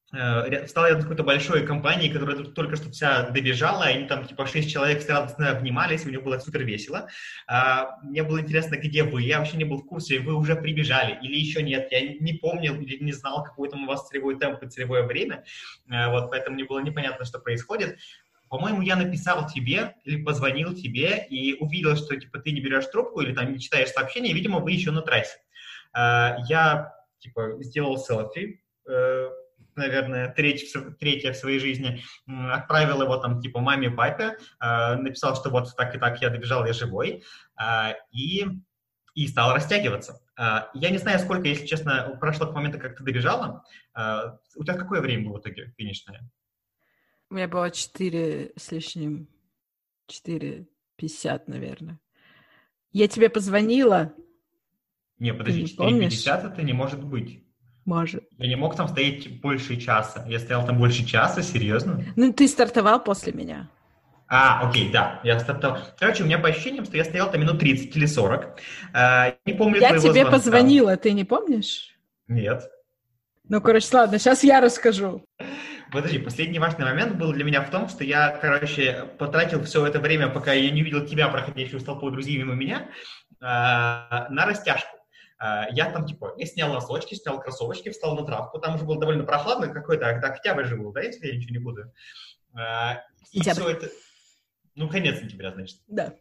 стал 0.09 0.87
рядом 0.87 1.01
с 1.01 1.05
какой-то 1.05 1.25
большой 1.25 1.67
компанией, 1.67 2.13
которая 2.13 2.37
только 2.37 2.77
что 2.77 2.91
вся 2.91 3.29
добежала, 3.31 3.91
и 3.91 3.97
они 3.97 4.07
там 4.07 4.25
типа 4.25 4.47
шесть 4.47 4.71
человек 4.71 5.07
радостно 5.09 5.51
обнимались, 5.51 6.07
у 6.07 6.11
них 6.11 6.23
было 6.23 6.39
супер 6.39 6.63
весело. 6.63 7.09
А, 7.49 7.99
мне 8.03 8.23
было 8.23 8.41
интересно, 8.41 8.77
где 8.77 9.03
вы, 9.03 9.23
я 9.23 9.39
вообще 9.39 9.57
не 9.57 9.65
был 9.65 9.79
в 9.79 9.87
курсе, 9.87 10.21
вы 10.21 10.35
уже 10.35 10.55
прибежали 10.55 11.19
или 11.23 11.37
еще 11.37 11.63
нет, 11.63 11.89
я 11.91 12.01
не 12.01 12.35
помнил 12.35 12.81
или 12.81 13.03
не 13.03 13.13
знал, 13.13 13.43
какой 13.43 13.69
там 13.69 13.85
у 13.85 13.87
вас 13.89 14.09
целевой 14.09 14.39
темп 14.39 14.63
и 14.63 14.69
целевое 14.69 15.03
время, 15.03 15.45
э, 15.91 16.09
вот, 16.11 16.31
поэтому 16.31 16.55
мне 16.55 16.65
было 16.65 16.81
непонятно, 16.81 17.25
что 17.25 17.41
происходит. 17.41 17.99
По-моему, 18.49 18.83
я 18.83 18.95
написал 18.95 19.49
тебе 19.49 19.97
или 20.05 20.23
позвонил 20.23 20.73
тебе 20.73 21.27
и 21.29 21.55
увидел, 21.55 21.97
что 21.97 22.15
типа 22.17 22.39
ты 22.39 22.53
не 22.53 22.61
берешь 22.61 22.87
трубку 22.87 23.23
или 23.23 23.35
там 23.35 23.53
не 23.53 23.59
читаешь 23.59 23.89
сообщения, 23.89 24.33
видимо, 24.33 24.61
вы 24.61 24.71
еще 24.71 24.93
на 24.93 25.03
трассе. 25.03 25.39
Э, 25.97 26.37
я 26.49 26.93
типа 27.19 27.57
сделал 27.61 27.99
селфи, 27.99 28.63
наверное, 29.77 30.33
треть, 30.33 30.75
третья 30.99 31.33
в 31.33 31.37
своей 31.37 31.59
жизни, 31.59 32.03
отправил 32.27 33.03
его 33.03 33.17
там 33.19 33.41
типа 33.41 33.61
маме, 33.61 33.91
папе, 33.91 34.37
а, 34.59 34.97
написал, 34.97 35.37
что 35.37 35.51
вот 35.51 35.75
так 35.77 35.95
и 35.95 35.99
так 35.99 36.21
я 36.21 36.31
добежал, 36.31 36.67
я 36.67 36.73
живой, 36.73 37.23
а, 37.55 37.95
и, 38.11 38.47
и 39.15 39.29
стал 39.29 39.55
растягиваться. 39.55 40.21
А, 40.37 40.71
я 40.75 40.91
не 40.91 40.99
знаю, 40.99 41.19
сколько, 41.19 41.47
если 41.47 41.67
честно, 41.67 42.17
прошло 42.21 42.47
к 42.47 42.55
моменту, 42.55 42.79
как 42.79 42.97
ты 42.97 43.05
добежала. 43.05 43.63
У 44.57 44.65
тебя 44.65 44.75
какое 44.75 45.01
время 45.01 45.29
было 45.29 45.39
в 45.39 45.41
итоге 45.41 45.73
финишное? 45.77 46.29
У 47.29 47.35
меня 47.35 47.49
было 47.49 47.71
4 47.71 48.53
с 48.57 48.73
лишним, 48.73 49.29
4,50, 50.09 51.43
наверное. 51.47 52.01
Я 52.93 53.09
тебе 53.09 53.29
позвонила. 53.29 54.15
Не, 55.19 55.35
подожди, 55.35 55.65
4,50 55.65 56.53
это 56.53 56.63
не 56.63 56.73
может 56.73 57.03
быть. 57.03 57.43
Может. 57.85 58.26
Я 58.39 58.49
не 58.49 58.57
мог 58.57 58.77
там 58.77 58.89
стоять 58.89 59.41
больше 59.41 59.77
часа. 59.77 60.25
Я 60.29 60.39
стоял 60.39 60.67
там 60.67 60.79
больше 60.79 61.05
часа, 61.07 61.43
серьезно? 61.43 62.05
Ну, 62.17 62.33
ты 62.33 62.47
стартовал 62.49 63.03
после 63.03 63.33
меня. 63.33 63.69
А, 64.29 64.69
окей, 64.69 64.91
да, 64.91 65.21
я 65.23 65.39
стартовал. 65.39 65.79
Короче, 65.99 66.23
у 66.23 66.27
меня 66.27 66.39
по 66.39 66.49
ощущениям, 66.49 66.85
что 66.85 66.97
я 66.97 67.05
стоял 67.05 67.31
там 67.31 67.41
минут 67.41 67.61
30 67.61 67.97
или 67.97 68.07
40. 68.07 68.61
А, 68.93 69.35
не 69.47 69.55
помню 69.55 69.81
Я 69.81 69.91
тебе 69.91 70.01
звонка. 70.01 70.31
позвонила, 70.33 70.97
ты 70.97 71.13
не 71.13 71.25
помнишь? 71.25 71.97
Нет. 72.29 72.69
Ну, 73.49 73.61
короче, 73.61 73.87
ладно, 73.93 74.19
сейчас 74.19 74.43
я 74.43 74.61
расскажу. 74.61 75.25
Подожди, 75.93 76.19
последний 76.19 76.59
важный 76.59 76.85
момент 76.85 77.15
был 77.15 77.33
для 77.33 77.45
меня 77.45 77.63
в 77.63 77.71
том, 77.71 77.89
что 77.89 78.03
я, 78.03 78.37
короче, 78.37 79.05
потратил 79.19 79.63
все 79.63 79.87
это 79.87 80.01
время, 80.01 80.29
пока 80.29 80.53
я 80.53 80.69
не 80.71 80.83
увидел 80.83 81.07
тебя, 81.07 81.29
проходящего 81.29 81.79
с 81.79 81.85
толпой 81.85 82.11
друзей 82.11 82.37
мимо 82.37 82.55
меня, 82.55 82.89
а, 83.41 84.27
на 84.31 84.47
растяжку. 84.47 84.96
А, 85.39 85.69
я 85.71 85.91
там, 85.91 86.07
типа, 86.07 86.35
я 86.37 86.47
снял 86.47 86.73
носочки, 86.73 87.15
снял 87.15 87.41
кроссовочки, 87.41 87.91
встал 87.91 88.17
на 88.17 88.25
травку. 88.25 88.59
Там 88.59 88.77
уже 88.77 88.85
было 88.85 88.99
довольно 88.99 89.25
прохладно, 89.25 89.69
какой-то 89.69 90.09
октябрь 90.09 90.65
же 90.65 90.77
был, 90.77 90.93
да, 90.93 91.03
если 91.03 91.27
я 91.27 91.37
ничего 91.37 91.53
не 91.53 91.59
буду. 91.59 91.93
А, 92.55 93.03
и 93.33 93.41
все 93.41 93.69
это... 93.69 93.91
Ну, 94.75 94.89
конец 94.89 95.21
сентября, 95.21 95.53
значит. 95.53 95.79
Да. 95.87 96.15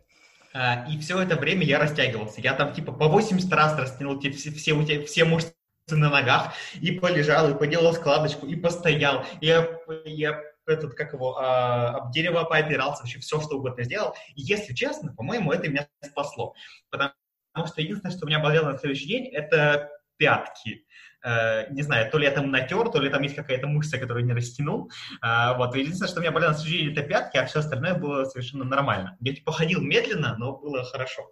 А, 0.54 0.86
и 0.90 0.98
все 1.00 1.20
это 1.22 1.36
время 1.36 1.64
я 1.64 1.80
растягивался. 1.80 2.42
Я 2.42 2.54
там, 2.54 2.74
типа, 2.74 2.92
по 2.92 3.08
80 3.08 3.52
раз 3.54 3.78
растянул 3.78 4.20
типа, 4.20 4.38
все, 4.38 4.52
все, 4.52 5.06
все 5.06 5.26
мышцы 5.26 5.54
на 5.90 6.10
ногах, 6.10 6.54
и 6.82 6.92
полежал, 6.92 7.52
и 7.52 7.58
поделал 7.58 7.94
складочку, 7.94 8.48
и 8.48 8.56
постоял. 8.56 9.26
И 9.40 9.48
я, 9.48 9.68
я 10.06 10.42
этот, 10.66 10.94
как 10.96 11.14
его, 11.14 11.38
а, 11.38 11.98
об 11.98 12.12
дерево 12.12 12.44
поопирался, 12.44 13.04
вообще 13.04 13.20
все, 13.20 13.40
что 13.40 13.58
угодно 13.58 13.84
сделал. 13.84 14.16
И 14.36 14.42
если 14.42 14.74
честно, 14.74 15.14
по-моему, 15.14 15.52
это 15.52 15.70
меня 15.70 15.88
спасло. 16.02 16.56
Потому 16.90 17.12
потому 17.56 17.68
что 17.68 17.82
единственное, 17.82 18.14
что 18.14 18.26
у 18.26 18.28
меня 18.28 18.40
болело 18.40 18.70
на 18.70 18.78
следующий 18.78 19.08
день, 19.08 19.28
это 19.28 19.90
пятки. 20.18 20.86
Uh, 21.26 21.72
не 21.72 21.82
знаю, 21.82 22.12
то 22.12 22.20
ли 22.20 22.26
я 22.26 22.32
там 22.32 22.52
натер, 22.52 22.90
то 22.90 23.02
ли 23.02 23.10
там 23.10 23.24
есть 23.24 23.36
какая-то 23.36 23.66
мышца, 23.66 23.98
которую 23.98 24.26
не 24.26 24.34
растянул. 24.34 24.92
Uh, 25.24 25.58
вот, 25.58 25.74
единственное, 25.74 26.10
что 26.10 26.20
у 26.20 26.22
меня 26.22 26.32
болело 26.32 26.52
на 26.52 26.58
следующий 26.58 26.84
день, 26.84 26.92
это 26.92 27.02
пятки, 27.02 27.38
а 27.38 27.46
все 27.46 27.60
остальное 27.60 27.96
было 27.96 28.26
совершенно 28.26 28.64
нормально. 28.64 29.18
Я 29.22 29.34
типа 29.34 29.52
ходил 29.52 29.82
медленно, 29.82 30.36
но 30.38 30.56
было 30.58 30.84
хорошо. 30.84 31.32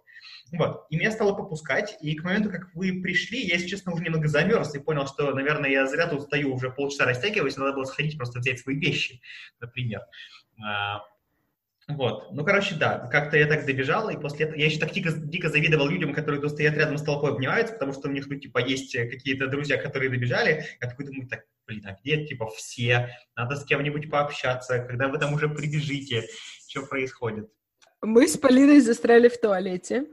Вот, 0.52 0.86
и 0.90 0.96
меня 0.96 1.12
стало 1.12 1.34
попускать, 1.34 1.96
и 2.00 2.14
к 2.16 2.24
моменту, 2.24 2.50
как 2.50 2.74
вы 2.74 3.02
пришли, 3.02 3.46
я, 3.46 3.54
если 3.54 3.68
честно, 3.68 3.92
уже 3.92 4.02
немного 4.02 4.26
замерз 4.26 4.74
и 4.74 4.80
понял, 4.80 5.06
что, 5.06 5.32
наверное, 5.32 5.70
я 5.70 5.86
зря 5.86 6.08
тут 6.08 6.22
стою, 6.22 6.54
уже 6.54 6.70
полчаса 6.70 7.04
растягиваюсь, 7.04 7.56
надо 7.56 7.74
было 7.74 7.84
сходить 7.84 8.16
просто 8.16 8.40
взять 8.40 8.58
свои 8.58 8.76
вещи, 8.76 9.20
например. 9.60 10.00
Вот. 11.88 12.32
Ну, 12.32 12.44
короче, 12.44 12.76
да, 12.76 13.08
как-то 13.12 13.36
я 13.36 13.46
так 13.46 13.66
добежал, 13.66 14.08
и 14.08 14.16
после 14.16 14.46
этого 14.46 14.58
я 14.58 14.66
еще 14.66 14.78
так 14.78 14.92
дико, 14.92 15.12
дико 15.12 15.50
завидовал 15.50 15.88
людям, 15.88 16.14
которые 16.14 16.40
тут 16.40 16.52
стоят 16.52 16.74
рядом 16.74 16.96
с 16.96 17.02
толпой, 17.02 17.32
обнимаются, 17.32 17.74
потому 17.74 17.92
что 17.92 18.08
у 18.08 18.12
них, 18.12 18.26
ну, 18.26 18.36
типа, 18.36 18.58
есть 18.58 18.92
какие-то 18.92 19.48
друзья, 19.48 19.76
которые 19.76 20.10
добежали. 20.10 20.64
Я 20.80 20.88
такой 20.88 21.06
думаю, 21.06 21.28
так, 21.28 21.44
блин, 21.66 21.82
а 21.86 21.96
где, 22.00 22.24
типа, 22.24 22.48
все? 22.48 23.10
Надо 23.36 23.56
с 23.56 23.64
кем-нибудь 23.64 24.10
пообщаться, 24.10 24.78
когда 24.78 25.08
вы 25.08 25.18
там 25.18 25.34
уже 25.34 25.48
прибежите, 25.48 26.26
что 26.66 26.86
происходит? 26.86 27.50
Мы 28.00 28.28
с 28.28 28.36
Полиной 28.36 28.80
застряли 28.80 29.28
в 29.28 29.38
туалете, 29.38 30.06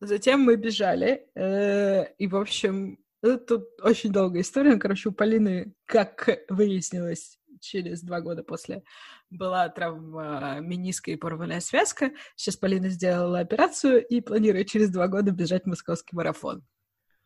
затем 0.00 0.40
мы 0.40 0.56
бежали, 0.56 1.26
э, 1.34 2.06
и, 2.18 2.26
в 2.28 2.36
общем, 2.36 2.98
Тут 3.22 3.68
очень 3.82 4.12
долгая 4.12 4.42
история. 4.42 4.76
Короче, 4.76 5.08
у 5.08 5.12
Полины, 5.12 5.74
как 5.86 6.28
выяснилось, 6.48 7.38
через 7.60 8.02
два 8.02 8.20
года 8.20 8.44
после 8.44 8.82
была 9.30 9.68
травма 9.68 10.58
мениска 10.60 11.10
и 11.10 11.16
порванная 11.16 11.60
связка. 11.60 12.12
Сейчас 12.36 12.56
Полина 12.56 12.88
сделала 12.88 13.40
операцию 13.40 14.06
и 14.06 14.20
планирует 14.20 14.68
через 14.68 14.90
два 14.90 15.08
года 15.08 15.32
бежать 15.32 15.66
московский 15.66 16.14
марафон. 16.16 16.64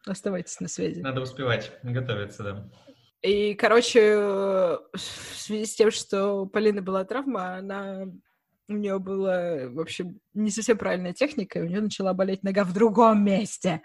Оставайтесь 0.07 0.59
на 0.61 0.69
связи. 0.69 1.01
Надо 1.01 1.21
успевать, 1.21 1.73
готовиться, 1.83 2.43
да. 2.43 2.71
И, 3.23 3.55
короче, 3.55 4.17
в 4.17 4.99
связи 5.35 5.67
с 5.67 5.75
тем, 5.75 5.91
что 5.91 6.43
у 6.43 6.47
Полины 6.47 6.81
была 6.81 7.05
травма, 7.05 7.57
она 7.57 8.07
у 8.69 8.73
нее 8.73 8.99
была, 8.99 9.69
в 9.69 9.81
общем, 9.81 10.21
не 10.33 10.51
совсем 10.51 10.79
правильная 10.79 11.13
техника, 11.13 11.59
и 11.59 11.63
у 11.63 11.67
нее 11.67 11.81
начала 11.81 12.15
болеть 12.15 12.43
нога 12.43 12.65
в 12.65 12.73
другом 12.73 13.25
месте. 13.25 13.83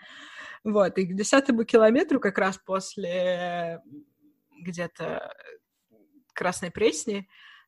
Вот, 0.64 0.98
и 0.98 1.06
к 1.06 1.16
десятому 1.16 1.66
километру 1.66 2.20
как 2.20 2.38
раз 2.38 2.58
после 2.58 3.82
где-то 4.62 5.34
Красной 6.34 6.72
Пресни 6.72 7.28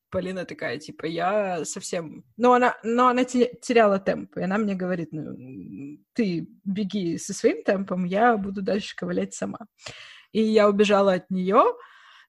Полина 0.10 0.46
такая, 0.46 0.78
типа, 0.78 1.06
я 1.06 1.66
совсем... 1.66 2.24
Но 2.38 2.54
она, 2.54 2.78
но 2.84 3.08
она 3.08 3.26
теряла 3.26 4.00
темп, 4.00 4.38
и 4.38 4.42
она 4.42 4.58
мне 4.58 4.76
говорит, 4.76 5.10
ну, 5.12 6.00
ты 6.14 6.48
беги 6.64 7.18
со 7.18 7.34
своим 7.34 7.64
темпом, 7.64 8.06
я 8.06 8.38
буду 8.38 8.62
дальше 8.62 8.96
ковылять 8.96 9.34
сама. 9.34 9.60
И 10.32 10.42
я 10.42 10.70
убежала 10.70 11.14
от 11.14 11.30
нее, 11.30 11.64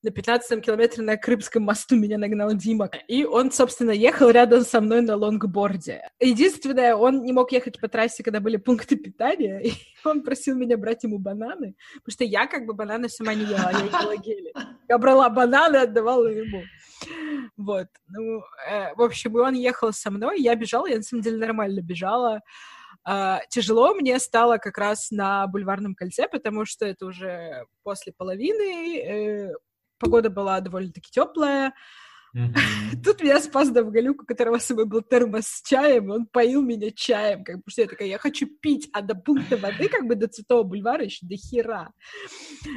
на 0.03 0.11
15 0.11 0.65
километре 0.65 1.03
на 1.03 1.17
Крымском 1.17 1.65
мосту 1.65 1.97
меня 1.97 2.19
нагнал 2.19 2.55
Дима. 2.55 2.91
И 3.09 3.25
он, 3.25 3.51
собственно, 3.51 3.91
ехал 3.91 4.31
рядом 4.31 4.63
со 4.63 4.81
мной 4.81 5.01
на 5.01 5.17
лонгборде. 5.17 6.03
Единственное, 6.21 6.95
он 6.95 7.23
не 7.23 7.33
мог 7.33 7.51
ехать 7.53 7.81
по 7.81 7.89
трассе, 7.89 8.23
когда 8.23 8.41
были 8.41 8.57
пункты 8.57 8.97
питания, 8.97 9.61
и 9.65 9.73
он 10.05 10.23
просил 10.23 10.57
меня 10.57 10.77
брать 10.77 11.03
ему 11.03 11.19
бананы, 11.19 11.75
потому 11.97 12.13
что 12.13 12.25
я 12.25 12.47
как 12.47 12.67
бы 12.67 12.75
бананы 12.75 13.09
сама 13.09 13.35
не 13.35 13.45
ела, 13.45 13.71
я 13.73 14.01
ела 14.01 14.17
гели. 14.17 14.53
Я 14.89 14.99
брала 14.99 15.29
бананы 15.29 15.77
отдавала 15.77 16.27
ему. 16.27 16.63
Вот. 17.57 17.89
Ну, 18.09 18.43
э, 18.71 18.95
в 18.95 19.03
общем, 19.03 19.37
и 19.37 19.41
он 19.41 19.55
ехал 19.55 19.93
со 19.93 20.11
мной, 20.11 20.41
я 20.41 20.55
бежала, 20.55 20.87
я 20.87 20.97
на 20.97 21.03
самом 21.03 21.23
деле 21.23 21.39
нормально 21.39 21.81
бежала. 21.81 22.41
Uh, 23.09 23.39
тяжело 23.49 23.95
мне 23.95 24.19
стало 24.19 24.59
как 24.59 24.77
раз 24.77 25.11
на 25.11 25.47
Бульварном 25.47 25.95
кольце, 25.95 26.29
потому 26.29 26.67
что 26.67 26.85
это 26.85 27.07
уже 27.07 27.65
после 27.83 28.13
половины, 28.13 28.99
э, 28.99 29.55
погода 29.99 30.31
была 30.31 30.61
довольно-таки 30.61 31.11
теплая. 31.11 31.73
Mm-hmm. 32.37 33.01
Тут 33.05 33.23
меня 33.23 33.41
спас 33.41 33.71
Довголюк, 33.71 34.23
у 34.23 34.27
которого 34.27 34.59
с 34.59 34.67
собой 34.67 34.85
был 34.85 35.03
термос 35.03 35.47
с 35.47 35.63
чаем, 35.63 36.13
и 36.13 36.17
он 36.17 36.27
поил 36.27 36.63
меня 36.63 36.91
чаем, 36.91 37.45
как 37.45 37.57
бы, 37.57 37.63
что 37.69 37.83
я 37.83 37.89
такая, 37.89 38.09
я 38.09 38.19
хочу 38.19 38.47
пить, 38.47 38.89
а 38.93 39.01
до 39.01 39.15
пункта 39.15 39.57
воды, 39.57 39.89
как 39.89 40.07
бы, 40.07 40.15
до 40.15 40.29
Цветового 40.29 40.65
бульвара 40.65 41.05
еще 41.05 41.27
до 41.27 41.37
хера. 41.37 41.91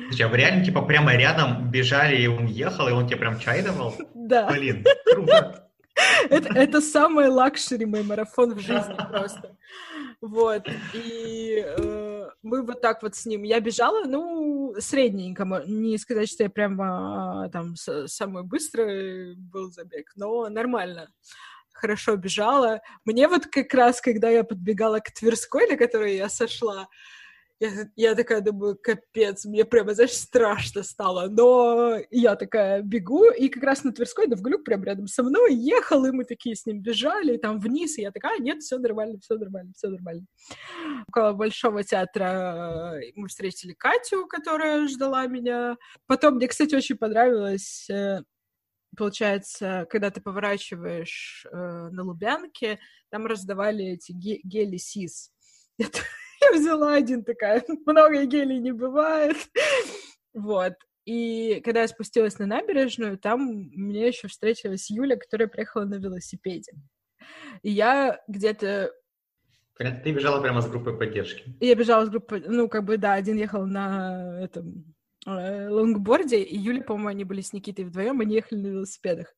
Слушай, 0.09 0.24
а 0.24 0.28
вы 0.30 0.38
реально, 0.38 0.63
типа, 0.63 0.82
прямо 0.84 1.15
рядом 1.15 1.69
бежали, 1.69 2.22
и 2.22 2.28
он 2.28 2.45
ехал, 2.45 2.88
и 2.88 2.91
он 2.91 3.07
тебе 3.07 3.17
прям 3.17 3.39
чай 3.39 3.61
давал? 3.61 3.95
Да. 4.13 4.49
Блин, 4.49 4.86
круто. 5.05 5.67
Это, 6.30 6.53
это 6.53 6.82
самый 6.82 7.28
luxury 7.28 7.86
мой 7.86 8.01
марафон 8.01 8.55
в 8.55 8.59
жизни 8.59 8.95
просто. 9.09 9.57
Вот. 10.22 10.67
И 10.93 11.63
э, 11.63 12.11
мы 12.44 12.64
вот 12.64 12.82
так 12.82 13.04
вот 13.04 13.16
с 13.16 13.26
ним. 13.26 13.44
Я 13.44 13.60
бежала, 13.60 14.06
ну, 14.06 14.76
средненько. 14.80 15.46
Не 15.68 15.98
сказать, 15.98 16.30
что 16.30 16.44
я 16.44 16.50
прямо 16.50 17.50
там 17.52 17.76
самый 17.76 18.44
быстрый 18.44 19.36
был 19.36 19.72
забег, 19.72 20.12
но 20.16 20.50
нормально 20.50 21.08
хорошо 21.74 22.16
бежала. 22.16 22.82
Мне 23.06 23.28
вот 23.28 23.48
как 23.48 23.74
раз, 23.74 24.02
когда 24.02 24.30
я 24.30 24.44
подбегала 24.44 25.00
к 25.00 25.12
Тверской, 25.12 25.68
на 25.68 25.78
которой 25.78 26.16
я 26.16 26.30
сошла, 26.30 26.88
я, 27.62 27.70
я 27.95 28.16
такая 28.16 28.41
думаю, 28.41 28.76
капец, 28.76 29.45
мне 29.45 29.66
прямо, 29.66 29.93
знаешь, 29.93 30.14
страшно 30.14 30.82
стало. 30.82 31.28
Но 31.30 31.97
я 32.09 32.36
такая 32.36 32.82
бегу, 32.82 33.30
и 33.30 33.49
как 33.49 33.62
раз 33.64 33.84
на 33.84 33.91
Тверской 33.91 34.26
Довглюк 34.26 34.64
прям 34.64 34.84
рядом 34.84 35.05
со 35.05 35.22
мной 35.22 35.53
ехал, 35.53 36.03
и 36.05 36.12
мы 36.12 36.26
такие 36.26 36.55
с 36.55 36.66
ним 36.66 36.82
бежали, 36.82 37.36
и 37.36 37.38
там 37.38 37.59
вниз, 37.59 37.99
и 37.99 38.01
я 38.01 38.12
такая, 38.12 38.38
а, 38.38 38.41
нет, 38.41 38.64
все 38.64 38.80
нормально, 38.80 39.20
все 39.22 39.38
нормально, 39.38 39.74
все 39.76 39.89
нормально. 39.89 40.26
Около 41.07 41.34
Большого 41.34 41.84
театра 41.84 42.95
э, 42.99 43.12
мы 43.16 43.28
встретили 43.28 43.74
Катю, 43.74 44.26
которая 44.26 44.88
ждала 44.88 45.28
меня. 45.28 45.78
Потом 46.07 46.36
мне, 46.36 46.47
кстати, 46.47 46.74
очень 46.74 46.97
понравилось 46.97 47.88
э, 47.91 48.24
получается, 48.97 49.86
когда 49.89 50.09
ты 50.09 50.20
поворачиваешь 50.20 51.45
э, 51.45 51.55
на 51.55 52.03
Лубянке, 52.03 52.80
там 53.12 53.28
раздавали 53.28 53.86
эти 53.86 54.14
гели 54.14 54.78
СИС. 54.78 55.32
Я 56.42 56.58
взяла 56.58 56.96
один, 56.96 57.24
такая, 57.24 57.64
много 57.86 58.26
гелей 58.26 58.60
не 58.60 58.72
бывает. 58.72 59.38
Вот. 60.34 60.74
И 61.06 61.62
когда 61.66 61.82
я 61.82 61.88
спустилась 61.88 62.38
на 62.39 62.46
набережную, 62.46 63.18
там 63.18 63.70
мне 63.74 64.08
еще 64.08 64.28
встретилась 64.28 64.89
Юля, 64.89 65.18
которая 65.18 65.48
приехала 65.48 65.84
на 65.84 65.96
велосипеде. 65.96 66.74
И 67.64 67.72
я 67.72 68.22
где-то... 68.28 68.92
Ты 69.78 70.12
бежала 70.12 70.42
прямо 70.42 70.62
с 70.62 70.70
группой 70.70 70.96
поддержки? 70.96 71.56
Я 71.60 71.76
бежала 71.76 72.06
с 72.06 72.10
группой... 72.10 72.44
Ну, 72.46 72.70
как 72.70 72.84
бы, 72.86 72.98
да, 72.98 73.14
один 73.14 73.38
ехал 73.38 73.66
на 73.66 74.39
этом 74.44 74.94
э, 75.26 75.70
лонгборде, 75.70 76.44
и 76.44 76.56
Юля, 76.56 76.84
по-моему, 76.84 77.10
они 77.10 77.24
были 77.24 77.42
с 77.42 77.52
Никитой 77.52 77.86
вдвоем, 77.86 78.22
они 78.22 78.36
ехали 78.36 78.60
на 78.60 78.68
велосипедах. 78.68 79.34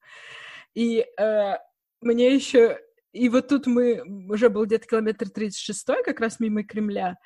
И 0.76 1.06
э, 1.18 1.58
мне 2.02 2.36
еще 2.36 2.78
и 3.14 3.30
вот 3.30 3.48
тут 3.48 3.68
мы, 3.68 4.02
уже 4.28 4.50
был 4.50 4.66
где-то 4.66 4.88
километр 4.88 5.30
36 5.30 5.86
как 6.04 6.20
раз 6.20 6.40
мимо 6.40 6.64
Кремля. 6.64 7.18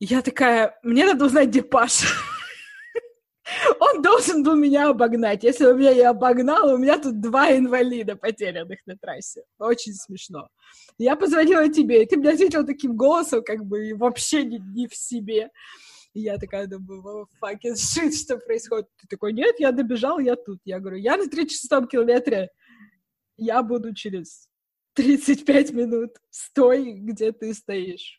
я 0.00 0.22
такая, 0.22 0.76
мне 0.82 1.06
надо 1.06 1.26
узнать, 1.26 1.48
где 1.48 1.62
Паша. 1.62 2.08
Он 3.80 4.02
должен 4.02 4.42
был 4.42 4.56
меня 4.56 4.90
обогнать. 4.90 5.44
Если 5.44 5.64
он 5.64 5.78
меня 5.78 5.94
не 5.94 6.02
обогнал, 6.02 6.74
у 6.74 6.76
меня 6.76 6.98
тут 6.98 7.18
два 7.18 7.56
инвалида 7.56 8.14
потерянных 8.14 8.80
на 8.86 8.98
трассе. 8.98 9.44
Очень 9.58 9.94
смешно. 9.94 10.48
Я 10.98 11.16
позвонила 11.16 11.66
тебе, 11.70 12.02
и 12.02 12.06
ты 12.06 12.18
мне 12.18 12.30
ответил 12.30 12.66
таким 12.66 12.94
голосом, 12.94 13.42
как 13.42 13.64
бы 13.64 13.94
вообще 13.94 14.44
не, 14.44 14.58
не 14.58 14.86
в 14.86 14.94
себе. 14.94 15.50
И 16.12 16.20
я 16.20 16.36
такая 16.36 16.66
думаю, 16.66 17.28
fucking 17.42 17.74
shit, 17.74 18.12
что 18.12 18.36
происходит? 18.36 18.88
Ты 19.00 19.06
такой, 19.08 19.32
нет, 19.32 19.54
я 19.58 19.72
добежал, 19.72 20.18
я 20.18 20.36
тут. 20.36 20.58
Я 20.64 20.80
говорю, 20.80 20.98
я 20.98 21.16
на 21.16 21.26
36 21.26 21.88
километре, 21.88 22.50
я 23.38 23.62
буду 23.62 23.94
через 23.94 24.48
35 24.98 25.72
минут. 25.74 26.16
Стой, 26.28 26.94
где 26.94 27.30
ты 27.30 27.54
стоишь. 27.54 28.18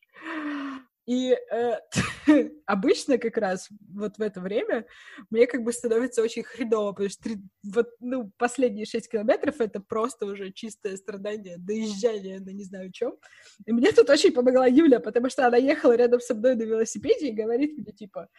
И 1.06 1.36
э, 1.52 1.78
обычно 2.66 3.18
как 3.18 3.36
раз 3.36 3.68
вот 3.94 4.18
в 4.18 4.22
это 4.22 4.40
время 4.40 4.86
мне 5.30 5.46
как 5.46 5.64
бы 5.64 5.74
становится 5.74 6.22
очень 6.22 6.44
хреново, 6.44 6.94
потому 6.94 7.10
что 7.10 7.30
вот, 7.64 7.90
ну, 8.00 8.32
последние 8.38 8.86
6 8.86 9.12
километров 9.12 9.60
это 9.60 9.82
просто 9.82 10.26
уже 10.26 10.54
чистое 10.54 10.96
страдание, 10.96 11.58
доезжание 11.58 12.40
на 12.40 12.52
не 12.52 12.64
знаю 12.64 12.94
чем. 12.94 13.18
И 13.66 13.74
мне 13.74 13.92
тут 13.92 14.10
очень 14.10 14.32
помогла 14.32 14.66
Юля, 14.66 15.02
потому 15.02 15.30
что 15.30 15.48
она 15.48 15.58
ехала 15.58 15.98
рядом 15.98 16.22
со 16.22 16.34
мной 16.34 16.56
на 16.56 16.64
велосипеде 16.64 17.28
и 17.28 17.36
говорит 17.36 17.78
мне, 17.78 17.92
типа, 17.92 18.30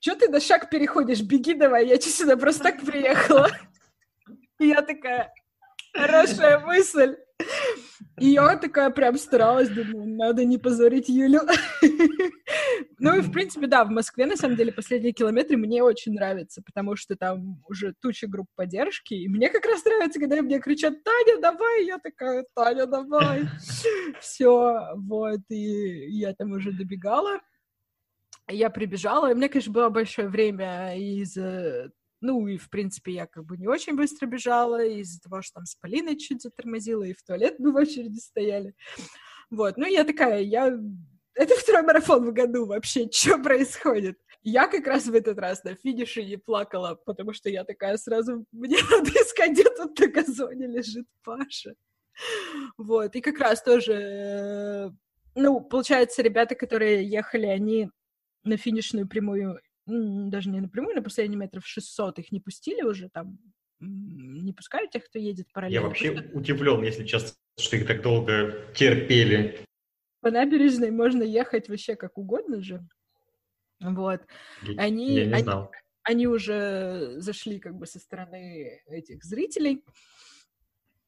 что 0.00 0.16
ты 0.16 0.28
на 0.28 0.40
шаг 0.40 0.70
переходишь, 0.70 1.20
беги 1.20 1.52
давай, 1.52 1.88
я 1.88 2.00
сюда 2.00 2.38
просто 2.38 2.62
так 2.62 2.80
приехала. 2.80 3.50
И 4.60 4.68
я 4.68 4.80
такая, 4.80 5.30
хорошая 5.92 6.60
мысль. 6.60 7.16
И 8.18 8.28
я 8.28 8.56
такая 8.56 8.90
прям 8.90 9.16
старалась, 9.18 9.68
думаю, 9.68 10.16
надо 10.16 10.44
не 10.44 10.58
позорить 10.58 11.08
Юлю. 11.08 11.40
Ну 12.98 13.16
и, 13.16 13.20
в 13.20 13.32
принципе, 13.32 13.66
да, 13.66 13.84
в 13.84 13.90
Москве, 13.90 14.26
на 14.26 14.36
самом 14.36 14.56
деле, 14.56 14.70
последние 14.72 15.12
километры 15.12 15.56
мне 15.56 15.82
очень 15.82 16.12
нравятся, 16.12 16.62
потому 16.62 16.94
что 16.94 17.16
там 17.16 17.60
уже 17.68 17.94
туча 18.00 18.28
групп 18.28 18.46
поддержки, 18.54 19.14
и 19.14 19.28
мне 19.28 19.48
как 19.48 19.66
раз 19.66 19.84
нравится, 19.84 20.20
когда 20.20 20.40
мне 20.40 20.60
кричат 20.60 21.02
«Таня, 21.02 21.40
давай!» 21.40 21.84
Я 21.84 21.98
такая 21.98 22.44
«Таня, 22.54 22.86
давай!» 22.86 23.42
Все, 24.20 24.94
вот, 24.94 25.40
и 25.48 26.10
я 26.10 26.32
там 26.34 26.52
уже 26.52 26.70
добегала. 26.70 27.40
Я 28.48 28.70
прибежала, 28.70 29.30
и 29.30 29.34
у 29.34 29.36
меня, 29.36 29.48
конечно, 29.48 29.72
было 29.72 29.88
большое 29.88 30.28
время 30.28 30.96
из 30.96 31.36
ну, 32.22 32.46
и, 32.46 32.56
в 32.56 32.70
принципе, 32.70 33.12
я 33.12 33.26
как 33.26 33.44
бы 33.44 33.58
не 33.58 33.66
очень 33.66 33.96
быстро 33.96 34.26
бежала 34.26 34.82
из-за 34.84 35.20
того, 35.20 35.42
что 35.42 35.54
там 35.54 35.66
с 35.66 35.74
Полиной 35.74 36.16
чуть 36.16 36.40
затормозила, 36.40 37.02
и 37.02 37.12
в 37.12 37.22
туалет 37.22 37.56
мы 37.58 37.72
в 37.72 37.76
очереди 37.76 38.18
стояли. 38.18 38.74
Вот, 39.50 39.76
ну, 39.76 39.86
я 39.86 40.04
такая, 40.04 40.40
я... 40.40 40.78
Это 41.34 41.54
второй 41.56 41.82
марафон 41.82 42.24
в 42.24 42.32
году 42.32 42.66
вообще, 42.66 43.08
что 43.12 43.38
происходит? 43.38 44.18
Я 44.42 44.68
как 44.68 44.86
раз 44.86 45.06
в 45.06 45.14
этот 45.14 45.38
раз 45.38 45.64
на 45.64 45.74
финише 45.74 46.24
не 46.24 46.36
плакала, 46.36 46.94
потому 46.94 47.32
что 47.32 47.50
я 47.50 47.64
такая 47.64 47.96
сразу, 47.96 48.46
мне 48.52 48.78
надо 48.90 49.10
искать, 49.10 49.52
где 49.52 49.64
тут 49.64 49.98
на 49.98 50.06
газоне 50.06 50.66
лежит 50.68 51.06
Паша. 51.24 51.74
Вот, 52.78 53.16
и 53.16 53.20
как 53.20 53.38
раз 53.38 53.62
тоже, 53.62 53.92
э, 53.94 54.90
ну, 55.34 55.60
получается, 55.60 56.22
ребята, 56.22 56.54
которые 56.54 57.04
ехали, 57.04 57.46
они 57.46 57.90
на 58.44 58.56
финишную 58.56 59.08
прямую 59.08 59.60
даже 59.86 60.48
не 60.50 60.60
напрямую, 60.60 60.96
на 60.96 61.02
последние 61.02 61.38
метров 61.38 61.66
600 61.66 62.18
их 62.20 62.32
не 62.32 62.40
пустили 62.40 62.82
уже 62.82 63.08
там, 63.08 63.38
не 63.80 64.52
пускают 64.52 64.90
тех, 64.90 65.04
кто 65.04 65.18
едет 65.18 65.52
параллельно. 65.52 65.82
Я 65.82 65.86
вообще 65.86 66.12
просто... 66.12 66.30
удивлен, 66.36 66.82
если 66.82 67.04
честно, 67.04 67.30
что 67.58 67.76
их 67.76 67.86
так 67.86 68.02
долго 68.02 68.66
терпели. 68.74 69.64
По 70.20 70.30
набережной 70.30 70.90
можно 70.90 71.22
ехать 71.22 71.68
вообще 71.68 71.96
как 71.96 72.16
угодно 72.16 72.62
же. 72.62 72.86
Вот. 73.80 74.22
Они, 74.76 75.16
Я 75.16 75.26
не 75.26 75.32
они, 75.32 75.42
знал. 75.42 75.72
они 76.04 76.28
уже 76.28 77.14
зашли 77.18 77.58
как 77.58 77.74
бы 77.74 77.86
со 77.86 77.98
стороны 77.98 78.82
этих 78.86 79.24
зрителей. 79.24 79.84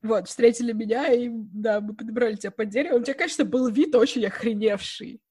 Вот, 0.03 0.29
встретили 0.29 0.73
меня, 0.73 1.11
и, 1.13 1.31
да, 1.31 1.81
мы 1.81 1.95
подобрали 1.95 2.35
тебя 2.35 2.51
под 2.51 2.69
дерево. 2.69 2.97
У 2.99 3.03
тебя, 3.03 3.15
конечно, 3.15 3.45
был 3.45 3.69
вид 3.69 3.95
очень 3.95 4.27
охреневший. 4.27 5.23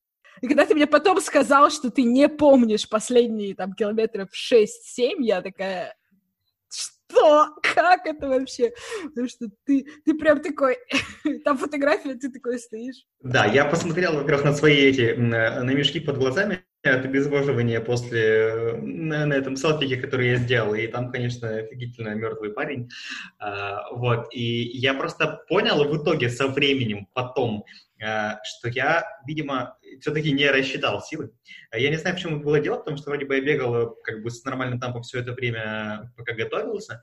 И 0.42 0.48
когда 0.48 0.66
ты 0.66 0.76
мне 0.76 0.88
потом 0.88 1.22
сказал, 1.22 1.70
что 1.70 1.90
ты 1.92 2.04
не 2.04 2.28
помнишь 2.30 2.88
последние, 2.88 3.56
там, 3.56 3.74
километров 3.74 4.30
6-7, 4.30 5.16
я 5.20 5.42
такая, 5.42 5.96
что? 6.70 7.50
Как 7.62 8.06
это 8.06 8.28
вообще? 8.28 8.74
Потому 9.04 9.28
что 9.28 9.48
ты, 9.66 9.86
ты 10.06 10.14
прям 10.16 10.42
такой... 10.42 10.78
Там 11.46 11.58
фотография, 11.58 12.16
ты 12.16 12.30
такой 12.30 12.60
стоишь. 12.60 13.06
Да, 13.22 13.46
я 13.46 13.66
посмотрел, 13.66 14.14
во-первых, 14.14 14.46
на 14.46 14.54
свои 14.54 14.78
эти, 14.78 15.14
на, 15.16 15.64
на 15.64 15.72
мешки 15.72 16.00
под 16.00 16.18
глазами, 16.18 16.64
это 16.84 17.08
обезвоживание 17.08 17.80
после, 17.80 18.78
на, 18.82 19.26
на 19.26 19.34
этом 19.34 19.56
селфике, 19.56 19.98
который 19.98 20.32
я 20.32 20.36
сделал, 20.36 20.74
и 20.76 20.88
там, 20.88 21.12
конечно, 21.12 21.50
офигительно 21.50 22.10
мертвый 22.10 22.52
парень, 22.52 22.90
а, 23.40 23.90
вот, 23.92 24.28
и 24.32 24.78
я 24.78 24.94
просто 24.94 25.44
понял 25.48 25.84
в 25.86 26.04
итоге 26.04 26.30
со 26.30 26.48
временем, 26.48 27.08
потом, 27.14 27.64
а, 28.04 28.40
что 28.44 28.68
я, 28.70 29.06
видимо, 29.26 29.78
все-таки 30.02 30.34
не 30.34 30.50
рассчитал 30.50 31.02
силы. 31.02 31.32
Я 31.74 31.90
не 31.90 31.98
знаю, 31.98 32.16
почему 32.16 32.36
это 32.36 32.46
было 32.46 32.60
дело, 32.60 32.78
потому 32.78 32.98
что 32.98 33.10
вроде 33.12 33.26
бы 33.26 33.36
я 33.36 33.42
бегал 33.42 33.96
как 34.04 34.22
бы 34.22 34.30
с 34.30 34.44
нормальным 34.44 34.80
темпом 34.80 35.04
все 35.04 35.20
это 35.20 35.32
время, 35.32 36.12
пока 36.18 36.34
готовился, 36.34 37.02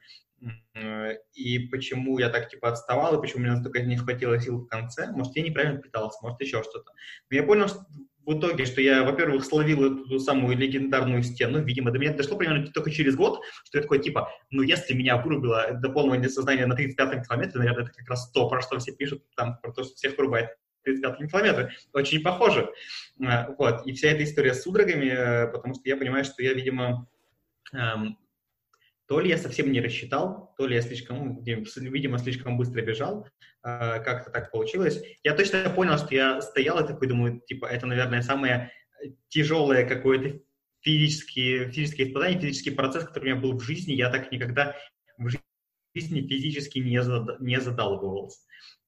и 1.35 1.59
почему 1.71 2.19
я 2.19 2.29
так 2.29 2.51
типа 2.51 2.71
отставал, 2.71 3.17
и 3.17 3.21
почему 3.21 3.43
мне 3.43 3.53
настолько 3.53 3.83
не 3.83 3.97
хватило 3.97 4.39
сил 4.41 4.61
в 4.61 4.67
конце. 4.67 5.11
Может, 5.11 5.37
я 5.37 5.43
неправильно 5.43 5.81
питался, 5.81 6.19
может, 6.23 6.41
еще 6.41 6.63
что-то. 6.63 6.93
Но 7.31 7.37
я 7.37 7.43
понял, 7.43 7.69
что 7.69 7.85
в 8.27 8.39
итоге, 8.39 8.67
что 8.67 8.81
я, 8.81 9.03
во-первых, 9.03 9.45
словил 9.45 9.85
эту 9.85 10.21
самую 10.21 10.57
легендарную 10.57 11.23
стену, 11.23 11.63
видимо, 11.63 11.91
до 11.91 11.99
меня 11.99 12.13
дошло 12.13 12.37
примерно 12.37 12.67
только 12.69 12.91
через 12.91 13.17
год, 13.17 13.41
что 13.65 13.79
я 13.79 13.83
такой, 13.83 14.01
типа, 14.01 14.31
ну, 14.51 14.63
если 14.63 14.95
меня 14.95 15.17
вырубило 15.17 15.73
до 15.73 15.91
полного 15.91 16.17
несознания 16.17 16.67
на 16.67 16.75
35-м 16.75 17.23
километре, 17.23 17.59
наверное, 17.59 17.85
это 17.85 17.93
как 17.93 18.09
раз 18.09 18.31
то, 18.31 18.49
про 18.49 18.61
что 18.61 18.79
все 18.79 18.93
пишут, 18.93 19.23
там, 19.37 19.59
про 19.63 19.73
то, 19.73 19.85
что 19.85 19.95
всех 19.95 20.17
вырубает 20.17 20.51
35-м 20.87 21.29
километре. 21.29 21.71
Очень 21.93 22.23
похоже. 22.23 22.71
Э, 23.21 23.55
вот. 23.59 23.87
И 23.87 23.93
вся 23.93 24.09
эта 24.09 24.25
история 24.25 24.55
с 24.55 24.63
судорогами, 24.63 25.07
э, 25.07 25.47
потому 25.49 25.75
что 25.75 25.83
я 25.85 25.97
понимаю, 25.97 26.25
что 26.25 26.43
я, 26.43 26.53
видимо, 26.53 27.09
эм, 27.73 28.17
то 29.11 29.19
ли 29.19 29.29
я 29.29 29.39
совсем 29.39 29.73
не 29.73 29.81
рассчитал, 29.81 30.55
то 30.57 30.69
ли 30.69 30.77
я 30.77 30.83
слишком, 30.83 31.43
видимо, 31.43 32.17
слишком 32.21 32.57
быстро 32.57 32.81
бежал, 32.81 33.27
а, 33.61 33.99
как-то 33.99 34.31
так 34.31 34.53
получилось. 34.53 35.03
Я 35.25 35.35
точно 35.35 35.69
понял, 35.69 35.99
что 35.99 36.15
я 36.15 36.41
стоял 36.41 36.79
и 36.79 36.87
такой 36.87 37.09
думаю, 37.09 37.41
типа, 37.41 37.67
это, 37.67 37.87
наверное, 37.87 38.23
самое 38.23 38.71
тяжелое 39.27 39.85
какое-то 39.85 40.39
физические, 40.83 41.73
физические 41.73 42.07
испытания, 42.07 42.39
физический 42.39 42.71
процесс, 42.71 43.03
который 43.03 43.33
у 43.33 43.33
меня 43.33 43.43
был 43.43 43.59
в 43.59 43.63
жизни. 43.63 43.95
Я 43.95 44.11
так 44.11 44.31
никогда 44.31 44.77
в 45.19 45.29
жизни 45.97 46.21
физически 46.29 46.79
не, 46.79 47.03
зад, 47.03 47.41
не 47.41 47.61
задалбывался. 47.61 48.39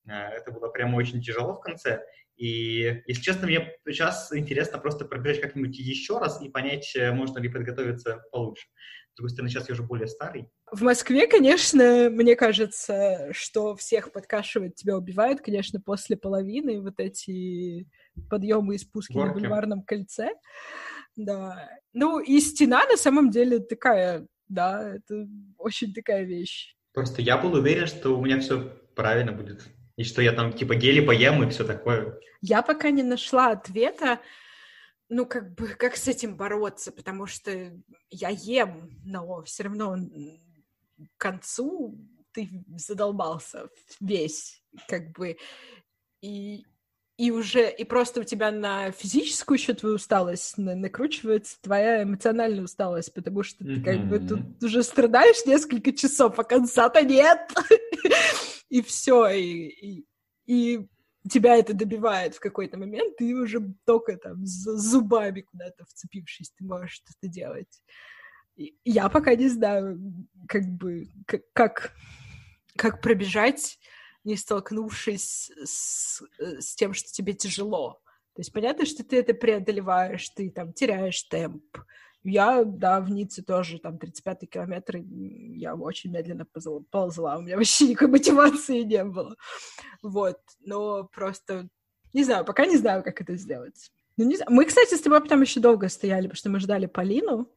А, 0.06 0.28
это 0.28 0.52
было 0.52 0.68
прямо 0.68 0.98
очень 0.98 1.20
тяжело 1.20 1.54
в 1.54 1.60
конце. 1.62 2.00
И, 2.36 3.02
если 3.06 3.22
честно, 3.22 3.48
мне 3.48 3.72
сейчас 3.86 4.32
интересно 4.32 4.78
просто 4.78 5.04
пробежать 5.04 5.40
как-нибудь 5.40 5.76
еще 5.78 6.18
раз 6.18 6.40
и 6.40 6.48
понять, 6.48 6.94
э, 6.94 7.12
можно 7.12 7.40
ли 7.40 7.48
подготовиться 7.48 8.22
получше. 8.30 8.68
С 9.12 9.16
другой 9.16 9.30
стороны, 9.30 9.50
сейчас 9.50 9.68
я 9.68 9.74
уже 9.74 9.82
более 9.82 10.08
старый. 10.08 10.48
В 10.70 10.82
Москве, 10.82 11.26
конечно, 11.26 12.08
мне 12.08 12.34
кажется, 12.34 13.28
что 13.32 13.76
всех 13.76 14.10
подкашивает, 14.10 14.74
тебя 14.74 14.96
убивают, 14.96 15.42
конечно, 15.42 15.80
после 15.80 16.16
половины 16.16 16.80
вот 16.80 16.94
эти 16.98 17.86
подъемы 18.30 18.76
и 18.76 18.78
спуски 18.78 19.12
Горки. 19.12 19.28
на 19.28 19.34
бульварном 19.34 19.82
кольце. 19.82 20.30
Да. 21.14 21.68
Ну, 21.92 22.20
и 22.20 22.40
стена 22.40 22.84
на 22.86 22.96
самом 22.96 23.30
деле 23.30 23.58
такая, 23.58 24.26
да, 24.48 24.96
это 24.96 25.28
очень 25.58 25.92
такая 25.92 26.24
вещь. 26.24 26.74
Просто 26.94 27.20
я 27.20 27.36
был 27.36 27.52
уверен, 27.52 27.86
что 27.86 28.18
у 28.18 28.24
меня 28.24 28.40
все 28.40 28.62
правильно 28.94 29.32
будет. 29.32 29.62
И 29.96 30.04
что 30.04 30.22
я 30.22 30.32
там 30.32 30.54
типа 30.54 30.74
гели 30.74 31.04
поем 31.04 31.42
и 31.42 31.50
все 31.50 31.64
такое. 31.64 32.18
Я 32.40 32.62
пока 32.62 32.88
не 32.90 33.02
нашла 33.02 33.50
ответа, 33.50 34.20
ну, 35.08 35.26
как 35.26 35.54
бы, 35.54 35.68
как 35.68 35.96
с 35.96 36.08
этим 36.08 36.36
бороться, 36.36 36.92
потому 36.92 37.26
что 37.26 37.50
я 38.10 38.28
ем, 38.28 38.90
но 39.04 39.42
все 39.42 39.64
равно 39.64 39.96
к 41.16 41.20
концу 41.20 41.98
ты 42.32 42.64
задолбался 42.76 43.68
весь, 44.00 44.62
как 44.88 45.12
бы, 45.12 45.36
и, 46.22 46.64
и 47.18 47.30
уже, 47.30 47.70
и 47.70 47.84
просто 47.84 48.20
у 48.20 48.24
тебя 48.24 48.50
на 48.50 48.90
физическую 48.90 49.58
еще 49.58 49.74
твою 49.74 49.96
усталость 49.96 50.56
на, 50.56 50.74
накручивается 50.74 51.60
твоя 51.60 52.02
эмоциональная 52.02 52.64
усталость, 52.64 53.12
потому 53.12 53.42
что 53.42 53.64
ты 53.64 53.82
как 53.82 54.08
бы 54.08 54.18
тут 54.18 54.62
уже 54.62 54.82
страдаешь 54.82 55.44
несколько 55.44 55.92
часов, 55.92 56.38
а 56.38 56.44
конца-то 56.44 57.02
нет, 57.02 57.38
и 58.70 58.80
все, 58.82 59.28
и, 59.28 59.68
и, 59.68 60.06
и 60.46 60.88
тебя 61.28 61.56
это 61.56 61.74
добивает 61.74 62.34
в 62.34 62.40
какой-то 62.40 62.78
момент, 62.78 63.16
ты 63.16 63.34
уже 63.34 63.60
только 63.84 64.16
там 64.16 64.44
с 64.44 64.64
зубами 64.76 65.42
куда-то 65.42 65.84
вцепившись, 65.84 66.50
ты 66.50 66.64
можешь 66.64 66.92
что-то 66.92 67.28
делать. 67.28 67.82
И 68.56 68.76
я 68.84 69.08
пока 69.08 69.34
не 69.34 69.48
знаю, 69.48 69.98
как 70.48 70.64
бы, 70.64 71.08
как, 71.52 71.92
как, 72.76 73.00
пробежать, 73.00 73.78
не 74.24 74.36
столкнувшись 74.36 75.50
с, 75.64 76.22
с 76.38 76.74
тем, 76.74 76.92
что 76.94 77.10
тебе 77.10 77.32
тяжело. 77.32 78.00
То 78.34 78.40
есть 78.40 78.52
понятно, 78.52 78.86
что 78.86 79.04
ты 79.04 79.18
это 79.18 79.34
преодолеваешь, 79.34 80.28
ты 80.30 80.50
там 80.50 80.72
теряешь 80.72 81.22
темп, 81.24 81.78
я, 82.24 82.64
да, 82.64 83.00
в 83.00 83.10
Ницце 83.10 83.42
тоже, 83.42 83.78
там, 83.78 83.96
35-й 83.96 84.46
километр, 84.46 84.96
я 84.96 85.74
очень 85.74 86.12
медленно 86.12 86.46
ползла, 86.90 87.38
у 87.38 87.42
меня 87.42 87.56
вообще 87.56 87.88
никакой 87.88 88.08
мотивации 88.08 88.82
не 88.82 89.04
было. 89.04 89.36
Вот, 90.02 90.38
но 90.60 91.04
просто, 91.04 91.68
не 92.12 92.24
знаю, 92.24 92.44
пока 92.44 92.66
не 92.66 92.76
знаю, 92.76 93.02
как 93.02 93.20
это 93.20 93.36
сделать. 93.36 93.90
Ну, 94.16 94.26
не 94.26 94.36
знаю. 94.36 94.50
Мы, 94.52 94.64
кстати, 94.66 94.94
с 94.94 95.00
тобой 95.00 95.20
потом 95.20 95.40
еще 95.40 95.60
долго 95.60 95.88
стояли, 95.88 96.22
потому 96.24 96.36
что 96.36 96.50
мы 96.50 96.60
ждали 96.60 96.86
Полину, 96.86 97.48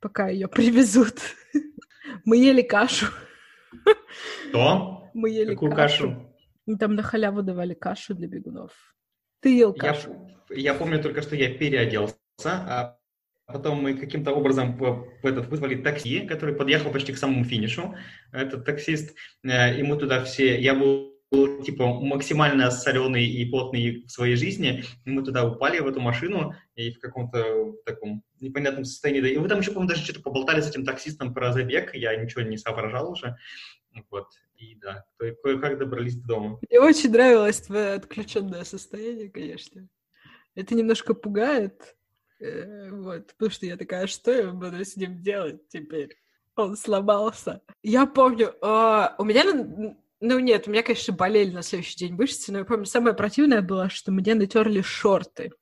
пока 0.00 0.28
ее 0.28 0.48
привезут. 0.48 1.18
Мы 2.24 2.38
ели 2.38 2.62
кашу. 2.62 3.06
Что? 4.48 5.10
Мы 5.14 5.30
ели 5.30 5.52
Какую 5.52 5.74
кашу? 5.74 6.08
кашу? 6.66 6.78
Там 6.78 6.94
на 6.94 7.02
халяву 7.02 7.42
давали 7.42 7.74
кашу 7.74 8.14
для 8.14 8.26
бегунов. 8.26 8.72
Ты 9.40 9.56
ел 9.56 9.74
кашу? 9.74 10.30
Я, 10.50 10.72
я 10.72 10.74
помню 10.74 11.02
только, 11.02 11.22
что 11.22 11.36
я 11.36 11.52
переоделся, 11.52 12.16
а 12.46 12.97
Потом 13.48 13.82
мы 13.82 13.94
каким-то 13.94 14.32
образом 14.32 14.76
в 14.76 15.08
этот, 15.22 15.48
вызвали 15.48 15.74
такси, 15.74 16.20
который 16.20 16.54
подъехал 16.54 16.92
почти 16.92 17.14
к 17.14 17.18
самому 17.18 17.44
финишу, 17.44 17.94
этот 18.30 18.66
таксист, 18.66 19.16
э, 19.42 19.82
мы 19.82 19.96
туда 19.96 20.22
все, 20.22 20.60
я 20.60 20.74
был 20.74 21.08
был 21.30 21.62
типа 21.62 21.86
максимально 21.86 22.70
соленый 22.70 23.26
и 23.26 23.44
потный 23.50 24.04
в 24.06 24.10
своей 24.10 24.36
жизни, 24.36 24.84
и 25.04 25.10
мы 25.10 25.22
туда 25.22 25.44
упали 25.44 25.78
в 25.78 25.86
эту 25.86 26.00
машину 26.00 26.54
и 26.74 26.92
в 26.92 27.00
каком-то 27.00 27.74
таком 27.84 28.22
непонятном 28.40 28.84
состоянии. 28.84 29.32
И 29.32 29.36
вы 29.36 29.48
там 29.48 29.60
еще, 29.60 29.72
по-моему, 29.72 29.90
даже 29.90 30.04
что-то 30.04 30.22
поболтали 30.22 30.60
с 30.60 30.70
этим 30.70 30.84
таксистом 30.84 31.34
про 31.34 31.52
забег, 31.52 31.94
я 31.94 32.16
ничего 32.16 32.42
не 32.42 32.56
соображал 32.56 33.10
уже. 33.10 33.36
Вот, 34.10 34.28
и 34.56 34.76
да, 34.76 35.04
кое-как 35.18 35.78
добрались 35.78 36.16
до 36.16 36.26
дома. 36.26 36.58
Мне 36.68 36.80
очень 36.80 37.10
нравилось 37.10 37.60
твое 37.60 37.94
отключенное 37.94 38.64
состояние, 38.64 39.28
конечно. 39.28 39.88
Это 40.54 40.74
немножко 40.74 41.14
пугает, 41.14 41.96
вот, 42.40 43.26
потому 43.26 43.50
что 43.50 43.66
я 43.66 43.76
такая, 43.76 44.06
что 44.06 44.30
я 44.30 44.50
буду 44.52 44.84
с 44.84 44.96
ним 44.96 45.22
делать 45.22 45.68
теперь? 45.68 46.16
Он 46.56 46.76
сломался. 46.76 47.62
Я 47.82 48.06
помню, 48.06 48.54
э, 48.60 49.08
у 49.18 49.24
меня, 49.24 49.44
ну 50.20 50.38
нет, 50.38 50.66
у 50.66 50.70
меня, 50.70 50.82
конечно, 50.82 51.14
болели 51.14 51.50
на 51.50 51.62
следующий 51.62 51.96
день 51.96 52.14
мышцы, 52.14 52.52
но 52.52 52.58
я 52.58 52.64
помню, 52.64 52.86
самое 52.86 53.14
противное 53.14 53.62
было, 53.62 53.88
что 53.88 54.12
мне 54.12 54.34
натерли 54.34 54.80
шорты 54.80 55.52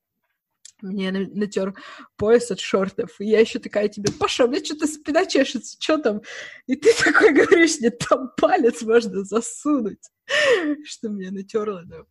мне 0.83 1.11
натер 1.11 1.75
пояс 2.17 2.51
от 2.51 2.61
шортов. 2.61 3.21
И 3.21 3.27
я 3.27 3.41
еще 3.41 3.59
такая 3.59 3.89
тебе, 3.89 4.13
Паша, 4.13 4.45
у 4.45 4.49
меня 4.49 4.65
что-то 4.65 4.87
спина 4.87 5.27
чешется, 5.27 5.77
что 5.81 5.99
там? 5.99 6.23
И 6.67 6.77
ты 6.77 6.93
такой 7.05 7.33
говоришь, 7.33 7.79
мне 7.81 7.91
там 7.91 8.31
палец 8.37 8.83
можно 8.83 9.25
засунуть, 9.25 10.11
что 10.85 11.09
мне 11.09 11.31
натерло. 11.31 11.85
Да. 11.85 12.05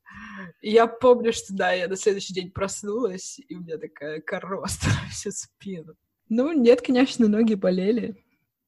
И 0.61 0.71
я 0.71 0.87
помню, 0.87 1.33
что 1.33 1.53
да, 1.53 1.71
я 1.73 1.87
на 1.87 1.95
следующий 1.95 2.33
день 2.33 2.51
проснулась, 2.51 3.39
и 3.47 3.55
у 3.55 3.61
меня 3.61 3.77
такая 3.77 4.21
короста 4.21 4.87
всю 5.11 5.31
спину. 5.31 5.95
Ну, 6.29 6.51
нет, 6.53 6.81
конечно, 6.81 7.27
ноги 7.27 7.53
болели. 7.53 8.15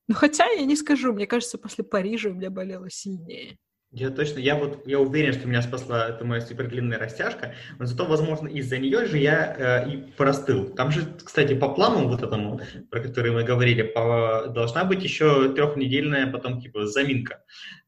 Ну, 0.08 0.16
хотя 0.16 0.48
я 0.48 0.64
не 0.66 0.76
скажу, 0.76 1.12
мне 1.12 1.28
кажется, 1.28 1.58
после 1.58 1.84
Парижа 1.84 2.30
у 2.30 2.34
меня 2.34 2.50
болело 2.50 2.90
сильнее. 2.90 3.58
Я 3.92 4.10
точно, 4.10 4.40
я 4.40 4.56
вот, 4.56 4.86
я 4.86 5.00
уверен, 5.00 5.32
что 5.34 5.48
меня 5.48 5.62
спасла 5.62 6.10
эта 6.10 6.26
моя 6.26 6.42
супердлинная 6.42 7.00
растяжка, 7.00 7.56
но 7.80 7.86
зато, 7.86 8.06
возможно, 8.06 8.50
из-за 8.50 8.78
нее 8.78 9.06
же 9.06 9.18
я 9.18 9.56
э, 9.86 9.90
и 9.90 9.98
простыл. 10.12 10.74
Там 10.76 10.92
же, 10.92 11.06
кстати, 11.24 11.56
по 11.56 11.70
плану 11.70 12.10
вот 12.10 12.22
этому, 12.22 12.60
про 12.92 13.00
который 13.00 13.32
мы 13.32 13.44
говорили, 13.44 13.84
по, 13.84 14.48
должна 14.50 14.84
быть 14.84 15.04
еще 15.04 15.54
трехнедельная 15.54 16.30
потом, 16.30 16.60
типа, 16.60 16.86
заминка. 16.86 17.44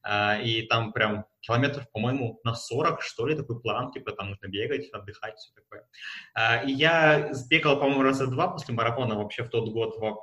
Э, 0.07 0.41
и 0.41 0.61
там 0.67 0.93
прям 0.93 1.25
километров, 1.41 1.89
по-моему, 1.91 2.39
на 2.43 2.53
40, 2.55 3.01
что 3.01 3.27
ли, 3.27 3.35
такой 3.35 3.59
план, 3.61 3.91
типа, 3.91 4.11
там 4.11 4.29
нужно 4.29 4.47
бегать, 4.47 4.89
отдыхать, 4.91 5.35
все 5.37 5.53
такое. 5.53 5.85
А, 6.33 6.63
и 6.63 6.71
я 6.71 7.33
сбегал, 7.33 7.79
по-моему, 7.79 8.03
раза 8.03 8.27
два 8.27 8.47
после 8.49 8.73
марафона 8.73 9.15
вообще 9.15 9.43
в 9.43 9.49
тот 9.49 9.69
год 9.69 9.97
в 9.97 10.17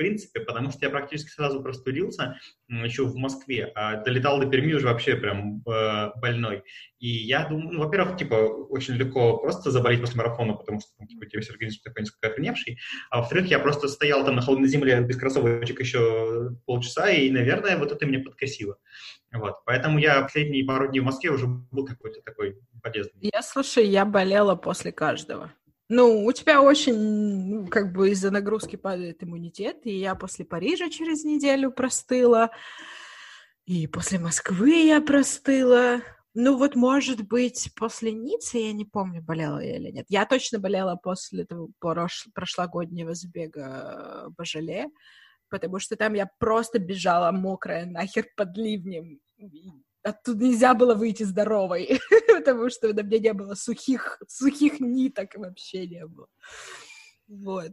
принципе, 0.00 0.40
потому 0.40 0.70
что 0.70 0.86
я 0.86 0.90
практически 0.90 1.28
сразу 1.28 1.62
простудился 1.62 2.38
еще 2.68 3.04
в 3.04 3.16
Москве, 3.16 3.70
а 3.74 3.96
долетал 3.96 4.40
до 4.40 4.46
Перми 4.46 4.72
уже 4.72 4.86
вообще 4.86 5.14
прям 5.14 5.62
э, 5.66 6.10
больной. 6.16 6.62
И 7.00 7.08
я 7.08 7.46
думаю, 7.46 7.72
ну, 7.72 7.84
во-первых, 7.84 8.16
типа, 8.16 8.34
очень 8.34 8.94
легко 8.94 9.36
просто 9.36 9.70
заболеть 9.70 10.00
после 10.00 10.16
марафона, 10.16 10.54
потому 10.54 10.80
что, 10.80 10.88
ну, 10.98 11.06
типа, 11.06 11.26
тебе 11.26 11.40
весь 11.40 11.50
организм 11.50 11.80
такой 11.84 12.02
несколько 12.02 12.28
охреневший. 12.28 12.78
А 13.10 13.18
во-вторых, 13.18 13.48
я 13.48 13.58
просто 13.58 13.88
стоял 13.88 14.24
там 14.24 14.36
на 14.36 14.42
холодной 14.42 14.68
земле 14.68 14.98
без 15.02 15.18
кроссовочек 15.18 15.80
еще 15.80 16.56
полчаса, 16.64 17.10
и, 17.10 17.30
наверное, 17.30 17.76
вот 17.76 17.92
это 17.92 18.06
меня 18.06 18.24
подкосило. 18.24 18.78
Вот. 19.32 19.56
Поэтому 19.66 19.98
я 19.98 20.22
последние 20.22 20.64
пару 20.64 20.88
дней 20.88 21.00
в 21.00 21.04
Москве 21.04 21.30
уже 21.30 21.46
был 21.46 21.84
какой-то 21.84 22.22
такой 22.22 22.56
полезный. 22.82 23.20
Я, 23.20 23.42
слушай, 23.42 23.86
я 23.86 24.06
болела 24.06 24.54
после 24.54 24.92
каждого. 24.92 25.52
Ну, 25.92 26.24
у 26.24 26.30
тебя 26.30 26.62
очень, 26.62 27.66
как 27.66 27.92
бы 27.92 28.10
из-за 28.10 28.30
нагрузки 28.30 28.76
падает 28.76 29.24
иммунитет, 29.24 29.78
и 29.86 29.98
я 29.98 30.14
после 30.14 30.44
Парижа 30.44 30.88
через 30.88 31.24
неделю 31.24 31.72
простыла, 31.72 32.50
и 33.66 33.88
после 33.88 34.20
Москвы 34.20 34.70
я 34.86 35.00
простыла. 35.00 36.00
Ну, 36.32 36.56
вот, 36.56 36.76
может 36.76 37.26
быть, 37.26 37.72
после 37.74 38.12
Ниццы, 38.12 38.58
я 38.58 38.72
не 38.72 38.84
помню, 38.84 39.20
болела 39.20 39.58
я 39.58 39.78
или 39.78 39.90
нет. 39.90 40.06
Я 40.08 40.26
точно 40.26 40.60
болела 40.60 40.94
после 40.94 41.42
этого 41.42 41.68
прошлогоднего 42.34 43.14
забега 43.14 44.28
Божале, 44.38 44.86
потому 45.48 45.80
что 45.80 45.96
там 45.96 46.14
я 46.14 46.30
просто 46.38 46.78
бежала 46.78 47.32
мокрая 47.32 47.84
нахер 47.84 48.26
под 48.36 48.56
ливнем 48.56 49.18
оттуда 50.02 50.44
нельзя 50.44 50.74
было 50.74 50.94
выйти 50.94 51.22
здоровой, 51.22 52.00
потому 52.28 52.70
что 52.70 52.92
на 52.92 53.02
мне 53.02 53.18
не 53.18 53.32
было 53.32 53.54
сухих, 53.54 54.20
сухих 54.28 54.80
ниток 54.80 55.34
вообще 55.36 55.86
не 55.86 56.06
было. 56.06 56.28
Вот. 57.28 57.72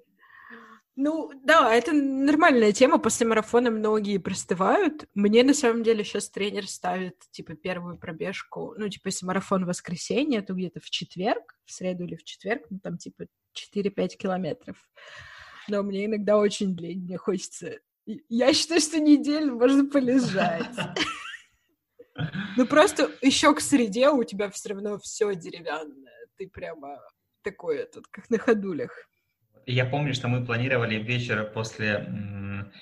Ну, 1.00 1.30
да, 1.44 1.76
это 1.76 1.94
нормальная 1.94 2.72
тема. 2.72 2.98
После 2.98 3.28
марафона 3.28 3.70
многие 3.70 4.18
простывают. 4.18 5.08
Мне, 5.14 5.44
на 5.44 5.54
самом 5.54 5.84
деле, 5.84 6.04
сейчас 6.04 6.28
тренер 6.28 6.68
ставит, 6.68 7.18
типа, 7.30 7.54
первую 7.54 8.00
пробежку. 8.00 8.74
Ну, 8.78 8.90
типа, 8.90 9.10
если 9.10 9.28
марафон 9.28 9.64
в 9.64 9.68
воскресенье, 9.68 10.42
то 10.42 10.56
где-то 10.56 10.80
в 10.80 10.90
четверг, 10.90 11.56
в 11.66 11.72
среду 11.72 12.06
или 12.06 12.16
в 12.16 12.24
четверг, 12.24 12.64
ну, 12.72 12.80
там, 12.80 12.98
типа, 12.98 13.28
4-5 13.76 14.18
километров. 14.18 14.78
Но 15.68 15.84
мне 15.84 16.06
иногда 16.06 16.38
очень 16.38 16.76
лень, 16.76 17.04
мне 17.04 17.18
хочется... 17.18 17.78
Я 18.08 18.52
считаю, 18.54 18.82
что 18.82 19.00
неделю 19.00 19.54
можно 19.56 19.86
полежать. 19.86 20.66
Ну 22.56 22.66
просто 22.66 23.12
еще 23.22 23.54
к 23.54 23.62
среде 23.62 24.10
у 24.10 24.24
тебя 24.24 24.50
все 24.50 24.70
равно 24.70 24.98
все 24.98 25.34
деревянное. 25.36 26.14
Ты 26.38 26.48
прямо 26.48 27.00
такой 27.44 27.78
этот, 27.78 28.06
как 28.12 28.30
на 28.30 28.38
ходулях. 28.38 28.92
Я 29.66 29.86
помню, 29.86 30.14
что 30.14 30.30
мы 30.30 30.46
планировали 30.46 30.96
вечер 30.96 31.52
после... 31.54 32.08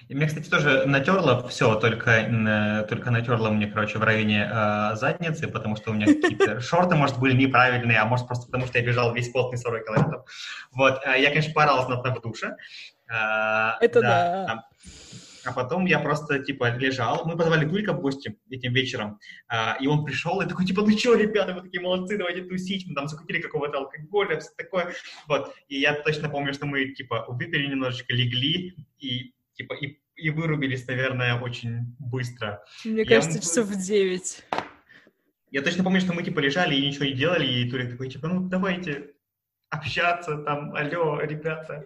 Мне, 0.08 0.28
кстати, 0.28 0.50
тоже 0.50 0.86
натерло 0.86 1.48
все, 1.48 1.76
только, 1.76 2.86
только 2.88 3.12
натерло 3.12 3.50
мне, 3.50 3.68
короче, 3.68 3.98
в 3.98 4.04
районе 4.04 4.50
э, 4.52 4.96
задницы, 4.96 5.48
потому 5.48 5.76
что 5.76 5.92
у 5.92 5.94
меня 5.94 6.06
какие-то 6.06 6.60
шорты, 6.62 6.96
может, 6.96 7.20
были 7.20 7.36
неправильные, 7.36 8.00
а 8.00 8.06
может, 8.06 8.28
просто 8.28 8.46
потому 8.46 8.68
что 8.68 8.78
я 8.78 8.86
бежал 8.86 9.14
весь 9.14 9.30
потный 9.30 9.58
40 9.58 9.86
километров. 9.86 10.26
Вот, 10.72 11.02
а 11.06 11.18
я, 11.18 11.30
конечно, 11.30 11.54
порал 11.54 11.86
знатно 11.86 12.16
в 12.16 12.22
душе. 12.22 12.56
А, 13.08 13.78
Это 13.82 14.02
да. 14.02 14.64
А 15.46 15.54
потом 15.54 15.86
я 15.86 16.00
просто, 16.00 16.40
типа, 16.40 16.76
лежал. 16.76 17.26
Мы 17.26 17.38
позвали 17.38 17.66
Гулька 17.66 17.94
в 17.94 18.02
гости 18.02 18.38
этим 18.50 18.74
вечером. 18.74 19.20
А, 19.48 19.78
и 19.80 19.88
он 19.88 20.04
пришел 20.04 20.42
и 20.42 20.48
такой, 20.48 20.66
типа, 20.66 20.82
ну 20.82 20.98
что, 20.98 21.16
ребята, 21.16 21.54
вы 21.54 21.62
такие 21.62 21.82
молодцы, 21.82 22.18
давайте 22.18 22.44
тусить. 22.44 22.88
Мы 22.88 22.96
там 22.96 23.08
закупили 23.08 23.40
какого-то 23.40 23.78
алкоголя, 23.78 24.40
все 24.40 24.50
такое. 24.58 24.94
Вот. 25.28 25.54
И 25.68 25.80
я 25.80 25.94
точно 25.94 26.30
помню, 26.30 26.54
что 26.54 26.66
мы, 26.66 26.86
типа, 26.94 27.26
выпили 27.28 27.68
немножечко, 27.68 28.14
легли 28.14 28.76
и, 29.00 29.34
типа, 29.54 29.74
и, 29.74 30.00
и 30.16 30.30
вырубились, 30.32 30.88
наверное, 30.88 31.40
очень 31.40 31.96
быстро. 32.00 32.64
Мне 32.84 33.04
я... 33.04 33.06
кажется, 33.06 33.40
часов 33.40 33.68
в 33.68 33.80
девять. 33.80 34.44
Я 35.52 35.62
точно 35.62 35.84
помню, 35.84 36.02
что 36.02 36.14
мы, 36.14 36.24
типа, 36.24 36.40
лежали 36.40 36.76
и 36.76 36.86
ничего 36.86 37.06
не 37.06 37.14
делали, 37.14 37.46
и 37.46 37.70
Турик 37.70 37.92
такой, 37.92 38.10
типа, 38.10 38.28
ну, 38.28 38.50
давайте 38.50 39.12
общаться, 39.70 40.38
там, 40.38 40.74
алло, 40.74 41.22
ребята. 41.22 41.86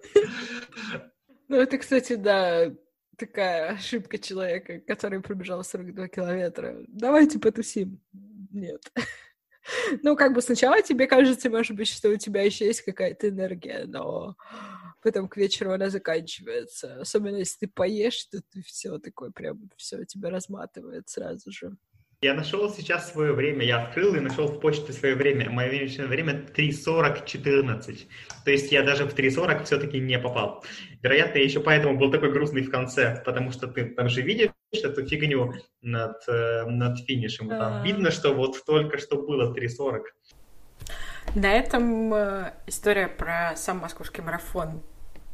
Ну, 1.47 1.55
это, 1.57 1.78
кстати, 1.78 2.16
да, 2.16 2.72
такая 3.20 3.72
ошибка 3.74 4.17
человека, 4.17 4.80
который 4.80 5.22
пробежал 5.22 5.63
42 5.63 6.07
километра. 6.07 6.84
Давайте 6.88 7.39
потусим. 7.39 8.01
Нет. 8.51 8.82
Ну, 10.01 10.15
как 10.15 10.34
бы 10.34 10.41
сначала 10.41 10.82
тебе 10.82 11.05
кажется, 11.05 11.47
может 11.47 11.76
быть, 11.76 11.89
что 11.89 12.09
у 12.09 12.17
тебя 12.17 12.41
еще 12.41 12.65
есть 12.65 12.82
какая-то 12.82 13.30
энергия, 13.30 13.86
но 13.86 14.36
потом 15.03 15.28
к 15.28 15.38
вечеру 15.38 15.74
она 15.74 15.89
заканчивается. 15.89 16.99
Особенно 16.99 17.36
если 17.36 17.59
ты 17.59 17.67
поешь, 17.67 18.26
то 18.26 18.41
ты 18.41 18.63
все 18.63 18.97
такое 18.97 19.30
прям, 19.30 19.70
все 19.78 20.05
тебя 20.05 20.32
разматывает 20.32 21.07
сразу 21.09 21.51
же. 21.51 21.78
Я 22.22 22.34
нашел 22.34 22.70
сейчас 22.70 23.13
свое 23.13 23.32
время, 23.32 23.65
я 23.65 23.82
открыл 23.82 24.13
и 24.13 24.20
нашел 24.20 24.47
в 24.47 24.59
почте 24.59 24.91
свое 24.91 25.15
время. 25.15 25.49
Мое 25.49 25.70
личное 25.70 26.07
время 26.07 26.45
3.40.14. 26.53 28.07
То 28.43 28.51
есть 28.51 28.74
я 28.74 28.84
даже 28.84 29.05
в 29.05 29.15
3.40 29.15 29.63
все-таки 29.63 30.01
не 30.01 30.20
попал. 30.20 30.61
Вероятно, 31.01 31.38
я 31.38 31.45
еще 31.45 31.61
поэтому 31.61 31.97
был 31.97 32.11
такой 32.11 32.34
грустный 32.34 32.63
в 32.63 32.70
конце, 32.70 33.24
потому 33.24 33.53
что 33.53 33.67
ты 33.67 33.86
там 33.86 34.09
же 34.09 34.22
видишь 34.22 34.49
эту 34.74 35.07
фигню 35.07 35.53
над, 35.82 36.17
э, 36.28 36.65
над 36.65 36.99
финишем. 36.99 37.47
Там 37.47 37.82
а. 37.82 37.86
видно, 37.86 38.11
что 38.11 38.34
вот 38.34 38.65
только 38.65 38.97
что 38.97 39.22
было 39.22 39.55
3.40. 39.55 40.01
На 41.36 41.53
этом 41.53 42.13
э, 42.13 42.51
история 42.67 43.07
про 43.07 43.53
сам 43.55 43.78
московский 43.78 44.22
марафон 44.22 44.82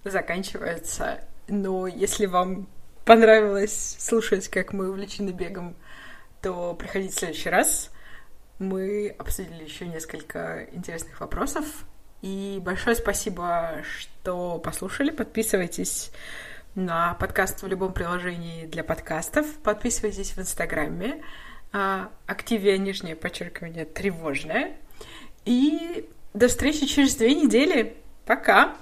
заканчивается. 0.03 1.21
Но 1.47 1.87
если 1.87 2.27
вам 2.27 2.67
понравилось 3.05 3.95
слушать, 3.97 4.49
как 4.49 4.71
мы 4.71 4.91
увлечены 4.91 5.31
бегом 5.31 5.75
то 6.45 6.75
приходите 6.75 7.11
в 7.11 7.17
следующий 7.17 7.49
раз. 7.49 7.89
Мы 8.59 9.15
обсудили 9.17 9.63
еще 9.63 9.87
несколько 9.87 10.67
интересных 10.73 11.19
вопросов. 11.19 11.65
И 12.21 12.61
большое 12.63 12.95
спасибо, 12.95 13.81
что 13.83 14.59
послушали. 14.59 15.09
Подписывайтесь 15.09 16.11
на 16.75 17.15
подкаст 17.15 17.63
в 17.63 17.67
любом 17.67 17.93
приложении 17.93 18.67
для 18.67 18.83
подкастов. 18.83 19.47
Подписывайтесь 19.63 20.33
в 20.33 20.39
Инстаграме. 20.39 21.23
А, 21.73 22.11
активия 22.27 22.77
нижнее 22.77 23.15
подчеркивание 23.15 23.85
тревожное. 23.85 24.77
И 25.45 26.07
до 26.35 26.47
встречи 26.47 26.85
через 26.85 27.15
две 27.15 27.33
недели. 27.33 27.97
Пока! 28.23 28.75